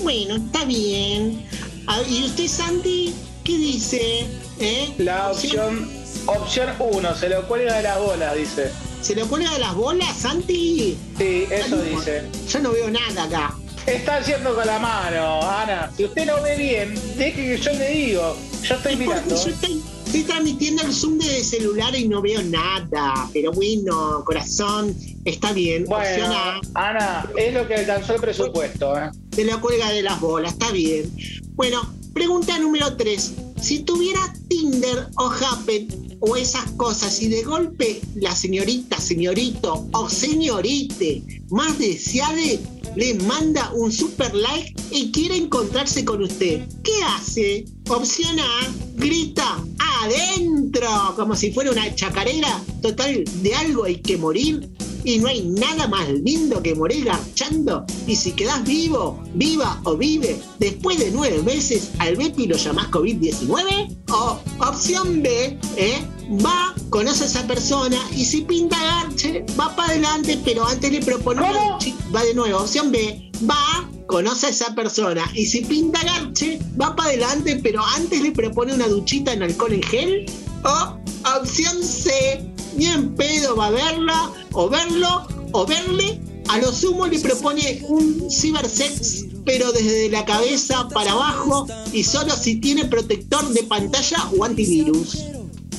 Bueno, 0.01 0.35
está 0.35 0.65
bien. 0.65 1.45
Ah, 1.87 2.01
¿Y 2.07 2.23
usted, 2.23 2.47
Santi, 2.47 3.13
qué 3.43 3.57
dice? 3.57 4.25
¿Eh? 4.59 4.93
La 4.97 5.31
opción 5.31 5.89
opción 6.25 6.69
1, 6.77 7.15
se 7.15 7.29
lo 7.29 7.47
cuelga 7.47 7.77
de 7.77 7.83
las 7.83 7.99
bolas, 7.99 8.35
dice. 8.35 8.71
¿Se 9.01 9.15
lo 9.15 9.27
cuelga 9.27 9.51
de 9.51 9.59
las 9.59 9.73
bolas, 9.73 10.15
Santi? 10.15 10.97
Sí, 11.17 11.45
eso 11.49 11.81
dice. 11.81 12.23
Yo 12.47 12.59
no 12.59 12.71
veo 12.71 12.91
nada 12.91 13.23
acá. 13.23 13.55
Está 13.87 14.17
haciendo 14.17 14.53
con 14.53 14.67
la 14.67 14.77
mano, 14.77 15.41
Ana. 15.41 15.91
Si 15.97 16.05
usted 16.05 16.27
no 16.27 16.41
ve 16.43 16.55
bien, 16.55 16.95
deje 17.17 17.33
que 17.33 17.57
yo 17.57 17.73
le 17.73 17.89
digo. 17.89 18.37
Yo 18.61 18.75
estoy 18.75 18.95
mirando. 18.95 19.35
Yo 19.35 19.49
estoy, 19.49 19.81
estoy 20.11 20.23
transmitiendo 20.23 20.83
el 20.83 20.93
zoom 20.93 21.19
de 21.19 21.41
celular 21.41 21.95
y 21.95 22.05
no 22.05 22.21
veo 22.21 22.43
nada. 22.43 23.29
Pero 23.31 23.53
bueno, 23.53 24.23
corazón, 24.25 24.93
está 25.23 25.53
bien. 25.53 25.85
Bueno, 25.85 26.25
A. 26.25 26.59
Ana, 26.73 27.29
es 27.37 27.53
lo 27.53 27.65
que 27.65 27.75
alcanzó 27.75 28.15
el 28.15 28.21
presupuesto. 28.21 28.97
¿eh? 28.97 29.09
Se 29.33 29.45
lo 29.45 29.61
cuelga 29.61 29.89
de 29.89 30.01
las 30.01 30.19
bolas, 30.19 30.51
está 30.51 30.69
bien. 30.73 31.09
Bueno, 31.53 31.89
pregunta 32.13 32.59
número 32.59 32.97
3. 32.97 33.33
Si 33.61 33.79
tuviera 33.83 34.19
Tinder 34.49 35.07
o 35.15 35.31
Happen 35.31 36.10
o 36.21 36.35
esas 36.35 36.71
cosas 36.71 37.21
y 37.21 37.27
de 37.27 37.43
golpe 37.43 38.01
la 38.15 38.35
señorita, 38.35 38.99
señorito 38.99 39.87
o 39.91 40.09
señorite 40.09 41.21
más 41.49 41.77
deseade 41.77 42.59
le 42.95 43.13
manda 43.15 43.71
un 43.73 43.91
super 43.91 44.33
like 44.33 44.73
y 44.91 45.11
quiere 45.11 45.37
encontrarse 45.37 46.03
con 46.03 46.23
usted, 46.23 46.67
¿qué 46.83 46.91
hace? 47.15 47.65
Opción 47.89 48.39
A, 48.39 48.73
grita 48.95 49.63
adentro, 50.01 51.13
como 51.15 51.35
si 51.35 51.51
fuera 51.51 51.71
una 51.71 51.93
chacarera. 51.95 52.61
Total, 52.81 53.23
de 53.41 53.55
algo 53.55 53.85
hay 53.85 53.97
que 53.97 54.17
morir. 54.17 54.69
Y 55.03 55.19
no 55.19 55.27
hay 55.27 55.43
nada 55.43 55.87
más 55.87 56.07
lindo 56.09 56.61
que 56.61 56.75
morir 56.75 57.05
garchando. 57.05 57.85
Y 58.07 58.15
si 58.15 58.31
quedás 58.33 58.63
vivo, 58.63 59.21
viva 59.33 59.79
o 59.83 59.97
vive, 59.97 60.39
después 60.59 60.99
de 60.99 61.11
nueve 61.11 61.41
meses 61.43 61.91
al 61.99 62.15
Bepi 62.15 62.47
lo 62.47 62.57
llamás 62.57 62.87
COVID-19. 62.91 63.97
O 64.11 64.39
opción 64.59 65.21
B, 65.21 65.57
¿eh? 65.77 66.01
va, 66.45 66.73
conoce 66.89 67.23
a 67.23 67.27
esa 67.27 67.47
persona 67.47 67.97
y 68.15 68.25
si 68.25 68.41
pinta 68.41 68.77
garche, 68.81 69.45
va 69.59 69.75
para 69.75 69.89
adelante, 69.89 70.39
pero 70.43 70.65
antes 70.65 70.91
le 70.91 71.01
propone 71.01 71.41
Va 71.41 72.23
de 72.23 72.33
nuevo, 72.33 72.59
opción 72.59 72.91
B, 72.91 73.31
va, 73.49 73.89
conoce 74.07 74.47
a 74.47 74.49
esa 74.49 74.75
persona 74.75 75.23
y 75.33 75.45
si 75.45 75.61
pinta 75.61 76.03
garche, 76.03 76.59
va 76.79 76.95
para 76.95 77.09
adelante, 77.09 77.59
pero 77.63 77.83
antes 77.85 78.21
le 78.21 78.31
propone 78.31 78.73
una 78.73 78.87
duchita 78.87 79.33
en 79.33 79.43
alcohol 79.43 79.73
en 79.73 79.83
gel. 79.83 80.25
O 80.63 81.00
opción 81.23 81.83
C, 81.83 82.43
ni 82.75 82.85
en 82.87 83.15
pedo 83.15 83.55
va 83.55 83.67
a 83.67 83.71
verla, 83.71 84.31
o 84.53 84.69
verlo, 84.69 85.27
o 85.51 85.65
verle. 85.65 86.19
A 86.49 86.57
lo 86.57 86.71
sumo 86.71 87.07
le 87.07 87.19
propone 87.19 87.83
un 87.87 88.29
cibersex, 88.29 89.25
pero 89.45 89.71
desde 89.71 90.09
la 90.09 90.25
cabeza 90.25 90.87
para 90.89 91.11
abajo 91.11 91.65
y 91.93 92.03
solo 92.03 92.35
si 92.35 92.55
tiene 92.55 92.85
protector 92.85 93.47
de 93.49 93.63
pantalla 93.63 94.29
o 94.37 94.43
antivirus. 94.43 95.23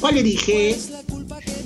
¿Cuál 0.00 0.18
elige? 0.18 0.78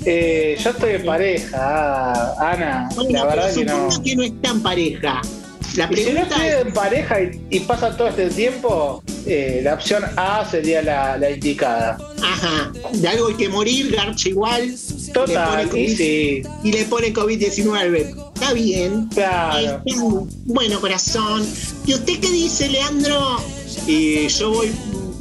Eh, 0.05 0.57
yo 0.63 0.69
estoy 0.69 0.91
en 0.95 1.05
pareja, 1.05 2.51
Ana. 2.51 2.89
Bueno, 2.95 3.11
la 3.11 3.25
verdad 3.25 3.51
pero 3.55 3.65
que 3.89 3.95
no. 3.95 4.03
que 4.03 4.15
no 4.15 4.23
está 4.23 4.49
en 4.49 4.61
pareja. 4.61 5.21
La 5.75 5.87
si 5.89 6.11
no 6.11 6.21
es, 6.21 6.65
en 6.65 6.73
pareja 6.73 7.21
y, 7.21 7.39
y 7.49 7.59
pasa 7.61 7.95
todo 7.95 8.07
este 8.07 8.29
tiempo, 8.29 9.03
eh, 9.25 9.61
la 9.63 9.75
opción 9.75 10.03
A 10.15 10.47
sería 10.49 10.81
la, 10.81 11.17
la 11.17 11.29
indicada. 11.31 11.97
ajá, 12.23 12.71
de 12.93 13.07
algo 13.07 13.27
hay 13.27 13.35
que 13.35 13.49
morir, 13.49 13.95
garcha 13.95 14.29
igual. 14.29 14.73
Total, 15.13 15.63
le 15.65 15.67
pone 15.67 15.81
y 15.83 15.95
sí. 15.95 16.41
le 16.63 16.85
pone 16.85 17.13
COVID-19 17.13 17.77
al 17.77 17.91
bebé. 17.91 18.15
Está 18.33 18.53
bien. 18.53 19.07
Claro. 19.13 19.83
Bueno, 20.45 20.79
corazón. 20.79 21.45
¿Y 21.85 21.93
usted 21.93 22.19
qué 22.19 22.31
dice, 22.31 22.69
Leandro? 22.69 23.37
Y 23.87 24.27
yo 24.27 24.51
voy 24.51 24.71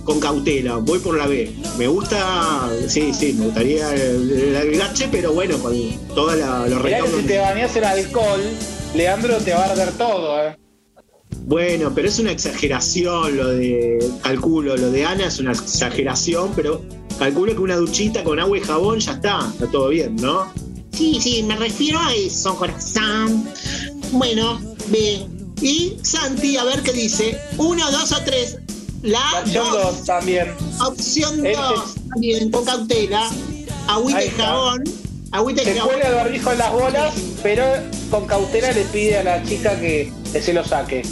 con 0.05 0.21
cautela, 0.21 0.77
voy 0.77 0.99
por 1.01 1.17
la 1.19 1.27
B. 1.27 1.51
Me 1.79 1.89
gusta, 1.89 2.71
sí, 2.89 3.13
sí, 3.13 3.33
me 3.35 3.47
gustaría 3.47 3.93
el, 3.95 4.31
el 4.31 4.79
garche, 4.79 5.09
pero 5.11 5.33
bueno, 5.33 5.59
con 5.59 5.75
todos 6.15 6.37
los 6.69 6.81
recaudos. 6.83 7.21
si 7.21 7.27
te 7.27 7.39
bañas 7.39 7.75
en 7.77 7.85
alcohol, 7.85 8.41
Leandro 8.97 9.37
te 9.39 9.53
va 9.53 9.65
a 9.67 9.71
arder 9.71 9.93
todo, 9.93 10.43
¿eh? 10.43 10.57
Bueno, 11.43 11.93
pero 11.95 12.09
es 12.09 12.19
una 12.19 12.33
exageración 12.33 13.37
lo 13.37 13.49
de, 13.49 13.99
calculo, 14.23 14.77
lo 14.77 14.91
de 14.91 15.05
Ana 15.05 15.27
es 15.27 15.39
una 15.39 15.53
exageración, 15.53 16.53
pero 16.57 16.83
calculo 17.19 17.53
que 17.55 17.61
una 17.61 17.77
duchita 17.77 18.25
con 18.25 18.41
agua 18.41 18.59
y 18.59 18.61
jabón 18.63 18.99
ya 18.99 19.13
está, 19.13 19.49
está 19.53 19.67
todo 19.71 19.89
bien, 19.89 20.17
¿no? 20.17 20.53
Sí, 20.93 21.19
sí, 21.21 21.43
me 21.43 21.57
refiero 21.57 21.99
a 22.01 22.15
eso, 22.15 22.57
corazón. 22.57 23.45
Bueno, 24.13 24.59
B. 24.89 25.27
Y 25.61 25.97
Santi, 26.03 26.57
a 26.57 26.65
ver 26.65 26.83
qué 26.83 26.93
dice. 26.93 27.39
Uno, 27.59 27.91
dos 27.91 28.13
o 28.13 28.21
tres. 28.25 28.59
La 29.03 29.41
opción 29.41 29.65
dos. 29.73 29.97
2 29.99 30.05
también. 30.05 30.55
Opción 30.85 31.47
Este- 31.47 31.57
2. 31.57 31.95
También, 32.11 32.51
con 32.51 32.65
cautela. 32.65 33.31
Agüita 33.89 34.25
y 34.25 34.29
está. 34.29 34.47
jabón. 34.47 34.85
Agüita 35.37 35.63
Se 35.65 35.75
cuelga 35.75 36.09
el 36.09 36.15
barbijo 36.15 36.53
en 36.53 36.59
las 36.59 36.73
bolas, 36.73 37.15
pero 37.43 37.63
con 38.11 38.27
cautela 38.27 38.73
le 38.73 38.83
pide 38.85 39.19
a 39.19 39.25
la 39.25 39.45
chica 39.45 39.79
que, 39.79 40.13
que 40.33 40.41
se 40.43 40.53
lo 40.53 40.65
saque. 40.65 41.03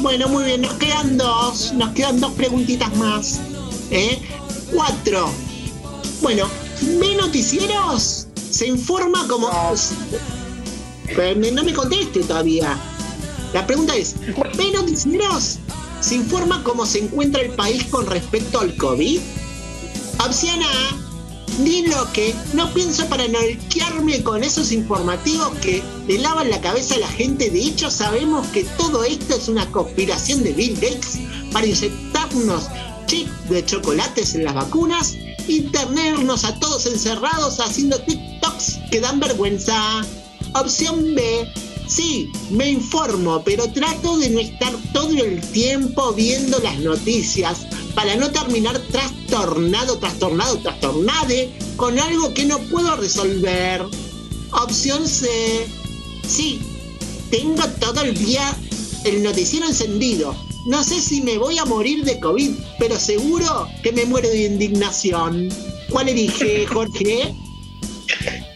Bueno, 0.00 0.28
muy 0.28 0.44
bien, 0.44 0.62
nos 0.62 0.72
quedan 0.74 1.16
dos, 1.16 1.72
nos 1.74 1.90
quedan 1.94 2.20
dos 2.20 2.32
preguntitas 2.32 2.94
más. 2.96 3.40
¿eh? 3.90 4.18
Cuatro. 4.72 5.30
Bueno, 6.20 6.48
¿ve 7.00 7.16
noticieros? 7.16 8.26
Se 8.50 8.66
informa 8.66 9.26
como... 9.28 9.50
Pero 11.14 11.38
me- 11.40 11.50
no 11.50 11.62
me 11.64 11.72
conteste 11.72 12.20
todavía. 12.20 12.76
La 13.52 13.66
pregunta 13.66 13.94
es, 13.96 14.14
¿ve 14.56 14.70
noticieros? 14.72 15.58
¿Se 16.00 16.14
informa 16.14 16.62
cómo 16.64 16.86
se 16.86 17.00
encuentra 17.00 17.42
el 17.42 17.50
país 17.50 17.84
con 17.84 18.06
respecto 18.06 18.60
al 18.60 18.76
COVID? 18.76 19.20
Opción 20.24 20.60
A, 20.62 21.01
ni 21.58 21.86
lo 21.86 22.10
que 22.12 22.34
no 22.54 22.72
pienso 22.72 23.06
paranoiquearme 23.06 24.22
con 24.22 24.42
esos 24.42 24.72
informativos 24.72 25.50
que 25.58 25.82
le 26.06 26.18
lavan 26.18 26.50
la 26.50 26.60
cabeza 26.60 26.94
a 26.94 26.98
la 26.98 27.08
gente. 27.08 27.50
De 27.50 27.60
hecho, 27.60 27.90
sabemos 27.90 28.46
que 28.48 28.64
todo 28.76 29.04
esto 29.04 29.34
es 29.34 29.48
una 29.48 29.70
conspiración 29.70 30.42
de 30.42 30.52
Bill 30.52 30.74
Gates 30.74 31.18
para 31.52 31.66
inyectarnos 31.66 32.64
chips 33.06 33.48
de 33.48 33.64
chocolates 33.64 34.34
en 34.34 34.44
las 34.44 34.54
vacunas 34.54 35.14
y 35.46 35.62
tenernos 35.62 36.44
a 36.44 36.58
todos 36.58 36.86
encerrados 36.86 37.60
haciendo 37.60 38.00
TikToks 38.00 38.78
que 38.90 39.00
dan 39.00 39.20
vergüenza. 39.20 40.04
Opción 40.54 41.14
B. 41.14 41.52
Sí, 41.88 42.30
me 42.50 42.70
informo, 42.70 43.42
pero 43.44 43.70
trato 43.72 44.16
de 44.16 44.30
no 44.30 44.40
estar 44.40 44.72
todo 44.92 45.10
el 45.10 45.40
tiempo 45.50 46.12
viendo 46.12 46.58
las 46.60 46.78
noticias 46.78 47.66
para 47.94 48.16
no 48.16 48.30
terminar 48.30 48.78
trastornado, 48.90 49.98
trastornado, 49.98 50.58
trastornade 50.58 51.52
con 51.76 51.98
algo 51.98 52.32
que 52.34 52.44
no 52.44 52.58
puedo 52.58 52.96
resolver. 52.96 53.82
Opción 54.52 55.08
C. 55.08 55.28
Sí, 56.26 56.60
tengo 57.30 57.66
todo 57.80 58.02
el 58.02 58.14
día 58.14 58.54
el 59.04 59.22
noticiero 59.22 59.66
encendido. 59.66 60.34
No 60.66 60.84
sé 60.84 61.00
si 61.00 61.20
me 61.22 61.38
voy 61.38 61.58
a 61.58 61.64
morir 61.64 62.04
de 62.04 62.20
COVID, 62.20 62.50
pero 62.78 62.98
seguro 62.98 63.68
que 63.82 63.92
me 63.92 64.04
muero 64.04 64.28
de 64.28 64.44
indignación. 64.44 65.48
¿Cuál 65.90 66.08
elige, 66.08 66.66
Jorge? 66.72 67.34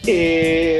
Eh, 0.05 0.79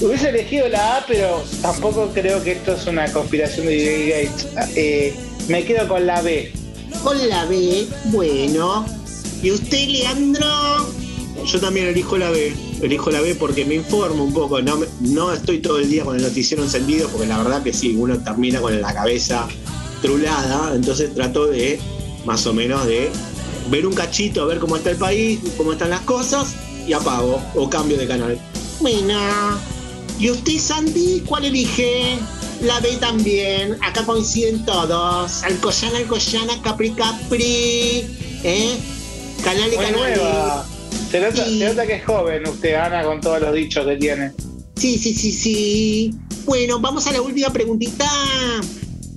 hubiese 0.00 0.28
elegido 0.28 0.68
la 0.68 0.98
A, 0.98 1.06
pero 1.06 1.42
tampoco 1.62 2.10
creo 2.14 2.42
que 2.44 2.52
esto 2.52 2.74
es 2.74 2.86
una 2.86 3.12
conspiración 3.12 3.66
de 3.66 3.74
Bill 3.74 4.10
Gates. 4.10 4.76
Eh, 4.76 5.14
me 5.48 5.64
quedo 5.64 5.88
con 5.88 6.06
la 6.06 6.22
B. 6.22 6.52
Con 7.02 7.28
la 7.28 7.44
B, 7.46 7.86
bueno. 8.06 8.86
¿Y 9.42 9.50
usted, 9.50 9.88
Leandro? 9.88 10.46
Yo 11.44 11.60
también 11.60 11.86
elijo 11.86 12.16
la 12.16 12.30
B. 12.30 12.54
Elijo 12.82 13.10
la 13.10 13.20
B 13.20 13.34
porque 13.34 13.64
me 13.64 13.74
informo 13.74 14.24
un 14.24 14.32
poco. 14.32 14.60
No, 14.62 14.78
no 15.00 15.32
estoy 15.32 15.58
todo 15.58 15.78
el 15.78 15.90
día 15.90 16.04
con 16.04 16.16
el 16.16 16.22
noticiero 16.22 16.62
encendido 16.62 17.08
porque 17.08 17.26
la 17.26 17.38
verdad 17.38 17.62
que 17.62 17.72
sí, 17.72 17.94
uno 17.96 18.18
termina 18.18 18.60
con 18.60 18.80
la 18.80 18.92
cabeza 18.92 19.46
trulada. 20.02 20.74
Entonces 20.74 21.14
trato 21.14 21.46
de, 21.46 21.78
más 22.24 22.46
o 22.46 22.52
menos, 22.52 22.86
de 22.86 23.10
ver 23.70 23.86
un 23.86 23.94
cachito, 23.94 24.42
a 24.42 24.46
ver 24.46 24.58
cómo 24.58 24.76
está 24.76 24.90
el 24.90 24.96
país, 24.96 25.40
cómo 25.56 25.72
están 25.72 25.90
las 25.90 26.00
cosas 26.00 26.54
y 26.86 26.92
apago 26.92 27.40
o 27.54 27.68
cambio 27.68 27.96
de 27.96 28.06
canal. 28.06 28.38
Bueno. 28.80 29.18
¿Y 30.18 30.30
usted, 30.30 30.58
Santi, 30.58 31.22
cuál 31.26 31.44
elige? 31.44 32.18
La 32.62 32.80
B 32.80 32.96
también. 32.96 33.76
Acá 33.82 34.04
coinciden 34.04 34.64
todos. 34.64 35.42
Alcoyana, 35.42 35.98
Alcoyana, 35.98 36.62
Capri, 36.62 36.90
Capri. 36.90 38.04
¿Eh? 38.42 38.76
Canal 39.42 39.70
canales. 39.70 39.96
nueva. 39.96 40.66
Se 41.10 41.20
nota, 41.20 41.44
se 41.44 41.64
nota 41.64 41.86
que 41.86 41.94
es 41.94 42.04
joven 42.04 42.48
usted, 42.48 42.74
Ana, 42.74 43.04
con 43.04 43.20
todos 43.20 43.40
los 43.40 43.54
dichos 43.54 43.86
que 43.86 43.96
tiene. 43.96 44.32
Sí, 44.76 44.98
sí, 44.98 45.14
sí, 45.14 45.32
sí. 45.32 46.14
Bueno, 46.44 46.80
vamos 46.80 47.06
a 47.06 47.12
la 47.12 47.22
última 47.22 47.50
preguntita. 47.52 48.08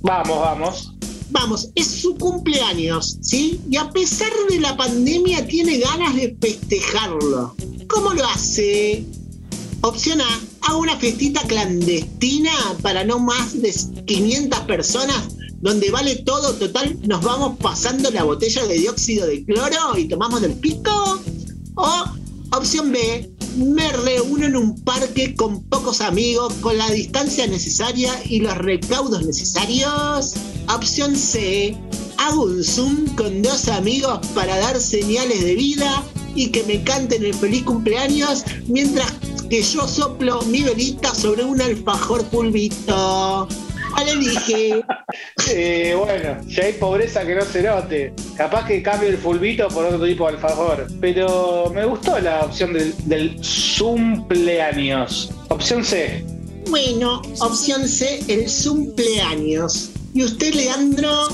Vamos, 0.02 0.40
vamos. 0.40 0.92
Vamos, 1.30 1.70
es 1.76 1.86
su 1.86 2.16
cumpleaños, 2.16 3.18
¿sí? 3.20 3.60
Y 3.70 3.76
a 3.76 3.88
pesar 3.90 4.32
de 4.48 4.58
la 4.58 4.76
pandemia 4.76 5.46
tiene 5.46 5.78
ganas 5.78 6.14
de 6.16 6.36
festejarlo. 6.40 7.54
¿Cómo 7.88 8.12
lo 8.14 8.24
hace? 8.26 9.04
Opción 9.82 10.20
A, 10.20 10.40
hago 10.62 10.78
una 10.78 10.96
fiestita 10.96 11.42
clandestina 11.42 12.52
para 12.82 13.04
no 13.04 13.18
más 13.18 13.60
de 13.60 13.74
500 14.06 14.60
personas, 14.60 15.28
donde 15.60 15.90
vale 15.90 16.16
todo, 16.16 16.54
total, 16.54 16.98
nos 17.06 17.22
vamos 17.22 17.58
pasando 17.58 18.10
la 18.10 18.24
botella 18.24 18.66
de 18.66 18.78
dióxido 18.78 19.26
de 19.26 19.44
cloro 19.44 19.96
y 19.96 20.08
tomamos 20.08 20.40
del 20.40 20.54
pico. 20.54 21.20
O 21.74 22.04
opción 22.52 22.92
B, 22.92 23.30
me 23.56 23.92
reúno 23.92 24.46
en 24.46 24.56
un 24.56 24.80
parque 24.80 25.34
con 25.34 25.62
pocos 25.64 26.00
amigos, 26.00 26.54
con 26.60 26.78
la 26.78 26.90
distancia 26.90 27.46
necesaria 27.46 28.12
y 28.24 28.40
los 28.40 28.56
recaudos 28.56 29.24
necesarios. 29.24 30.34
Opción 30.68 31.16
C, 31.16 31.76
hago 32.20 32.44
un 32.44 32.62
Zoom 32.62 33.06
con 33.16 33.40
dos 33.42 33.68
amigos 33.68 34.26
para 34.34 34.58
dar 34.58 34.78
señales 34.78 35.42
de 35.42 35.54
vida 35.54 36.04
y 36.34 36.50
que 36.50 36.62
me 36.64 36.82
canten 36.84 37.24
el 37.24 37.34
feliz 37.34 37.64
cumpleaños 37.64 38.44
mientras 38.66 39.12
que 39.48 39.62
yo 39.62 39.88
soplo 39.88 40.42
mi 40.42 40.62
velita 40.62 41.14
sobre 41.14 41.44
un 41.44 41.60
alfajor 41.60 42.22
pulvito. 42.26 43.48
¿Cuál 43.92 44.08
elige? 44.08 44.84
Eh, 45.52 45.96
bueno, 45.98 46.36
si 46.48 46.60
hay 46.60 46.74
pobreza 46.74 47.26
que 47.26 47.34
no 47.34 47.44
se 47.44 47.62
note. 47.62 48.12
Capaz 48.36 48.66
que 48.66 48.82
cambie 48.82 49.08
el 49.08 49.18
fulbito 49.18 49.66
por 49.68 49.86
otro 49.86 50.06
tipo 50.06 50.26
de 50.28 50.34
alfajor. 50.34 50.86
Pero 51.00 51.72
me 51.74 51.84
gustó 51.86 52.20
la 52.20 52.42
opción 52.42 52.72
del, 52.72 52.94
del 53.08 53.40
cumpleaños. 53.76 55.32
Opción 55.48 55.84
C. 55.84 56.24
Bueno, 56.68 57.20
opción 57.40 57.88
C, 57.88 58.22
el 58.28 58.46
cumpleaños. 58.62 59.90
¿Y 60.12 60.24
usted, 60.24 60.54
Leandro? 60.54 61.28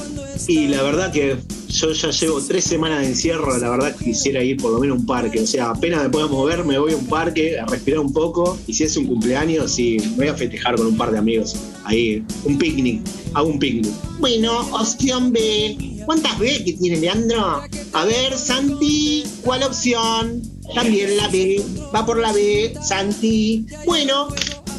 Y 0.46 0.68
la 0.68 0.82
verdad 0.82 1.12
que 1.12 1.36
yo 1.68 1.92
ya 1.92 2.10
llevo 2.10 2.40
tres 2.40 2.64
semanas 2.64 3.00
de 3.00 3.08
encierro, 3.08 3.56
la 3.58 3.70
verdad 3.70 3.96
que 3.96 4.06
quisiera 4.06 4.42
ir 4.42 4.56
por 4.56 4.72
lo 4.72 4.78
menos 4.78 4.96
a 4.96 5.00
un 5.00 5.06
parque. 5.06 5.40
O 5.40 5.46
sea, 5.46 5.70
apenas 5.70 6.02
me 6.02 6.10
puedo 6.10 6.28
mover, 6.28 6.64
me 6.64 6.78
voy 6.78 6.92
a 6.92 6.96
un 6.96 7.06
parque 7.06 7.58
a 7.58 7.66
respirar 7.66 8.00
un 8.00 8.12
poco. 8.12 8.58
Y 8.66 8.74
si 8.74 8.84
es 8.84 8.96
un 8.96 9.06
cumpleaños, 9.06 9.72
sí, 9.72 9.96
me 10.10 10.16
voy 10.16 10.28
a 10.28 10.34
festejar 10.34 10.76
con 10.76 10.86
un 10.86 10.96
par 10.96 11.10
de 11.10 11.18
amigos. 11.18 11.56
Ahí, 11.84 12.24
un 12.44 12.58
picnic. 12.58 13.02
Hago 13.34 13.48
un 13.48 13.58
picnic. 13.58 13.92
Bueno, 14.18 14.60
opción 14.72 15.32
B. 15.32 16.02
¿Cuántas 16.04 16.38
B 16.38 16.62
que 16.64 16.74
tiene 16.74 16.98
Leandro? 16.98 17.62
A 17.92 18.04
ver, 18.04 18.36
Santi, 18.38 19.24
¿cuál 19.42 19.62
opción? 19.62 20.42
También 20.74 21.16
la 21.16 21.28
B. 21.28 21.62
Va 21.94 22.06
por 22.06 22.18
la 22.18 22.32
B, 22.32 22.74
Santi. 22.80 23.66
Bueno, 23.84 24.28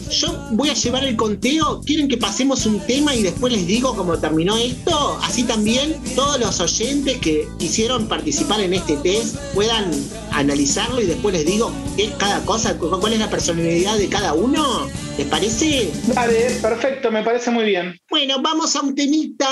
yo 0.09 0.47
voy 0.51 0.69
a 0.69 0.73
llevar 0.73 1.03
el 1.03 1.15
conteo. 1.15 1.81
¿Quieren 1.85 2.07
que 2.07 2.17
pasemos 2.17 2.65
un 2.65 2.79
tema 2.81 3.15
y 3.15 3.23
después 3.23 3.51
les 3.53 3.65
digo 3.67 3.95
cómo 3.95 4.17
terminó 4.17 4.57
esto? 4.57 5.17
Así 5.23 5.43
también 5.43 5.95
todos 6.15 6.39
los 6.39 6.59
oyentes 6.59 7.17
que 7.19 7.47
quisieron 7.59 8.07
participar 8.07 8.61
en 8.61 8.73
este 8.73 8.95
test 8.97 9.35
puedan 9.53 9.91
analizarlo 10.31 11.01
y 11.01 11.05
después 11.05 11.33
les 11.33 11.45
digo 11.45 11.71
qué 11.95 12.05
es 12.05 12.11
cada 12.17 12.43
cosa, 12.45 12.77
cu- 12.77 12.99
cuál 12.99 13.13
es 13.13 13.19
la 13.19 13.29
personalidad 13.29 13.97
de 13.97 14.07
cada 14.09 14.33
uno. 14.33 14.87
¿Les 15.17 15.27
parece? 15.27 15.91
Vale, 16.13 16.57
perfecto, 16.61 17.11
me 17.11 17.23
parece 17.23 17.49
muy 17.51 17.65
bien. 17.65 17.99
Bueno, 18.09 18.41
vamos 18.41 18.75
a 18.75 18.81
un 18.81 18.93
temita, 18.93 19.47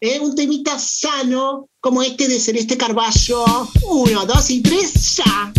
¿eh? 0.00 0.20
un 0.20 0.34
temita 0.36 0.78
sano, 0.78 1.68
como 1.80 2.02
este 2.02 2.28
de 2.28 2.38
Celeste 2.38 2.76
Carballo. 2.76 3.44
Uno, 3.90 4.26
dos 4.26 4.50
y 4.50 4.60
tres, 4.62 5.16
ya. 5.16 5.52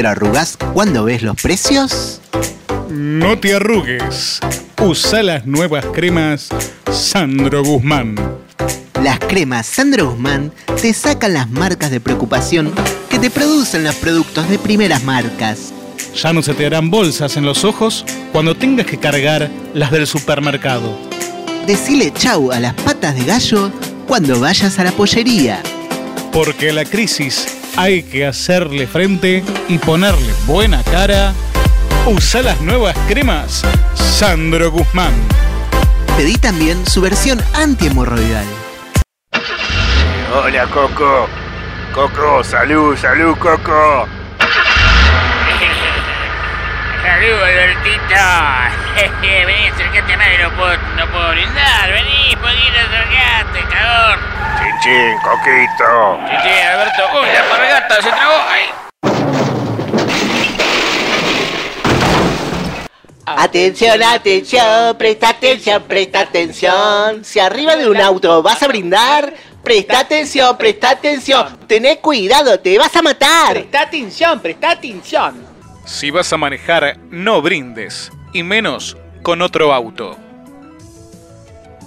Pero 0.00 0.12
arrugás 0.12 0.56
cuando 0.72 1.04
ves 1.04 1.20
los 1.20 1.36
precios, 1.36 2.22
No 2.88 3.38
te 3.38 3.54
arrugues. 3.54 4.40
Usa 4.82 5.22
las 5.22 5.44
nuevas 5.44 5.84
cremas 5.92 6.48
Sandro 6.90 7.62
Guzmán. 7.62 8.14
las 9.04 9.18
cremas 9.18 9.66
Sandro 9.66 10.12
Guzmán 10.12 10.52
te 10.80 10.94
sacan 10.94 11.34
las 11.34 11.50
marcas 11.50 11.90
de 11.90 12.00
preocupación 12.00 12.72
que 13.10 13.18
te 13.18 13.28
producen 13.28 13.84
los 13.84 13.94
productos 13.96 14.48
de 14.48 14.58
primeras 14.58 15.04
marcas. 15.04 15.70
Ya 16.16 16.32
no 16.32 16.40
se 16.40 16.54
te 16.54 16.64
harán 16.64 16.90
bolsas 16.90 17.36
en 17.36 17.44
los 17.44 17.64
ojos 17.64 18.06
cuando 18.32 18.54
tengas 18.54 18.86
que 18.86 18.96
cargar 18.96 19.50
las 19.74 19.90
del 19.90 20.06
supermercado. 20.06 20.96
Decile 21.66 22.10
chau 22.14 22.52
a 22.52 22.58
las 22.58 22.72
patas 22.72 23.16
de 23.16 23.26
gallo 23.26 23.70
cuando 24.08 24.40
vayas 24.40 24.78
a 24.78 24.84
la 24.84 24.92
pollería. 24.92 25.62
Porque 26.32 26.72
la 26.72 26.86
crisis 26.86 27.59
hay 27.80 28.02
que 28.02 28.26
hacerle 28.26 28.86
frente 28.86 29.42
y 29.66 29.78
ponerle 29.78 30.34
buena 30.44 30.82
cara. 30.82 31.32
Usa 32.06 32.42
las 32.42 32.60
nuevas 32.60 32.94
cremas 33.08 33.62
Sandro 33.94 34.70
Guzmán. 34.70 35.14
Pedí 36.14 36.36
también 36.36 36.86
su 36.86 37.00
versión 37.00 37.40
antihemorroidal. 37.54 38.44
Hola, 40.34 40.66
Coco. 40.66 41.26
Coco, 41.94 42.44
salud, 42.44 42.94
salud, 42.98 43.34
Coco. 43.38 44.06
Saludos, 47.02 47.42
Albertito. 47.42 48.14
Vení, 49.22 49.68
acércate 49.68 50.18
más, 50.18 50.28
no 50.42 50.50
puedo, 50.54 50.76
no 50.98 51.06
puedo 51.10 51.30
brindar. 51.30 51.92
Vení, 51.92 52.36
poquito, 52.36 52.78
acercate, 52.78 53.64
cagón. 53.74 54.29
Chin, 54.60 54.74
chin, 54.82 55.16
Coquito. 55.22 56.18
Sí, 56.42 56.48
Alberto. 56.48 57.02
Uy, 57.14 57.28
la 57.32 57.48
pargata 57.48 57.94
se 58.02 58.08
trabó. 58.10 58.34
Ay. 58.48 58.62
Atención, 63.24 64.02
atención, 64.02 64.98
presta 64.98 65.30
atención, 65.30 65.82
presta 65.84 66.20
atención. 66.20 67.24
Si 67.24 67.38
arriba 67.38 67.76
de 67.76 67.88
un 67.88 68.00
auto 68.00 68.42
vas 68.42 68.62
a 68.62 68.68
brindar, 68.68 69.32
presta 69.62 70.00
atención, 70.00 70.58
presta 70.58 70.90
atención. 70.90 71.58
Tené 71.66 72.00
cuidado, 72.00 72.58
te 72.60 72.76
vas 72.78 72.94
a 72.96 73.02
matar. 73.02 73.52
Presta 73.52 73.82
atención, 73.82 74.40
presta 74.40 74.72
atención. 74.72 75.46
Si 75.86 76.10
vas 76.10 76.32
a 76.32 76.36
manejar, 76.36 76.98
no 77.10 77.40
brindes, 77.40 78.10
y 78.32 78.42
menos 78.42 78.96
con 79.22 79.42
otro 79.42 79.72
auto. 79.72 80.18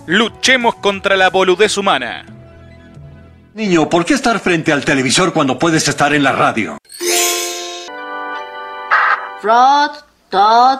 Luchemos 0.05 0.75
contra 0.75 1.15
la 1.15 1.29
boludez 1.29 1.77
humana. 1.77 2.25
Niño, 3.53 3.87
¿por 3.87 4.03
qué 4.03 4.15
estar 4.15 4.39
frente 4.39 4.73
al 4.73 4.83
televisor 4.83 5.31
cuando 5.31 5.59
puedes 5.59 5.87
estar 5.87 6.11
en 6.15 6.23
la 6.23 6.31
radio? 6.31 6.79
Rod, 9.43 9.91
Todd, 10.29 10.79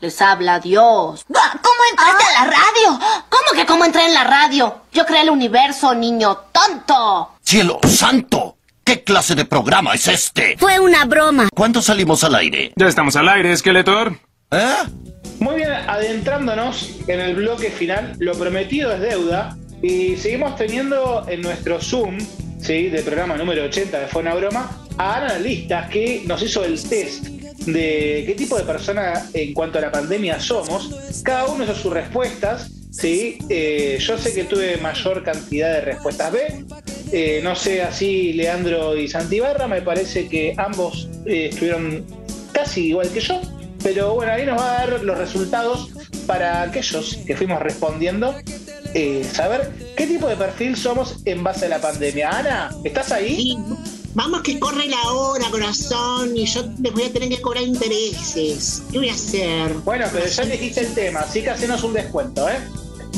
les 0.00 0.22
habla 0.22 0.58
Dios. 0.58 1.26
¿Cómo 1.26 1.80
entraste 1.90 2.24
a 2.24 2.44
la 2.44 2.50
radio? 2.50 3.00
¿Cómo 3.28 3.60
que 3.60 3.66
cómo 3.66 3.84
entré 3.84 4.06
en 4.06 4.14
la 4.14 4.24
radio? 4.24 4.84
Yo 4.90 5.04
creé 5.04 5.20
el 5.22 5.30
universo, 5.30 5.94
niño 5.94 6.34
tonto. 6.50 7.32
¡Cielo 7.42 7.78
santo! 7.86 8.56
¿Qué 8.82 9.02
clase 9.04 9.34
de 9.34 9.44
programa 9.44 9.92
es 9.92 10.08
este? 10.08 10.56
Fue 10.56 10.80
una 10.80 11.04
broma. 11.04 11.48
¿Cuándo 11.54 11.82
salimos 11.82 12.24
al 12.24 12.36
aire? 12.36 12.72
Ya 12.76 12.86
estamos 12.86 13.16
al 13.16 13.28
aire, 13.28 13.54
Skeletor. 13.54 14.18
¿Eh? 14.50 14.74
Muy 15.40 15.56
bien, 15.56 15.72
adentrándonos 15.72 16.88
en 17.06 17.20
el 17.20 17.34
bloque 17.34 17.70
final, 17.70 18.14
lo 18.18 18.32
prometido 18.32 18.92
es 18.92 19.00
deuda 19.00 19.56
y 19.84 20.16
seguimos 20.16 20.56
teniendo 20.56 21.26
en 21.28 21.42
nuestro 21.42 21.78
Zoom, 21.78 22.16
¿sí? 22.58 22.88
del 22.88 23.04
programa 23.04 23.36
número 23.36 23.64
80 23.64 24.00
de 24.00 24.06
Fue 24.06 24.22
una 24.22 24.34
Broma, 24.34 24.80
a 24.96 25.16
analistas 25.16 25.90
que 25.90 26.22
nos 26.24 26.42
hizo 26.42 26.64
el 26.64 26.82
test 26.82 27.26
de 27.66 28.24
qué 28.26 28.34
tipo 28.34 28.56
de 28.56 28.64
persona 28.64 29.28
en 29.34 29.52
cuanto 29.52 29.76
a 29.76 29.82
la 29.82 29.92
pandemia 29.92 30.40
somos. 30.40 31.22
Cada 31.22 31.44
uno 31.46 31.64
hizo 31.64 31.74
sus 31.74 31.92
respuestas. 31.92 32.70
¿sí? 32.90 33.36
Eh, 33.50 33.98
yo 34.00 34.16
sé 34.16 34.32
que 34.32 34.44
tuve 34.44 34.78
mayor 34.78 35.22
cantidad 35.22 35.74
de 35.74 35.80
respuestas 35.82 36.32
B. 36.32 36.64
Eh, 37.12 37.40
no 37.42 37.54
sé 37.54 37.82
así 37.82 38.32
Leandro 38.32 38.96
y 38.96 39.06
Santibarra, 39.06 39.68
me 39.68 39.82
parece 39.82 40.28
que 40.28 40.54
ambos 40.56 41.10
eh, 41.26 41.50
estuvieron 41.52 42.06
casi 42.52 42.88
igual 42.88 43.10
que 43.10 43.20
yo. 43.20 43.38
Pero 43.82 44.14
bueno, 44.14 44.32
ahí 44.32 44.46
nos 44.46 44.58
va 44.58 44.80
a 44.80 44.86
dar 44.86 45.02
los 45.02 45.18
resultados 45.18 45.90
para 46.26 46.62
aquellos 46.62 47.18
que 47.26 47.36
fuimos 47.36 47.60
respondiendo. 47.60 48.34
Eh, 48.94 49.24
saber 49.24 49.72
qué 49.96 50.06
tipo 50.06 50.26
de 50.28 50.36
perfil 50.36 50.76
somos 50.76 51.16
en 51.24 51.42
base 51.42 51.66
a 51.66 51.68
la 51.68 51.80
pandemia. 51.80 52.30
Ana, 52.30 52.70
¿estás 52.84 53.12
ahí? 53.12 53.58
Vamos 54.14 54.42
que 54.42 54.60
corre 54.60 54.86
la 54.86 55.02
hora, 55.12 55.50
corazón, 55.50 56.36
y 56.36 56.46
yo 56.46 56.62
les 56.80 56.92
voy 56.92 57.02
a 57.02 57.12
tener 57.12 57.28
que 57.28 57.40
cobrar 57.40 57.64
intereses. 57.64 58.82
¿Qué 58.92 58.98
voy 58.98 59.08
a 59.08 59.14
hacer? 59.14 59.72
Bueno, 59.84 60.06
pero 60.12 60.26
ya 60.26 60.44
dijiste 60.44 60.82
el 60.82 60.94
tema, 60.94 61.20
así 61.20 61.42
que 61.42 61.50
hacenos 61.50 61.82
un 61.82 61.94
descuento, 61.94 62.48
¿eh? 62.48 62.58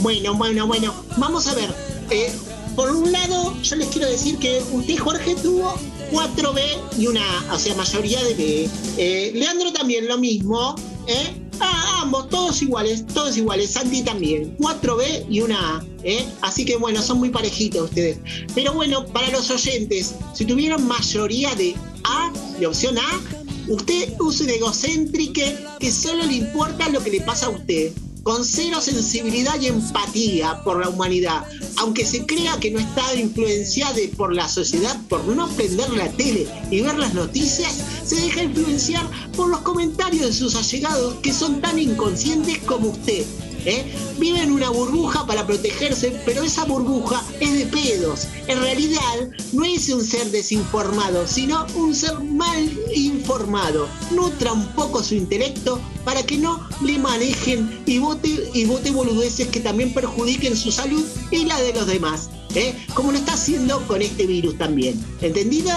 Bueno, 0.01 0.35
bueno, 0.35 0.67
bueno. 0.67 0.95
Vamos 1.19 1.47
a 1.49 1.55
ver. 1.55 1.69
Eh, 2.11 2.33
por 2.75 2.91
un 2.91 3.13
lado, 3.13 3.55
yo 3.63 3.77
les 3.77 3.89
quiero 3.89 4.09
decir 4.09 4.39
que 4.39 4.63
usted, 4.73 4.97
Jorge, 4.97 5.35
tuvo 5.37 5.75
4B 6.13 6.63
y 6.99 7.07
una, 7.09 7.27
o 7.53 7.59
sea, 7.59 7.75
mayoría 7.75 8.23
de 8.25 8.35
B. 8.35 8.69
Eh, 8.97 9.33
Leandro 9.35 9.73
también 9.73 10.09
lo 10.09 10.17
mismo, 10.17 10.77
¿eh? 11.07 11.46
Ah, 11.61 12.01
ambos, 12.03 12.29
todos 12.29 12.63
iguales, 12.63 13.07
todos 13.07 13.37
iguales. 13.37 13.71
Santi 13.71 14.03
también, 14.03 14.57
4B 14.59 15.27
y 15.29 15.41
una 15.41 15.77
A, 15.77 15.85
¿eh? 16.03 16.25
Así 16.43 16.65
que 16.65 16.77
bueno, 16.77 17.03
son 17.03 17.19
muy 17.19 17.31
parejitos 17.31 17.91
ustedes. 17.91 18.19
Pero 18.55 18.73
bueno, 18.73 19.05
para 19.07 19.31
los 19.31 19.51
oyentes, 19.51 20.15
si 20.35 20.45
tuvieron 20.45 20.87
mayoría 20.87 21.55
de 21.55 21.75
A, 22.05 22.33
de 22.59 22.67
opción 22.67 22.97
A, 22.99 23.21
usted 23.69 24.15
use 24.21 24.45
de 24.45 24.57
egocéntrique 24.57 25.59
que 25.79 25.91
solo 25.93 26.25
le 26.25 26.35
importa 26.35 26.89
lo 26.89 27.03
que 27.03 27.11
le 27.11 27.21
pasa 27.21 27.47
a 27.47 27.51
usted 27.51 27.93
con 28.27 28.45
cero 28.45 28.81
sensibilidad 28.81 29.55
y 29.61 29.69
empatía 29.69 30.61
por 30.65 30.81
la 30.81 30.89
humanidad, 30.89 31.45
aunque 31.77 32.05
se 32.05 32.27
crea 32.27 32.59
que 32.59 32.73
no 32.73 32.81
está 32.81 33.15
influenciada 33.15 34.01
por 34.17 34.35
la 34.35 34.49
sociedad 34.49 35.01
por 35.09 35.25
no 35.29 35.47
prender 35.51 35.89
la 35.91 36.09
tele 36.09 36.49
y 36.69 36.81
ver 36.81 36.99
las 36.99 37.15
noticias, 37.15 37.73
se 38.05 38.17
deja 38.17 38.43
influenciar 38.43 39.09
por 39.37 39.49
los 39.49 39.61
comentarios 39.61 40.27
de 40.27 40.33
sus 40.33 40.57
allegados 40.57 41.15
que 41.23 41.33
son 41.33 41.61
tan 41.61 41.79
inconscientes 41.79 42.59
como 42.67 42.89
usted. 42.89 43.25
¿eh? 43.65 43.85
Vive 44.19 44.43
en 44.43 44.51
una 44.51 44.71
burbuja 44.71 45.25
para 45.25 45.47
protegerse, 45.47 46.21
pero 46.25 46.43
esa 46.43 46.65
burbuja 46.65 47.23
es 47.39 47.53
de 47.53 47.67
pedos. 47.67 48.27
En 48.49 48.59
realidad, 48.61 49.31
no 49.53 49.65
es 49.65 49.89
un 49.89 50.05
ser 50.05 50.33
desinformado, 50.33 51.29
sino 51.29 51.65
un 51.77 51.95
ser 51.95 52.19
mal 52.21 52.69
informado. 53.27 53.89
Nutra 54.13 54.53
un 54.53 54.67
poco 54.69 55.03
su 55.03 55.17
intelecto 55.17 55.81
para 56.05 56.23
que 56.23 56.39
no 56.39 56.69
le 56.85 56.99
manejen 56.99 57.83
y 57.85 57.99
vote, 57.99 58.51
y 58.55 58.65
vote 58.67 58.93
boludeces 58.93 59.49
que 59.49 59.59
también 59.59 59.93
perjudiquen 59.93 60.57
su 60.57 60.71
salud 60.71 61.05
y 61.33 61.45
la 61.45 61.61
de 61.61 61.73
los 61.73 61.89
demás. 61.89 62.31
¿eh? 62.55 62.75
Como 62.95 63.11
lo 63.11 63.19
está 63.19 63.33
haciendo 63.33 63.85
con 63.89 64.01
este 64.01 64.27
virus 64.27 64.57
también. 64.57 65.05
¿Entendido, 65.21 65.73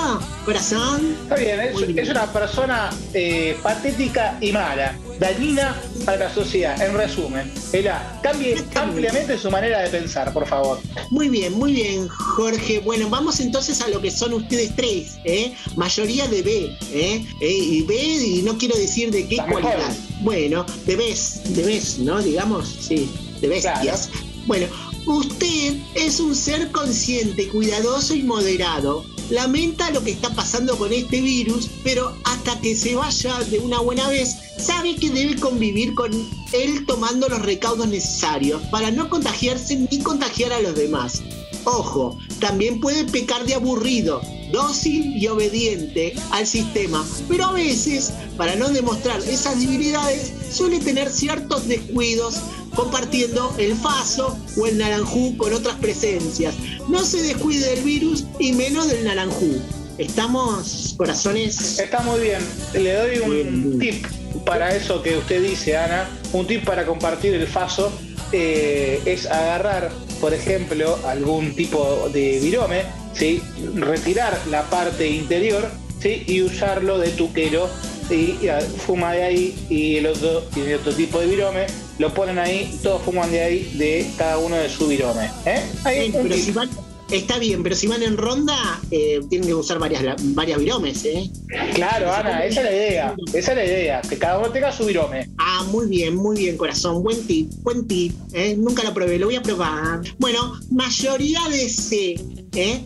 corazón? 0.45 1.17
Está 1.23 1.35
bien, 1.35 1.59
es, 1.59 1.97
es 1.97 2.09
una 2.09 2.31
persona 2.31 2.91
eh, 3.15 3.57
patética 3.63 4.37
y 4.39 4.51
mala, 4.51 4.95
dañina 5.19 5.75
para 6.05 6.17
la 6.17 6.33
sociedad. 6.33 6.81
En 6.81 6.95
resumen, 6.95 7.51
Ela, 7.73 8.19
cambie 8.23 8.55
ampliamente 8.75 9.37
su 9.37 9.51
manera 9.51 9.81
de 9.81 9.89
pensar, 9.89 10.31
por 10.33 10.47
favor. 10.47 10.79
Muy 11.09 11.29
bien, 11.29 11.53
muy 11.53 11.73
bien, 11.73 12.07
Jorge. 12.07 12.79
Bueno, 12.79 13.09
vamos 13.09 13.39
entonces 13.39 13.81
a 13.81 13.87
lo 13.89 14.01
que 14.01 14.11
son 14.11 14.33
ustedes 14.33 14.75
tres, 14.75 15.17
¿eh? 15.25 15.53
Mayoría 15.75 16.27
de 16.27 16.41
B, 16.41 16.77
¿eh? 16.93 17.25
Eh, 17.41 17.51
Y 17.51 17.81
B, 17.83 17.95
y 17.95 18.41
no 18.43 18.57
quiero 18.57 18.77
decir 18.77 19.11
de 19.11 19.27
qué 19.27 19.37
cualidad. 19.49 19.91
Bueno, 20.21 20.65
de 20.85 20.95
Bs, 20.95 21.55
de 21.55 21.63
Bs, 21.63 21.99
¿no? 21.99 22.21
Digamos, 22.21 22.67
sí, 22.67 23.09
de 23.41 23.47
bestias. 23.47 24.09
Bueno, 24.45 24.67
usted 25.05 25.75
es 25.95 26.19
un 26.19 26.35
ser 26.35 26.71
consciente, 26.71 27.47
cuidadoso 27.49 28.15
y 28.15 28.23
moderado. 28.23 29.05
Lamenta 29.29 29.91
lo 29.91 30.03
que 30.03 30.11
está 30.11 30.33
pasando 30.33 30.77
con 30.77 30.91
este 30.91 31.21
virus, 31.21 31.69
pero 31.83 32.15
hasta 32.23 32.59
que 32.61 32.75
se 32.75 32.95
vaya 32.95 33.39
de 33.43 33.59
una 33.59 33.79
buena 33.79 34.07
vez, 34.09 34.35
sabe 34.57 34.95
que 34.95 35.11
debe 35.11 35.35
convivir 35.35 35.93
con 35.93 36.11
él 36.51 36.85
tomando 36.87 37.29
los 37.29 37.41
recaudos 37.43 37.87
necesarios 37.87 38.61
para 38.71 38.89
no 38.89 39.07
contagiarse 39.09 39.75
ni 39.75 39.99
contagiar 39.99 40.51
a 40.51 40.61
los 40.61 40.75
demás. 40.75 41.21
Ojo, 41.65 42.17
también 42.39 42.79
puede 42.79 43.05
pecar 43.05 43.45
de 43.45 43.53
aburrido, 43.53 44.21
dócil 44.51 45.15
y 45.15 45.27
obediente 45.27 46.15
al 46.31 46.47
sistema, 46.47 47.05
pero 47.27 47.45
a 47.45 47.51
veces, 47.51 48.11
para 48.37 48.55
no 48.55 48.69
demostrar 48.69 49.19
esas 49.21 49.59
debilidades, 49.59 50.33
suele 50.51 50.79
tener 50.79 51.11
ciertos 51.11 51.67
descuidos 51.67 52.35
compartiendo 52.75 53.53
el 53.57 53.75
faso 53.75 54.37
o 54.57 54.65
el 54.67 54.77
naranjú 54.77 55.37
con 55.37 55.53
otras 55.53 55.75
presencias. 55.75 56.55
No 56.87 57.03
se 57.03 57.21
descuide 57.21 57.75
del 57.75 57.83
virus 57.83 58.25
y 58.39 58.53
menos 58.53 58.89
del 58.89 59.03
naranjú. 59.03 59.59
¿Estamos, 59.97 60.95
corazones? 60.97 61.77
Está 61.77 61.99
muy 62.01 62.21
bien. 62.21 62.39
Le 62.73 62.93
doy 62.93 63.17
un 63.19 63.79
tip 63.79 64.05
para 64.45 64.73
eso 64.73 65.01
que 65.01 65.17
usted 65.17 65.41
dice, 65.41 65.75
Ana. 65.75 66.09
Un 66.31 66.47
tip 66.47 66.63
para 66.63 66.85
compartir 66.85 67.33
el 67.33 67.47
faso 67.47 67.91
eh, 68.31 69.01
es 69.05 69.25
agarrar, 69.25 69.91
por 70.21 70.33
ejemplo, 70.33 70.97
algún 71.05 71.53
tipo 71.53 72.09
de 72.13 72.39
virome 72.39 72.83
¿sí? 73.13 73.41
retirar 73.75 74.39
la 74.49 74.63
parte 74.69 75.07
interior 75.07 75.69
¿sí? 76.01 76.23
y 76.27 76.41
usarlo 76.43 76.97
de 76.97 77.09
tuquero. 77.09 77.69
Y, 78.09 78.37
y, 78.41 78.47
ah, 78.47 78.59
fuma 78.59 79.13
de 79.13 79.23
ahí 79.23 79.65
y 79.69 79.97
el 79.97 80.07
otro 80.07 80.41
tiene 80.53 80.75
otro 80.75 80.93
tipo 80.93 81.19
de 81.19 81.27
virome, 81.27 81.67
lo 81.99 82.13
ponen 82.13 82.39
ahí, 82.39 82.79
todos 82.81 83.01
fuman 83.03 83.31
de 83.31 83.41
ahí, 83.41 83.71
de 83.75 84.09
cada 84.17 84.37
uno 84.39 84.55
de 84.55 84.69
su 84.69 84.87
virome. 84.87 85.29
¿eh? 85.45 85.61
Ahí, 85.83 86.11
pero 86.11 86.35
si 86.35 86.51
van- 86.51 86.69
está 87.11 87.37
bien, 87.39 87.61
pero 87.63 87.75
si 87.75 87.87
van 87.87 88.03
en 88.03 88.15
ronda, 88.17 88.55
eh, 88.91 89.19
tienen 89.29 89.47
que 89.47 89.53
usar 89.53 89.79
varias, 89.79 90.15
varias 90.33 90.59
viromes, 90.59 91.03
¿eh? 91.05 91.29
Claro, 91.73 92.11
Ana, 92.13 92.45
esa 92.45 92.61
es 92.61 92.65
la 92.65 92.71
idea. 92.71 93.15
Esa 93.33 93.51
es 93.51 93.57
la 93.57 93.65
idea, 93.65 94.01
que 94.01 94.17
cada 94.17 94.39
uno 94.39 94.49
tenga 94.51 94.71
su 94.71 94.85
virome. 94.85 95.29
Ah, 95.37 95.65
muy 95.71 95.87
bien, 95.87 96.15
muy 96.15 96.37
bien, 96.37 96.55
corazón. 96.55 97.03
Buen 97.03 97.25
tip, 97.27 97.51
buen 97.63 97.87
tip. 97.87 98.13
¿eh? 98.33 98.55
Nunca 98.57 98.83
lo 98.83 98.93
probé, 98.93 99.17
lo 99.19 99.25
voy 99.25 99.35
a 99.35 99.41
probar. 99.41 100.01
Bueno, 100.19 100.59
mayoría 100.71 101.41
de 101.49 101.67
C, 101.69 102.15
¿eh? 102.55 102.81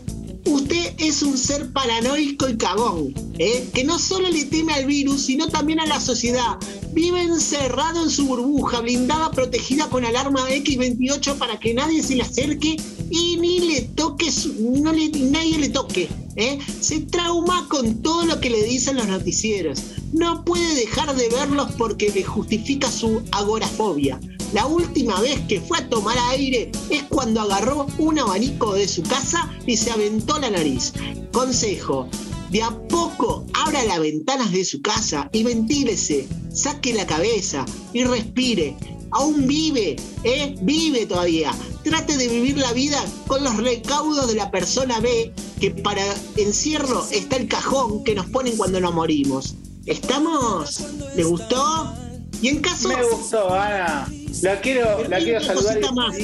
Usted 0.46 0.94
es 0.98 1.22
un 1.22 1.38
ser 1.38 1.72
paranoico 1.72 2.48
y 2.48 2.56
cagón, 2.56 3.14
¿eh? 3.38 3.66
que 3.72 3.82
no 3.82 3.98
solo 3.98 4.28
le 4.28 4.44
teme 4.44 4.74
al 4.74 4.84
virus, 4.84 5.22
sino 5.22 5.48
también 5.48 5.80
a 5.80 5.86
la 5.86 6.00
sociedad. 6.00 6.58
Vive 6.92 7.22
encerrado 7.22 8.04
en 8.04 8.10
su 8.10 8.26
burbuja, 8.26 8.80
blindada, 8.80 9.30
protegida 9.30 9.88
con 9.88 10.04
alarma 10.04 10.48
X28 10.50 11.38
para 11.38 11.58
que 11.58 11.72
nadie 11.72 12.02
se 12.02 12.16
le 12.16 12.22
acerque 12.22 12.76
y 13.10 13.36
ni 13.38 13.60
le 13.60 13.82
toque, 13.82 14.30
no 14.60 14.92
le, 14.92 15.08
nadie 15.08 15.58
le 15.58 15.70
toque. 15.70 16.08
¿eh? 16.36 16.58
Se 16.80 17.00
trauma 17.00 17.66
con 17.68 18.02
todo 18.02 18.26
lo 18.26 18.40
que 18.40 18.50
le 18.50 18.62
dicen 18.64 18.96
los 18.96 19.08
noticieros. 19.08 19.82
No 20.12 20.44
puede 20.44 20.74
dejar 20.74 21.16
de 21.16 21.28
verlos 21.30 21.72
porque 21.78 22.10
le 22.10 22.22
justifica 22.22 22.90
su 22.90 23.22
agorafobia. 23.32 24.20
La 24.54 24.66
última 24.66 25.20
vez 25.20 25.40
que 25.48 25.60
fue 25.60 25.78
a 25.78 25.88
tomar 25.88 26.16
aire 26.30 26.70
es 26.88 27.02
cuando 27.10 27.40
agarró 27.40 27.88
un 27.98 28.20
abanico 28.20 28.74
de 28.74 28.86
su 28.86 29.02
casa 29.02 29.52
y 29.66 29.76
se 29.76 29.90
aventó 29.90 30.38
la 30.38 30.48
nariz. 30.48 30.92
Consejo, 31.32 32.08
de 32.50 32.62
a 32.62 32.70
poco 32.86 33.44
abra 33.52 33.84
las 33.84 33.98
ventanas 33.98 34.52
de 34.52 34.64
su 34.64 34.80
casa 34.80 35.28
y 35.32 35.42
ventílese, 35.42 36.28
saque 36.52 36.94
la 36.94 37.04
cabeza 37.04 37.66
y 37.92 38.04
respire. 38.04 38.76
Aún 39.10 39.44
vive, 39.48 39.96
¿eh? 40.22 40.54
Vive 40.62 41.06
todavía. 41.06 41.52
Trate 41.82 42.16
de 42.16 42.28
vivir 42.28 42.56
la 42.56 42.72
vida 42.72 43.04
con 43.26 43.42
los 43.42 43.56
recaudos 43.56 44.28
de 44.28 44.36
la 44.36 44.52
persona 44.52 45.00
B, 45.00 45.32
que 45.58 45.72
para 45.72 46.04
encierro 46.36 47.04
está 47.10 47.38
el 47.38 47.48
cajón 47.48 48.04
que 48.04 48.14
nos 48.14 48.26
ponen 48.26 48.56
cuando 48.56 48.78
nos 48.78 48.94
morimos. 48.94 49.56
¿Estamos? 49.86 50.80
¿Le 51.16 51.24
gustó? 51.24 51.92
Y 52.40 52.48
en 52.48 52.60
caso. 52.60 52.88
Me 52.88 53.02
gustó, 53.02 53.52
Ana. 53.52 54.06
La 54.42 54.60
quiero, 54.60 55.08
la 55.08 55.18
quiero 55.18 55.38
una 55.38 55.46
saludar 55.46 55.80
cosita 55.80 55.88
y 55.90 55.94
más. 55.94 56.14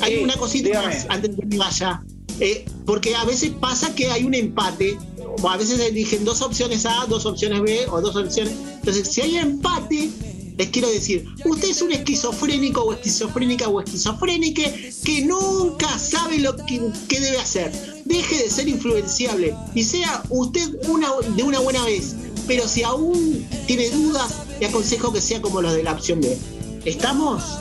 Hay 0.00 0.16
Sí, 0.16 0.22
una 0.22 0.36
cosita 0.36 0.68
dígame. 0.68 0.86
más 0.94 1.06
antes 1.08 1.30
de 1.30 1.36
que 1.42 1.46
me 1.46 1.56
vaya. 1.58 2.02
Eh, 2.40 2.64
porque 2.84 3.14
a 3.14 3.24
veces 3.24 3.52
pasa 3.60 3.94
que 3.94 4.10
hay 4.10 4.24
un 4.24 4.34
empate, 4.34 4.98
o 5.42 5.48
a 5.48 5.56
veces 5.56 5.78
eligen 5.80 6.24
dos 6.24 6.42
opciones 6.42 6.84
A, 6.86 7.06
dos 7.08 7.26
opciones 7.26 7.62
B 7.62 7.86
o 7.90 8.00
dos 8.00 8.16
opciones. 8.16 8.52
Entonces, 8.76 9.08
si 9.08 9.20
hay 9.20 9.36
empate, 9.36 10.10
les 10.56 10.68
quiero 10.70 10.88
decir, 10.90 11.24
usted 11.44 11.68
es 11.70 11.80
un 11.82 11.92
esquizofrénico 11.92 12.82
o 12.82 12.92
esquizofrénica 12.92 13.68
o 13.68 13.80
esquizofrénica 13.80 14.62
que 15.04 15.22
nunca 15.24 15.96
sabe 15.98 16.38
lo 16.38 16.56
que, 16.56 16.80
que 17.08 17.20
debe 17.20 17.38
hacer. 17.38 17.72
Deje 18.04 18.36
de 18.36 18.50
ser 18.50 18.68
influenciable 18.68 19.54
y 19.74 19.84
sea 19.84 20.22
usted 20.28 20.76
una, 20.88 21.08
de 21.36 21.42
una 21.42 21.60
buena 21.60 21.84
vez. 21.84 22.14
Pero 22.46 22.68
si 22.68 22.82
aún 22.82 23.46
tiene 23.66 23.88
dudas, 23.90 24.34
le 24.60 24.66
aconsejo 24.66 25.12
que 25.12 25.20
sea 25.20 25.40
como 25.40 25.62
los 25.62 25.72
de 25.72 25.82
la 25.82 25.92
opción 25.92 26.20
B. 26.20 26.36
¿Estamos? 26.84 27.58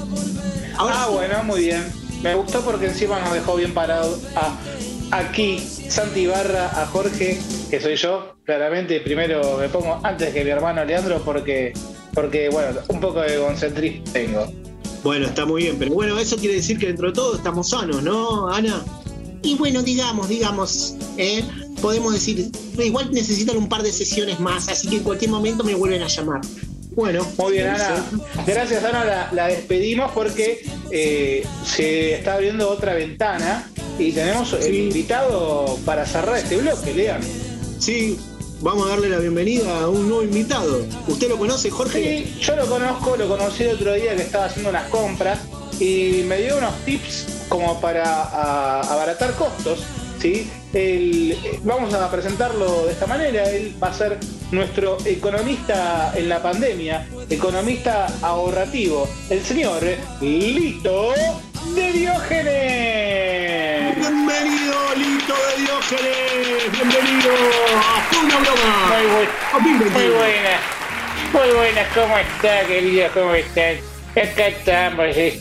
ah, 0.77 1.07
bueno, 1.11 1.43
muy 1.43 1.61
bien. 1.61 1.83
Me 2.21 2.35
gustó 2.35 2.61
porque 2.61 2.87
encima 2.87 3.19
nos 3.19 3.33
dejó 3.33 3.55
bien 3.55 3.73
parado 3.73 4.17
a 4.35 4.57
aquí, 5.11 5.59
Santi 5.59 6.25
Barra, 6.27 6.81
a 6.81 6.85
Jorge, 6.87 7.39
que 7.69 7.79
soy 7.79 7.95
yo. 7.95 8.35
Claramente, 8.45 8.99
primero 9.01 9.57
me 9.57 9.69
pongo 9.69 9.99
antes 10.03 10.33
que 10.33 10.43
mi 10.43 10.49
hermano 10.49 10.83
Leandro 10.83 11.21
porque, 11.23 11.73
porque 12.13 12.49
bueno, 12.49 12.79
un 12.89 12.99
poco 12.99 13.21
de 13.21 13.37
concentrismo 13.39 14.03
tengo. 14.11 14.51
Bueno, 15.03 15.27
está 15.27 15.45
muy 15.45 15.63
bien, 15.63 15.75
pero 15.77 15.93
bueno, 15.93 16.17
eso 16.17 16.37
quiere 16.37 16.55
decir 16.55 16.77
que 16.77 16.87
dentro 16.87 17.07
de 17.07 17.13
todo 17.13 17.35
estamos 17.35 17.69
sanos, 17.69 18.01
¿no, 18.03 18.49
Ana? 18.49 18.83
Y 19.41 19.55
bueno, 19.55 19.83
digamos, 19.83 20.29
digamos, 20.29 20.95
¿eh? 21.17 21.43
podemos 21.81 22.13
decir, 22.13 22.49
igual 22.77 23.11
necesitan 23.11 23.57
un 23.57 23.67
par 23.67 23.83
de 23.83 23.91
sesiones 23.91 24.39
más, 24.39 24.69
así 24.69 24.87
que 24.87 24.97
en 24.97 25.03
cualquier 25.03 25.31
momento 25.31 25.63
me 25.65 25.75
vuelven 25.75 26.01
a 26.01 26.07
llamar. 26.07 26.39
Bueno, 26.95 27.25
Muy 27.37 27.53
bien, 27.53 27.67
Ana. 27.69 28.05
Gracias, 28.45 28.83
Ana. 28.83 29.03
La, 29.05 29.29
la 29.31 29.47
despedimos 29.47 30.11
porque 30.11 30.65
eh, 30.91 31.45
se 31.65 32.15
está 32.15 32.35
abriendo 32.35 32.69
otra 32.69 32.93
ventana 32.93 33.69
y 33.97 34.11
tenemos 34.11 34.53
el 34.53 34.75
invitado 34.75 35.77
para 35.85 36.05
cerrar 36.05 36.37
este 36.37 36.57
bloque, 36.57 36.93
Lean. 36.93 37.21
Sí, 37.79 38.17
vamos 38.61 38.85
a 38.87 38.89
darle 38.91 39.09
la 39.09 39.17
bienvenida 39.19 39.81
a 39.81 39.89
un 39.89 40.07
nuevo 40.07 40.23
invitado. 40.23 40.85
¿Usted 41.07 41.29
lo 41.29 41.37
conoce, 41.37 41.69
Jorge? 41.71 42.25
Sí, 42.25 42.35
yo 42.41 42.55
lo 42.55 42.65
conozco, 42.67 43.17
lo 43.17 43.27
conocí 43.27 43.63
el 43.63 43.75
otro 43.75 43.93
día 43.93 44.15
que 44.15 44.21
estaba 44.21 44.45
haciendo 44.45 44.69
unas 44.69 44.87
compras 44.89 45.39
y 45.79 46.23
me 46.27 46.37
dio 46.41 46.57
unos 46.57 46.73
tips 46.85 47.25
como 47.49 47.79
para 47.81 48.03
a- 48.23 48.81
abaratar 48.93 49.33
costos. 49.33 49.79
¿Sí? 50.23 50.49
El- 50.73 51.33
eh, 51.33 51.59
vamos 51.63 51.93
a 51.93 52.09
presentarlo 52.09 52.85
de 52.85 52.93
esta 52.93 53.05
manera. 53.07 53.43
Él 53.49 53.75
va 53.83 53.89
a 53.89 53.93
ser 53.93 54.17
nuestro 54.51 54.97
economista 55.05 56.13
en 56.15 56.29
la 56.29 56.41
pandemia, 56.41 57.05
economista 57.29 58.07
ahorrativo, 58.21 59.09
el 59.29 59.43
señor 59.43 59.83
Lito 60.21 61.11
de 61.75 61.91
Diógenes. 61.91 63.97
Bienvenido, 63.97 64.75
Lito 64.95 65.33
de 65.49 65.55
Diógenes. 65.63 66.71
Bienvenido 66.71 67.31
a 67.75 67.77
una 68.25 68.37
broma. 68.39 68.87
Muy, 68.87 69.05
bu- 69.73 69.89
muy 69.91 70.07
buenas, 70.09 70.61
muy 71.33 71.49
buenas, 71.57 71.87
¿cómo 71.93 72.17
está, 72.17 72.65
querido? 72.65 73.09
¿Cómo 73.13 73.33
están? 73.33 73.75
Acá 74.15 74.47
estamos. 74.47 75.05
eh, 75.17 75.39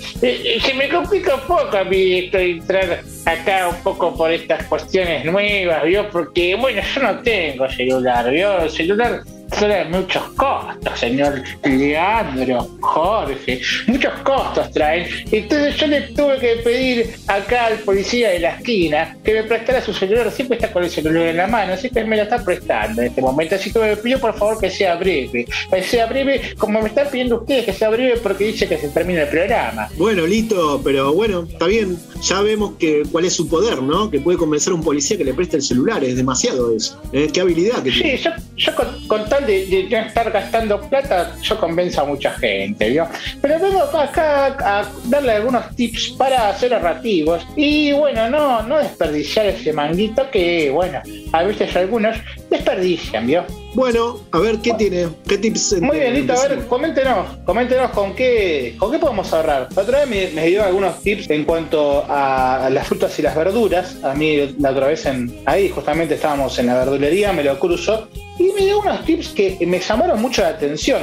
Se 0.61 0.73
me 0.75 0.89
complica 0.89 1.35
un 1.35 1.43
poco 1.43 1.77
a 1.77 1.85
mí 1.85 2.21
esto 2.21 2.39
de 2.39 2.51
entrar 2.53 3.03
acá 3.27 3.69
un 3.69 3.83
poco 3.83 4.17
por 4.17 4.33
estas 4.33 4.65
cuestiones 4.65 5.25
nuevas, 5.27 5.85
¿vio? 5.85 6.09
Porque, 6.11 6.55
bueno, 6.55 6.81
yo 6.95 7.03
no 7.03 7.19
tengo 7.21 7.69
celular, 7.69 8.31
¿vio? 8.31 8.63
El 8.63 8.71
celular 8.71 9.21
trae 9.59 9.85
muchos 9.87 10.23
costos, 10.37 10.99
señor 10.99 11.43
Leandro, 11.65 12.69
Jorge, 12.81 13.61
muchos 13.87 14.13
costos 14.25 14.71
traen. 14.73 15.07
Entonces 15.31 15.77
yo 15.77 15.87
le 15.87 16.01
tuve 16.03 16.39
que 16.39 16.57
pedir 16.65 17.15
acá 17.27 17.67
al 17.67 17.79
policía 17.79 18.31
de 18.31 18.41
la 18.41 18.57
esquina 18.57 19.17
que 19.25 19.35
me 19.35 19.45
prestara 19.45 19.81
su 19.81 19.93
celular, 19.93 20.31
siempre 20.31 20.57
está 20.57 20.73
con 20.73 20.85
el 20.85 20.91
celular 20.91 21.27
en 21.27 21.37
la 21.37 21.47
mano, 21.47 21.75
así 21.75 21.91
que 21.91 22.05
me 22.05 22.17
lo 22.17 22.23
está 22.23 22.43
prestando 22.45 23.03
en 23.03 23.09
este 23.09 23.23
momento, 23.23 23.55
así 23.55 23.73
que 23.73 23.79
me 23.79 23.97
pido 23.97 24.19
por 24.19 24.37
favor 24.37 24.59
que 24.59 24.71
sea 24.71 24.97
breve, 24.97 25.47
que 25.71 25.83
sea 25.83 26.07
breve 26.07 26.55
como 26.59 26.81
me 26.81 26.89
están 26.89 27.09
pidiendo 27.11 27.41
ustedes 27.41 27.65
que 27.65 27.73
sea 27.73 27.91
breve 27.91 28.19
porque 28.23 28.45
dice 28.45 28.69
que 28.69 28.79
se 28.79 28.89
termina 28.89 29.23
el 29.23 29.29
programa. 29.29 29.89
Bueno, 29.97 30.27
Lito, 30.27 30.81
pero 30.83 31.13
bueno, 31.13 31.47
está 31.51 31.67
bien. 31.67 31.99
Ya 32.23 32.41
vemos 32.41 32.75
que 32.79 33.03
cuál 33.11 33.25
es 33.25 33.35
su 33.35 33.49
poder, 33.49 33.83
¿no? 33.83 34.11
Que 34.11 34.21
puede 34.21 34.39
convencer 34.39 34.73
a 34.73 34.77
un 34.77 34.83
policía 34.83 35.17
que 35.17 35.25
le 35.25 35.35
preste 35.35 35.57
el 35.57 35.63
celular. 35.63 36.05
Es 36.05 36.17
demasiado 36.17 36.75
eso. 36.75 37.01
¿eh? 37.13 37.29
Qué 37.33 37.41
habilidad 37.41 37.83
que 37.83 37.91
tiene. 37.91 38.17
Sí, 38.17 38.25
yo, 38.25 38.31
yo 38.57 38.75
con, 38.75 39.09
con 39.09 39.29
tal 39.29 39.42
de, 39.43 39.89
no 39.91 39.99
estar 39.99 40.31
gastando 40.31 40.81
plata, 40.81 41.37
yo 41.43 41.59
convenzo 41.59 42.03
a 42.03 42.05
mucha 42.05 42.31
gente, 42.33 42.91
¿vio? 42.91 43.07
Pero 43.41 43.59
vengo 43.59 43.83
acá 43.83 44.47
a 44.47 44.89
darle 45.05 45.33
algunos 45.33 45.75
tips 45.77 46.11
para 46.19 46.53
ser 46.55 46.75
ahorrativos 46.75 47.47
y, 47.57 47.93
bueno, 47.93 48.29
no, 48.29 48.63
no 48.63 48.79
desperdiciar 48.79 49.47
ese 49.47 49.73
manguito 49.73 50.31
que, 50.31 50.71
bueno, 50.71 51.01
a 51.33 51.43
veces 51.43 51.75
algunos 51.77 52.17
desperdician, 52.53 53.27
¿vio? 53.27 53.45
Bueno, 53.75 54.21
a 54.31 54.39
ver, 54.39 54.59
¿qué 54.59 54.75
tiene? 54.75 55.09
¿Qué 55.27 55.39
tips? 55.39 55.81
Muy 55.81 55.99
bien, 55.99 56.15
Lito, 56.15 56.35
a 56.35 56.49
ver, 56.49 56.67
coméntenos, 56.67 57.39
coméntenos 57.45 57.91
con 57.91 58.15
qué, 58.15 58.77
con 58.79 58.93
qué 58.93 58.99
podemos 58.99 59.33
ahorrar. 59.33 59.69
La 59.75 59.83
otra 59.83 60.01
vez 60.01 60.09
me, 60.09 60.41
me 60.41 60.47
dio 60.47 60.63
algunos 60.63 61.01
tips 61.01 61.31
en 61.31 61.45
cuanto 61.45 62.05
a 62.09 62.69
las 62.71 62.87
frutas 62.87 63.19
y 63.19 63.23
las 63.23 63.35
verduras. 63.35 63.97
A 64.05 64.15
mí 64.15 64.55
la 64.59 64.71
otra 64.71 64.89
vez 64.89 65.07
en, 65.07 65.35
ahí 65.47 65.71
justamente 65.71 66.15
estábamos 66.15 66.59
en 66.59 66.67
la 66.67 66.75
verdulería, 66.75 67.33
me 67.33 67.43
lo 67.43 67.59
cruzo, 67.59 68.09
y 68.39 68.53
me 68.53 68.67
dio 68.67 68.81
unos 68.81 69.05
tips 69.05 69.29
que 69.29 69.59
me 69.67 69.81
llamaron 69.81 70.21
mucho 70.21 70.43
la 70.43 70.49
atención. 70.49 71.03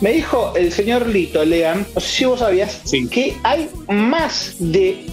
Me 0.00 0.12
dijo 0.12 0.54
el 0.56 0.72
señor 0.72 1.06
Lito, 1.06 1.44
Lean, 1.44 1.86
no 1.94 2.00
sé 2.00 2.08
si 2.08 2.24
vos 2.24 2.38
sabías, 2.40 2.80
que 3.10 3.36
hay 3.42 3.68
más 3.88 4.54
de, 4.58 5.04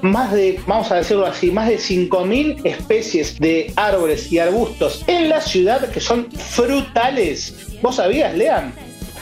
más 0.00 0.32
de, 0.32 0.58
vamos 0.66 0.90
a 0.90 0.96
decirlo 0.96 1.26
así, 1.26 1.50
más 1.50 1.68
de 1.68 1.76
5.000 1.78 2.64
especies 2.64 3.38
de 3.38 3.72
árboles 3.76 4.32
y 4.32 4.38
arbustos 4.38 5.04
en 5.06 5.28
la 5.28 5.40
ciudad 5.42 5.90
que 5.90 6.00
son 6.00 6.28
frutales. 6.32 7.54
¿Vos 7.82 7.96
sabías, 7.96 8.34
Lean? 8.34 8.72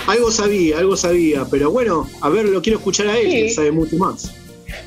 Algo 0.06 0.30
sabía, 0.30 0.78
algo 0.78 0.96
sabía, 0.96 1.44
pero 1.50 1.70
bueno, 1.70 2.08
a 2.20 2.28
ver, 2.28 2.44
lo 2.44 2.62
quiero 2.62 2.78
escuchar 2.78 3.08
a 3.08 3.16
él, 3.18 3.30
Sí. 3.30 3.32
que 3.42 3.50
sabe 3.50 3.72
mucho 3.72 3.96
más. 3.96 4.30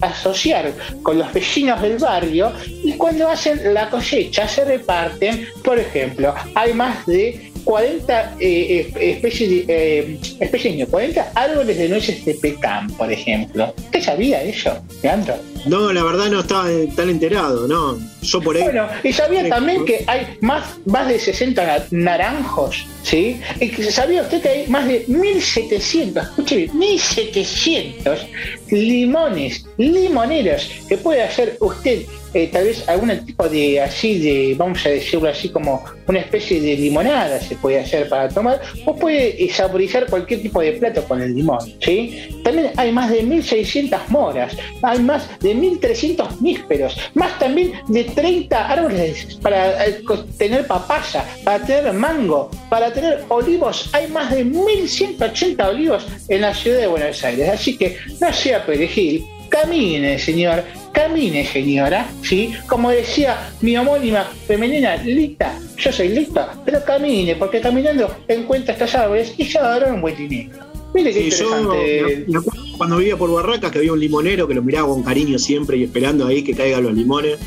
asociar 0.02 0.74
con 1.04 1.18
los 1.18 1.32
vecinos 1.34 1.82
del 1.82 1.98
barrio 1.98 2.52
y 2.84 2.94
cuando 2.94 3.30
hacen 3.30 3.74
la 3.74 3.90
cosecha 3.90 4.48
se 4.48 4.66
reparten, 4.66 5.48
por 5.64 5.80
ejemplo, 5.80 6.34
hay 6.56 6.74
más 6.74 7.06
de 7.06 7.51
40 7.64 8.36
eh, 8.40 8.92
especies, 9.00 9.66
eh, 9.68 10.18
especies, 10.40 10.78
no, 10.78 10.88
40 10.88 11.32
árboles 11.36 11.78
de 11.78 11.90
nueces 11.90 12.26
de 12.26 12.36
pecan, 12.36 12.88
por 12.92 13.12
ejemplo. 13.12 13.74
¿Usted 13.78 14.02
sabía 14.02 14.44
eso, 14.44 14.84
Leandro? 15.02 15.51
No, 15.66 15.92
la 15.94 16.04
verdad 16.04 16.28
no 16.30 16.40
estaba 16.42 16.68
tan 16.96 17.10
enterado, 17.10 17.68
no. 17.68 18.00
Yo 18.22 18.42
por 18.42 18.56
ahí. 18.56 18.64
Bueno, 18.64 18.88
y 19.04 19.14
sabía 19.14 19.48
también 19.50 19.86
que 19.86 20.04
hay 20.08 20.38
más, 20.42 20.64
más 20.86 21.08
de 21.08 21.20
60 21.20 21.66
na- 21.66 21.86
naranjos, 21.92 22.86
¿sí? 23.04 23.40
Y 23.60 23.70
que 23.70 23.92
sabía 23.92 24.22
usted 24.22 24.42
que 24.42 24.50
hay 24.50 24.68
más 24.68 24.88
de 24.88 25.06
1700, 25.08 26.24
escuche 26.24 26.56
bien, 26.56 26.78
1700 26.78 28.28
limones, 28.70 29.66
limoneros, 29.78 30.70
que 30.88 30.98
puede 30.98 31.24
hacer 31.24 31.58
usted 31.60 32.04
eh, 32.34 32.48
tal 32.48 32.64
vez 32.64 32.88
algún 32.88 33.10
tipo 33.26 33.50
de 33.50 33.82
así 33.82 34.18
de, 34.20 34.56
vamos 34.58 34.86
a 34.86 34.90
decirlo 34.90 35.28
así 35.28 35.50
como 35.50 35.84
una 36.08 36.20
especie 36.20 36.62
de 36.62 36.78
limonada 36.78 37.42
se 37.42 37.56
puede 37.58 37.80
hacer 37.82 38.08
para 38.08 38.30
tomar, 38.30 38.62
o 38.86 38.96
puede 38.96 39.44
eh, 39.44 39.52
saborizar 39.54 40.06
cualquier 40.10 40.42
tipo 40.42 40.62
de 40.62 40.72
plato 40.74 41.04
con 41.04 41.22
el 41.22 41.36
limón, 41.36 41.60
¿sí? 41.82 42.30
También 42.42 42.72
hay 42.78 42.94
más 42.94 43.10
de 43.12 43.24
1600 43.24 44.00
moras, 44.10 44.56
hay 44.82 45.00
más 45.00 45.28
de 45.42 45.51
1300 45.56 46.42
nísperos, 46.42 46.98
más 47.14 47.38
también 47.40 47.74
de 47.88 48.04
30 48.04 48.68
árboles 48.68 49.38
para 49.42 49.86
eh, 49.86 50.04
tener 50.38 50.68
papaya, 50.68 51.26
para 51.44 51.66
tener 51.66 51.94
mango, 51.94 52.50
para 52.70 52.92
tener 52.94 53.24
olivos, 53.30 53.90
hay 53.94 54.08
más 54.08 54.32
de 54.32 54.44
1180 54.44 55.70
olivos 55.70 56.08
en 56.28 56.42
la 56.42 56.54
ciudad 56.54 56.80
de 56.80 56.88
Buenos 56.88 57.24
Aires, 57.24 57.50
así 57.50 57.78
que 57.78 57.98
no 58.20 58.32
sea 58.34 58.66
perejil, 58.66 59.26
camine 59.50 60.18
señor, 60.18 60.64
camine 60.92 61.46
señora, 61.46 62.08
¿sí? 62.22 62.54
Como 62.68 62.90
decía 62.90 63.52
mi 63.62 63.78
homónima 63.78 64.24
femenina 64.48 64.96
Lita, 64.98 65.54
yo 65.78 65.92
soy 65.92 66.10
Lita, 66.10 66.54
pero 66.66 66.84
camine, 66.84 67.36
porque 67.36 67.62
caminando 67.62 68.16
encuentra 68.28 68.74
estos 68.74 68.96
árboles 68.96 69.34
y 69.38 69.46
se 69.46 69.58
agarra 69.60 69.94
un 69.94 70.02
buen 70.02 70.16
dinero. 70.16 70.71
Mire 70.94 71.14
qué 71.14 71.32
Sí, 71.32 71.38
yo 71.44 71.46
interesante. 71.58 72.26
me 72.28 72.38
acuerdo 72.40 72.62
cuando 72.78 72.98
vivía 72.98 73.18
por 73.18 73.32
Barracas 73.32 73.72
que 73.72 73.78
había 73.80 73.94
un 73.94 74.00
limonero 74.00 74.48
que 74.48 74.54
lo 74.54 74.62
miraba 74.62 74.88
con 74.88 75.04
cariño 75.04 75.38
siempre 75.40 75.78
y 75.78 75.84
esperando 75.84 76.26
ahí 76.28 76.44
que 76.44 76.54
caigan 76.54 76.84
los 76.84 76.94
limones. 76.94 77.38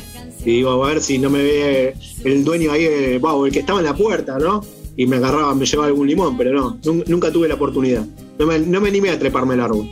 Y 0.41 0.57
digo, 0.57 0.83
a 0.83 0.87
ver 0.89 1.01
si 1.01 1.17
no 1.17 1.29
me 1.29 1.39
ve 1.43 1.93
el 2.23 2.43
dueño 2.43 2.71
ahí, 2.71 2.85
eh, 2.85 3.17
wow, 3.19 3.45
el 3.45 3.51
que 3.51 3.59
estaba 3.59 3.79
en 3.79 3.85
la 3.85 3.95
puerta, 3.95 4.37
¿no? 4.37 4.63
Y 4.97 5.07
me 5.07 5.17
agarraba, 5.17 5.53
me 5.55 5.65
llevaba 5.65 5.87
algún 5.87 6.07
limón, 6.07 6.37
pero 6.37 6.53
no, 6.53 6.77
nun- 6.83 7.03
nunca 7.07 7.31
tuve 7.31 7.47
la 7.47 7.55
oportunidad. 7.55 8.05
No 8.39 8.45
me, 8.45 8.59
no 8.59 8.79
me 8.79 8.89
animé 8.89 9.09
a 9.09 9.19
treparme 9.19 9.55
el 9.55 9.61
árbol. 9.61 9.89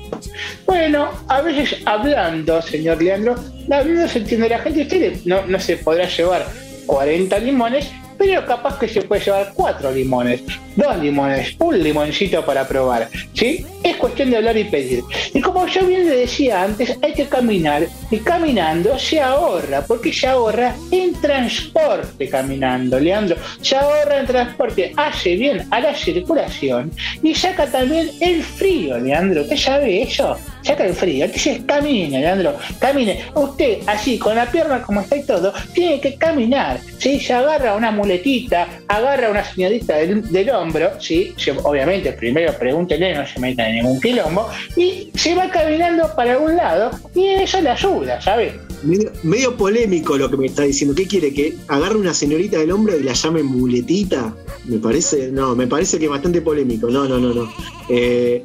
Bueno, 0.66 1.10
a 1.28 1.42
veces 1.42 1.78
hablando, 1.86 2.62
señor 2.62 3.02
Leandro, 3.02 3.36
hablando 3.72 4.08
se 4.08 4.20
entiende 4.20 4.50
la 4.50 4.60
gente, 4.60 4.82
usted 4.84 5.16
no, 5.26 5.46
no 5.48 5.60
se 5.60 5.78
podrá 5.78 6.08
llevar 6.08 6.48
40 6.86 7.38
limones, 7.40 7.88
pero 8.18 8.46
capaz 8.46 8.80
que 8.80 8.88
se 8.88 9.02
puede 9.02 9.24
llevar 9.24 9.52
4 9.54 9.92
limones, 9.92 10.42
2 10.76 10.98
limones, 11.00 11.56
un 11.60 11.82
limoncito 11.82 12.46
para 12.46 12.68
probar, 12.68 13.10
¿sí? 13.34 13.66
Es 13.84 13.96
cuestión 13.98 14.32
de 14.32 14.38
hablar 14.38 14.58
y 14.58 14.64
pedir. 14.66 15.04
Y 15.34 15.42
como 15.42 15.68
yo 15.68 15.86
bien 15.86 16.06
le 16.08 16.16
decía 16.18 16.64
antes, 16.64 16.98
hay 17.02 17.14
que 17.14 17.28
caminar, 17.28 17.88
y 18.12 18.18
caminando 18.20 18.98
se 18.98 19.20
ahorra, 19.20 19.82
porque 19.86 20.14
se 20.14 20.28
ahorra 20.28 20.76
en 20.92 21.14
transporte 21.22 22.30
caminando, 22.30 23.00
Leandro, 23.00 23.36
se 23.62 23.76
ahorra 23.76 24.20
en 24.20 24.28
transporte, 24.28 24.94
hace 24.96 25.36
bien 25.36 25.68
a 25.72 25.80
la 25.80 25.96
circulación 25.96 26.92
y 27.22 27.36
saca 27.36 27.68
también 27.68 28.10
el 28.22 28.42
frío, 28.44 28.98
Leandro, 29.00 29.42
¿usted 29.42 29.58
sabe 29.58 30.04
eso? 30.04 30.38
Saca 30.64 30.86
el 30.86 30.94
frío, 30.94 31.26
entonces 31.26 31.62
camine, 31.66 32.22
Leandro, 32.22 32.58
camine. 32.80 33.26
Usted, 33.36 33.80
así, 33.86 34.18
con 34.18 34.36
la 34.36 34.50
pierna 34.50 34.82
como 34.82 35.02
está 35.02 35.18
y 35.18 35.24
todo, 35.24 35.54
tiene 35.74 36.00
que 36.00 36.16
caminar, 36.16 36.80
¿sí? 36.98 37.20
Se 37.20 37.34
agarra 37.34 37.76
una 37.76 37.92
muletita, 37.92 38.68
agarra 38.88 39.30
una 39.30 39.44
señorita 39.44 39.98
del, 39.98 40.32
del 40.32 40.50
hombro, 40.52 40.92
¿sí? 41.02 41.34
Obviamente, 41.64 42.14
primero 42.14 42.54
pregúntele, 42.58 43.14
no 43.14 43.28
se 43.28 43.40
meta 43.40 43.68
en 43.68 43.76
ningún 43.76 44.00
quilombo, 44.00 44.48
y 44.78 45.10
se 45.16 45.36
va 45.36 45.50
caminando 45.50 46.10
para 46.16 46.34
algún 46.34 46.56
lado, 46.56 46.92
y 47.14 47.26
eso 47.26 47.60
le 47.60 47.70
ayuda, 47.70 48.22
¿sabe? 48.22 48.54
Medio, 48.84 49.12
medio 49.24 49.56
polémico 49.56 50.18
lo 50.18 50.30
que 50.30 50.38
me 50.38 50.48
está 50.48 50.64
diciendo. 50.64 50.94
¿Qué 50.96 51.08
quiere? 51.08 51.34
¿Que 51.34 51.56
agarre 51.68 51.96
una 51.96 52.14
señorita 52.14 52.58
del 52.58 52.72
hombro 52.72 52.98
y 52.98 53.04
la 53.04 53.14
llame 53.14 53.42
muletita? 53.42 54.34
Me 54.66 54.78
parece, 54.78 55.32
no, 55.32 55.56
me 55.56 55.68
parece 55.68 55.98
que 55.98 56.06
es 56.06 56.12
bastante 56.12 56.42
polémico. 56.42 56.90
No, 56.90 57.08
no, 57.08 57.18
no, 57.18 57.34
no. 57.34 57.54
Eh, 57.90 58.44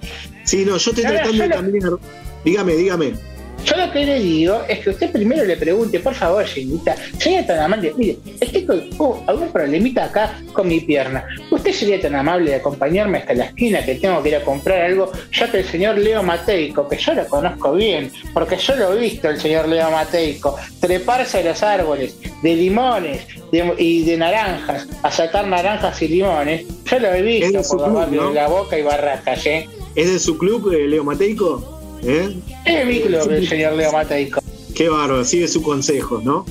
sí, 0.48 0.64
no, 0.64 0.76
yo 0.76 0.90
estoy 0.90 1.04
no, 1.04 1.10
tratando 1.10 1.32
yo 1.36 1.42
de 1.42 1.48
lo- 1.48 1.56
caminar. 1.56 1.92
Dígame, 2.44 2.72
dígame. 2.74 3.12
Yo 3.64 3.76
lo 3.76 3.90
que 3.92 4.06
le 4.06 4.20
digo 4.20 4.62
es 4.68 4.78
que 4.78 4.90
usted 4.90 5.10
primero 5.10 5.44
le 5.44 5.56
pregunte, 5.56 5.98
por 5.98 6.14
favor, 6.14 6.46
señorita, 6.46 6.94
sería 7.18 7.44
tan 7.44 7.58
amable, 7.58 7.92
mire, 7.96 8.16
estoy 8.40 8.64
con 8.64 9.14
algún 9.26 9.48
problemita 9.48 10.04
acá 10.04 10.40
con 10.52 10.68
mi 10.68 10.78
pierna. 10.80 11.26
¿Usted 11.50 11.72
sería 11.72 12.00
tan 12.00 12.14
amable 12.14 12.50
de 12.52 12.56
acompañarme 12.58 13.18
hasta 13.18 13.34
la 13.34 13.46
esquina 13.46 13.84
que 13.84 13.96
tengo 13.96 14.22
que 14.22 14.28
ir 14.28 14.36
a 14.36 14.44
comprar 14.44 14.82
algo? 14.82 15.10
Ya 15.32 15.50
que 15.50 15.58
el 15.58 15.64
señor 15.64 15.98
Leo 15.98 16.22
Mateico, 16.22 16.88
que 16.88 16.96
yo 16.98 17.14
lo 17.14 17.26
conozco 17.26 17.72
bien, 17.72 18.12
porque 18.32 18.56
yo 18.56 18.76
lo 18.76 18.94
he 18.94 19.00
visto 19.00 19.28
el 19.28 19.40
señor 19.40 19.66
Leo 19.68 19.90
Mateico, 19.90 20.56
treparse 20.80 21.38
a 21.38 21.42
los 21.42 21.60
árboles 21.64 22.14
de 22.42 22.54
limones 22.54 23.26
de- 23.50 23.74
y 23.76 24.04
de 24.04 24.16
naranjas, 24.18 24.86
a 25.02 25.10
sacar 25.10 25.48
naranjas 25.48 26.00
y 26.00 26.06
limones, 26.08 26.64
yo 26.84 26.98
lo 27.00 27.12
he 27.12 27.22
visto 27.22 27.60
por 27.76 27.92
barrios 27.92 28.22
¿no? 28.22 28.28
de 28.30 28.34
La 28.36 28.46
Boca 28.46 28.78
y 28.78 28.82
Barracas, 28.82 29.44
¿eh? 29.46 29.68
¿Es 29.98 30.12
de 30.12 30.20
su 30.20 30.38
club, 30.38 30.72
eh, 30.72 30.86
Leo 30.86 31.02
Mateico? 31.02 31.98
¿Eh? 32.04 32.32
Es 32.64 32.86
mi 32.86 33.00
club 33.00 33.32
el 33.32 33.48
señor 33.48 33.72
Leo 33.72 33.90
Mateico. 33.90 34.40
Qué 34.72 34.88
bárbaro, 34.88 35.24
sigue 35.24 35.48
sus 35.48 35.60
consejos, 35.60 36.22
¿no? 36.22 36.46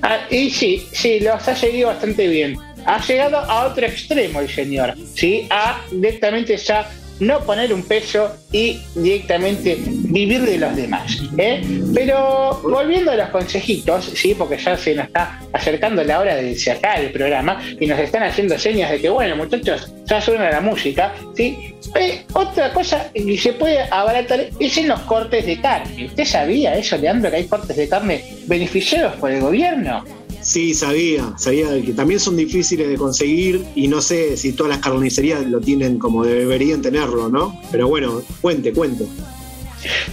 Ah, 0.00 0.20
y 0.30 0.48
sí, 0.48 0.86
sí, 0.92 1.18
los 1.18 1.48
ha 1.48 1.56
seguido 1.56 1.88
bastante 1.88 2.28
bien. 2.28 2.56
Ha 2.86 3.04
llegado 3.04 3.38
a 3.38 3.66
otro 3.66 3.84
extremo 3.84 4.38
el 4.38 4.48
señor, 4.48 4.94
¿sí? 5.12 5.48
A 5.50 5.82
directamente 5.90 6.56
ya 6.56 6.88
no 7.20 7.40
poner 7.40 7.72
un 7.72 7.82
peso 7.82 8.30
y 8.52 8.80
directamente 8.94 9.78
vivir 9.78 10.42
de 10.42 10.58
los 10.58 10.74
demás. 10.76 11.18
¿eh? 11.38 11.62
Pero 11.94 12.60
volviendo 12.62 13.12
a 13.12 13.16
los 13.16 13.28
consejitos, 13.30 14.04
¿sí? 14.14 14.34
porque 14.34 14.58
ya 14.58 14.76
se 14.76 14.94
nos 14.94 15.06
está 15.06 15.40
acercando 15.52 16.02
la 16.04 16.20
hora 16.20 16.36
de 16.36 16.56
sacar 16.56 17.00
el 17.00 17.12
programa 17.12 17.60
y 17.80 17.86
nos 17.86 17.98
están 17.98 18.22
haciendo 18.22 18.58
señas 18.58 18.90
de 18.90 19.00
que, 19.00 19.08
bueno, 19.08 19.36
muchachos, 19.36 19.92
ya 20.04 20.20
suena 20.20 20.50
la 20.50 20.60
música, 20.60 21.14
¿sí? 21.34 21.74
Eh, 21.94 22.24
otra 22.32 22.72
cosa 22.72 23.10
que 23.12 23.38
se 23.38 23.52
puede 23.52 23.80
abaratar 23.90 24.46
es 24.58 24.76
en 24.78 24.88
los 24.88 25.00
cortes 25.00 25.46
de 25.46 25.60
carne. 25.60 26.06
¿Usted 26.06 26.24
sabía 26.24 26.76
eso, 26.76 26.96
Leandro, 26.96 27.30
que 27.30 27.36
hay 27.36 27.46
cortes 27.46 27.76
de 27.76 27.88
carne 27.88 28.24
beneficiados 28.46 29.14
por 29.16 29.30
el 29.30 29.40
gobierno? 29.40 30.04
Sí, 30.44 30.74
sabía, 30.74 31.32
sabía 31.38 31.80
que 31.82 31.94
también 31.94 32.20
son 32.20 32.36
difíciles 32.36 32.86
de 32.86 32.98
conseguir 32.98 33.64
y 33.74 33.88
no 33.88 34.02
sé 34.02 34.36
si 34.36 34.52
todas 34.52 34.68
las 34.68 34.78
carnicerías 34.78 35.46
lo 35.46 35.58
tienen 35.58 35.98
como 35.98 36.22
deberían 36.22 36.82
tenerlo, 36.82 37.30
¿no? 37.30 37.58
Pero 37.72 37.88
bueno, 37.88 38.20
cuente, 38.42 38.70
cuente. 38.74 39.06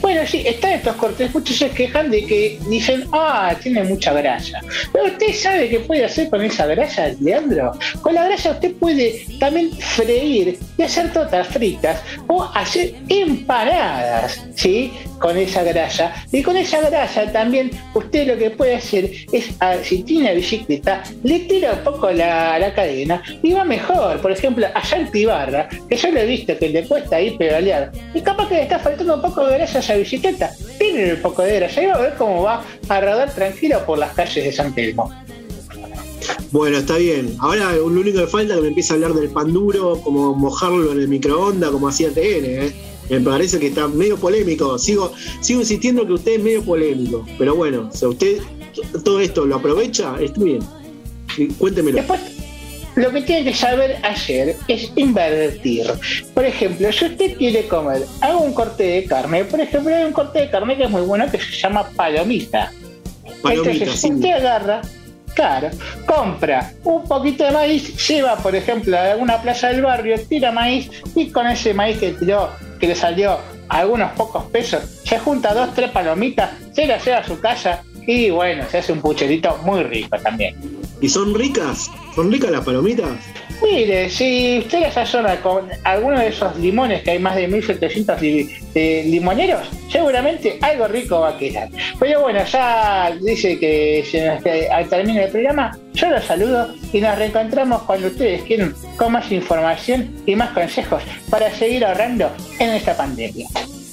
Bueno, 0.02 0.22
sí, 0.26 0.44
están 0.46 0.74
estos 0.74 0.96
cortes, 0.96 1.34
muchos 1.34 1.58
se 1.58 1.70
quejan 1.70 2.12
de 2.12 2.26
que 2.26 2.60
dicen, 2.68 3.06
ah, 3.14 3.56
tiene 3.62 3.84
mucha 3.84 4.14
grasa. 4.14 4.60
Pero 4.92 5.06
usted 5.06 5.34
sabe 5.34 5.70
qué 5.70 5.80
puede 5.80 6.06
hacer 6.06 6.30
con 6.30 6.42
esa 6.42 6.66
grasa, 6.66 7.10
Leandro. 7.20 7.72
Con 8.02 8.16
la 8.16 8.26
grasa 8.28 8.52
usted 8.52 8.74
puede 8.74 9.26
también 9.40 9.72
freír 9.72 10.58
y 10.78 10.84
hacer 10.84 11.12
tortas 11.14 11.48
fritas 11.48 12.02
o 12.28 12.44
hacer 12.54 12.94
empanadas, 13.10 14.42
¿sí? 14.56 14.94
Con 15.20 15.38
esa 15.38 15.64
grasa. 15.64 16.14
Y 16.32 16.42
con 16.42 16.58
esa 16.58 16.82
grasa 16.90 17.32
también 17.32 17.72
usted 17.94 18.28
lo 18.28 18.38
que 18.38 18.52
puede 18.52 18.76
hacer 18.76 19.10
es, 19.32 19.52
ah, 19.60 19.76
si 19.84 20.04
tiene 20.04 20.36
bicicleta, 20.36 21.04
le 21.24 21.40
tira 21.40 21.74
un 21.74 21.84
poco 21.84 22.12
la, 22.12 22.58
la 22.60 22.74
cadena 22.74 23.22
y 23.42 23.54
va 23.54 23.64
mejor. 23.64 24.20
Por 24.22 24.32
ejemplo, 24.32 24.68
allá 24.74 24.98
en 24.98 25.08
Pibarra, 25.08 25.70
que 25.90 25.96
yo 25.96 26.12
lo 26.12 26.20
he 26.20 26.26
visto 26.26 26.58
que 26.58 26.70
le 26.70 26.84
cuesta 26.88 27.18
ahí 27.18 27.32
pedalear, 27.38 27.92
y 28.14 28.22
capaz 28.22 28.48
que 28.50 28.56
le 28.56 28.64
está 28.64 28.80
faltando 28.80 29.16
un 29.16 29.22
poco 29.22 29.46
de 29.46 29.54
grasa 29.54 29.61
a 29.62 29.80
esa 29.80 29.96
bicicleta. 29.96 30.52
tiene 30.78 31.14
un 31.14 31.22
poco 31.22 31.44
de 31.44 31.56
grasa 31.56 31.84
y 31.84 31.86
va 31.88 31.96
a 31.96 32.02
ver 32.02 32.14
cómo 32.18 32.44
va 32.44 32.64
a 32.88 33.02
rodar 33.02 33.34
tranquilo 33.34 33.86
por 33.86 33.98
las 33.98 34.14
calles 34.14 34.44
de 34.44 34.52
San 34.52 34.74
Telmo. 34.74 35.12
Bueno, 36.52 36.78
está 36.78 36.98
bien. 36.98 37.36
Ahora 37.40 37.74
lo 37.74 37.86
único 37.86 38.20
que 38.20 38.28
falta 38.28 38.54
es 38.54 38.58
que 38.58 38.62
me 38.64 38.68
empiece 38.70 38.94
a 38.94 38.96
hablar 38.96 39.14
del 39.14 39.30
pan 39.30 39.54
duro, 39.54 40.02
como 40.02 40.36
mojarlo 40.36 40.92
en 40.92 41.00
el 41.00 41.08
microondas, 41.08 41.72
como 41.72 41.88
hacía 41.88 42.10
TN, 42.10 42.46
¿eh? 42.46 42.74
Me 43.10 43.20
parece 43.20 43.60
que 43.60 43.68
está 43.68 43.88
medio 43.88 44.18
polémico. 44.18 44.78
Sigo, 44.78 45.12
sigo 45.42 45.62
insistiendo 45.62 46.06
que 46.06 46.14
usted 46.14 46.34
es 46.34 46.44
medio 46.44 46.64
polémico. 46.64 47.26
Pero 47.38 47.56
bueno, 47.56 47.90
si 47.94 48.06
usted 48.06 48.42
todo 49.04 49.20
esto 49.20 49.46
lo 49.46 49.56
aprovecha, 49.56 50.16
está 50.22 50.42
bien. 50.42 50.62
Cuéntemelo. 51.58 52.02
Lo 52.96 53.12
que 53.12 53.22
tiene 53.22 53.46
que 53.46 53.54
saber 53.54 53.98
hacer 54.04 54.58
es 54.68 54.92
invertir. 54.96 55.88
Por 56.34 56.46
ejemplo, 56.46 56.92
si 56.92 57.06
usted 57.06 57.38
quiere 57.38 57.68
comer, 57.68 58.04
haga 58.20 58.38
un 58.38 58.54
corte 58.54 58.84
de 58.84 59.06
carne. 59.06 59.46
Por 59.46 59.62
ejemplo, 59.62 59.96
hay 59.96 60.04
un 60.04 60.14
corte 60.14 60.40
de 60.40 60.50
carne 60.50 60.76
que 60.76 60.84
es 60.84 60.90
muy 60.90 61.02
bueno 61.02 61.30
que 61.32 61.40
se 61.40 61.52
llama 61.54 61.88
palomita. 61.96 62.72
Palomita, 63.42 63.72
Entonces, 63.72 64.00
sí. 64.00 64.12
usted 64.14 64.32
agarra, 64.32 64.82
claro, 65.34 65.70
compra 66.06 66.74
un 66.84 67.04
poquito 67.04 67.46
de 67.46 67.52
maíz, 67.52 68.08
lleva, 68.08 68.36
por 68.38 68.56
ejemplo, 68.56 68.98
a 68.98 69.12
alguna 69.12 69.42
plaza 69.42 69.70
del 69.70 69.82
barrio, 69.82 70.20
tira 70.28 70.52
maíz 70.52 70.90
y 71.16 71.30
con 71.30 71.48
ese 71.48 71.74
maíz 71.74 71.98
que 71.98 72.12
tiró, 72.12 72.50
que 72.80 72.88
le 72.88 72.96
salió 72.96 73.40
algunos 73.70 74.12
pocos 74.12 74.44
pesos, 74.46 74.84
se 75.06 75.18
junta 75.18 75.54
dos, 75.54 75.74
tres 75.74 75.92
palomitas, 75.92 76.52
se 76.74 76.86
las 76.86 77.06
lleva 77.06 77.20
a 77.20 77.24
su 77.24 77.40
casa 77.40 77.84
y 78.06 78.30
bueno, 78.30 78.66
se 78.70 78.80
hace 78.80 78.92
un 78.92 79.00
pucherito 79.00 79.58
muy 79.64 79.84
rico 79.84 80.18
también. 80.18 80.81
¿Y 81.02 81.10
son 81.10 81.34
ricas? 81.34 81.90
¿Son 82.16 82.32
ricas 82.32 82.52
las 82.52 82.64
palomitas? 82.64 83.10
Mire, 83.64 84.10
si 84.10 84.60
usted 84.60 84.82
las 84.82 84.94
sazona 84.96 85.36
con 85.42 85.68
alguno 85.84 86.20
de 86.20 86.28
esos 86.28 86.56
limones, 86.58 87.04
que 87.04 87.12
hay 87.12 87.20
más 87.20 87.36
de 87.36 87.48
1700 87.48 88.22
li- 88.22 88.50
eh, 88.76 89.04
limoneros, 89.08 89.68
seguramente 89.92 90.58
algo 90.62 90.88
rico 90.88 91.20
va 91.22 91.30
a 91.30 91.38
quedar. 91.38 91.70
Pero 92.00 92.22
bueno, 92.22 92.44
ya 92.46 93.12
dice 93.22 93.60
que 93.60 94.04
se 94.10 94.26
nos- 94.26 94.44
al 94.72 94.90
término 94.90 95.22
del 95.22 95.32
programa, 95.32 95.78
yo 95.94 96.10
los 96.10 96.24
saludo 96.26 96.74
y 96.94 97.02
nos 97.02 97.18
reencontramos 97.18 97.82
cuando 97.84 98.08
ustedes 98.08 98.42
quieran 98.44 98.74
con 98.98 99.12
más 99.14 99.32
información 99.32 100.10
y 100.26 100.36
más 100.36 100.50
consejos 100.52 101.02
para 101.30 101.52
seguir 101.52 101.86
ahorrando 101.86 102.30
en 102.60 102.70
esta 102.72 102.96
pandemia. 102.98 103.48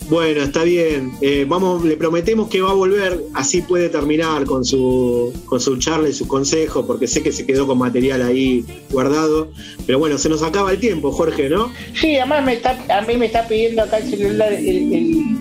Bueno, 0.09 0.43
está 0.43 0.63
bien. 0.65 1.13
Eh, 1.21 1.45
vamos, 1.47 1.85
le 1.85 1.97
prometemos 1.97 2.49
que 2.49 2.63
va 2.63 2.71
a 2.71 2.75
volver, 2.75 3.21
así 3.35 3.61
puede 3.61 3.91
terminar 3.91 4.45
con 4.47 4.65
su, 4.65 5.33
con 5.45 5.61
su 5.61 5.77
charla 5.77 6.09
y 6.09 6.15
su 6.15 6.27
consejo, 6.27 6.87
porque 6.87 7.07
sé 7.07 7.23
que 7.23 7.31
se 7.31 7.45
quedó 7.45 7.67
con 7.67 7.77
material 7.79 8.23
ahí 8.23 8.65
guardado. 8.91 9.49
Pero 9.87 9.99
bueno, 9.99 10.17
se 10.17 10.29
nos 10.31 10.43
acaba 10.43 10.71
el 10.73 10.79
tiempo, 10.79 11.13
Jorge, 11.13 11.51
¿no? 11.51 11.71
Sí, 11.95 12.17
además 12.17 12.43
me 12.45 12.55
está, 12.55 12.79
a 12.89 13.03
mí 13.03 13.17
me 13.19 13.27
está 13.27 13.47
pidiendo 13.47 13.83
acá 13.83 13.99
el 13.99 14.09
celular 14.09 14.53
el, 14.53 14.67
el- 14.67 14.93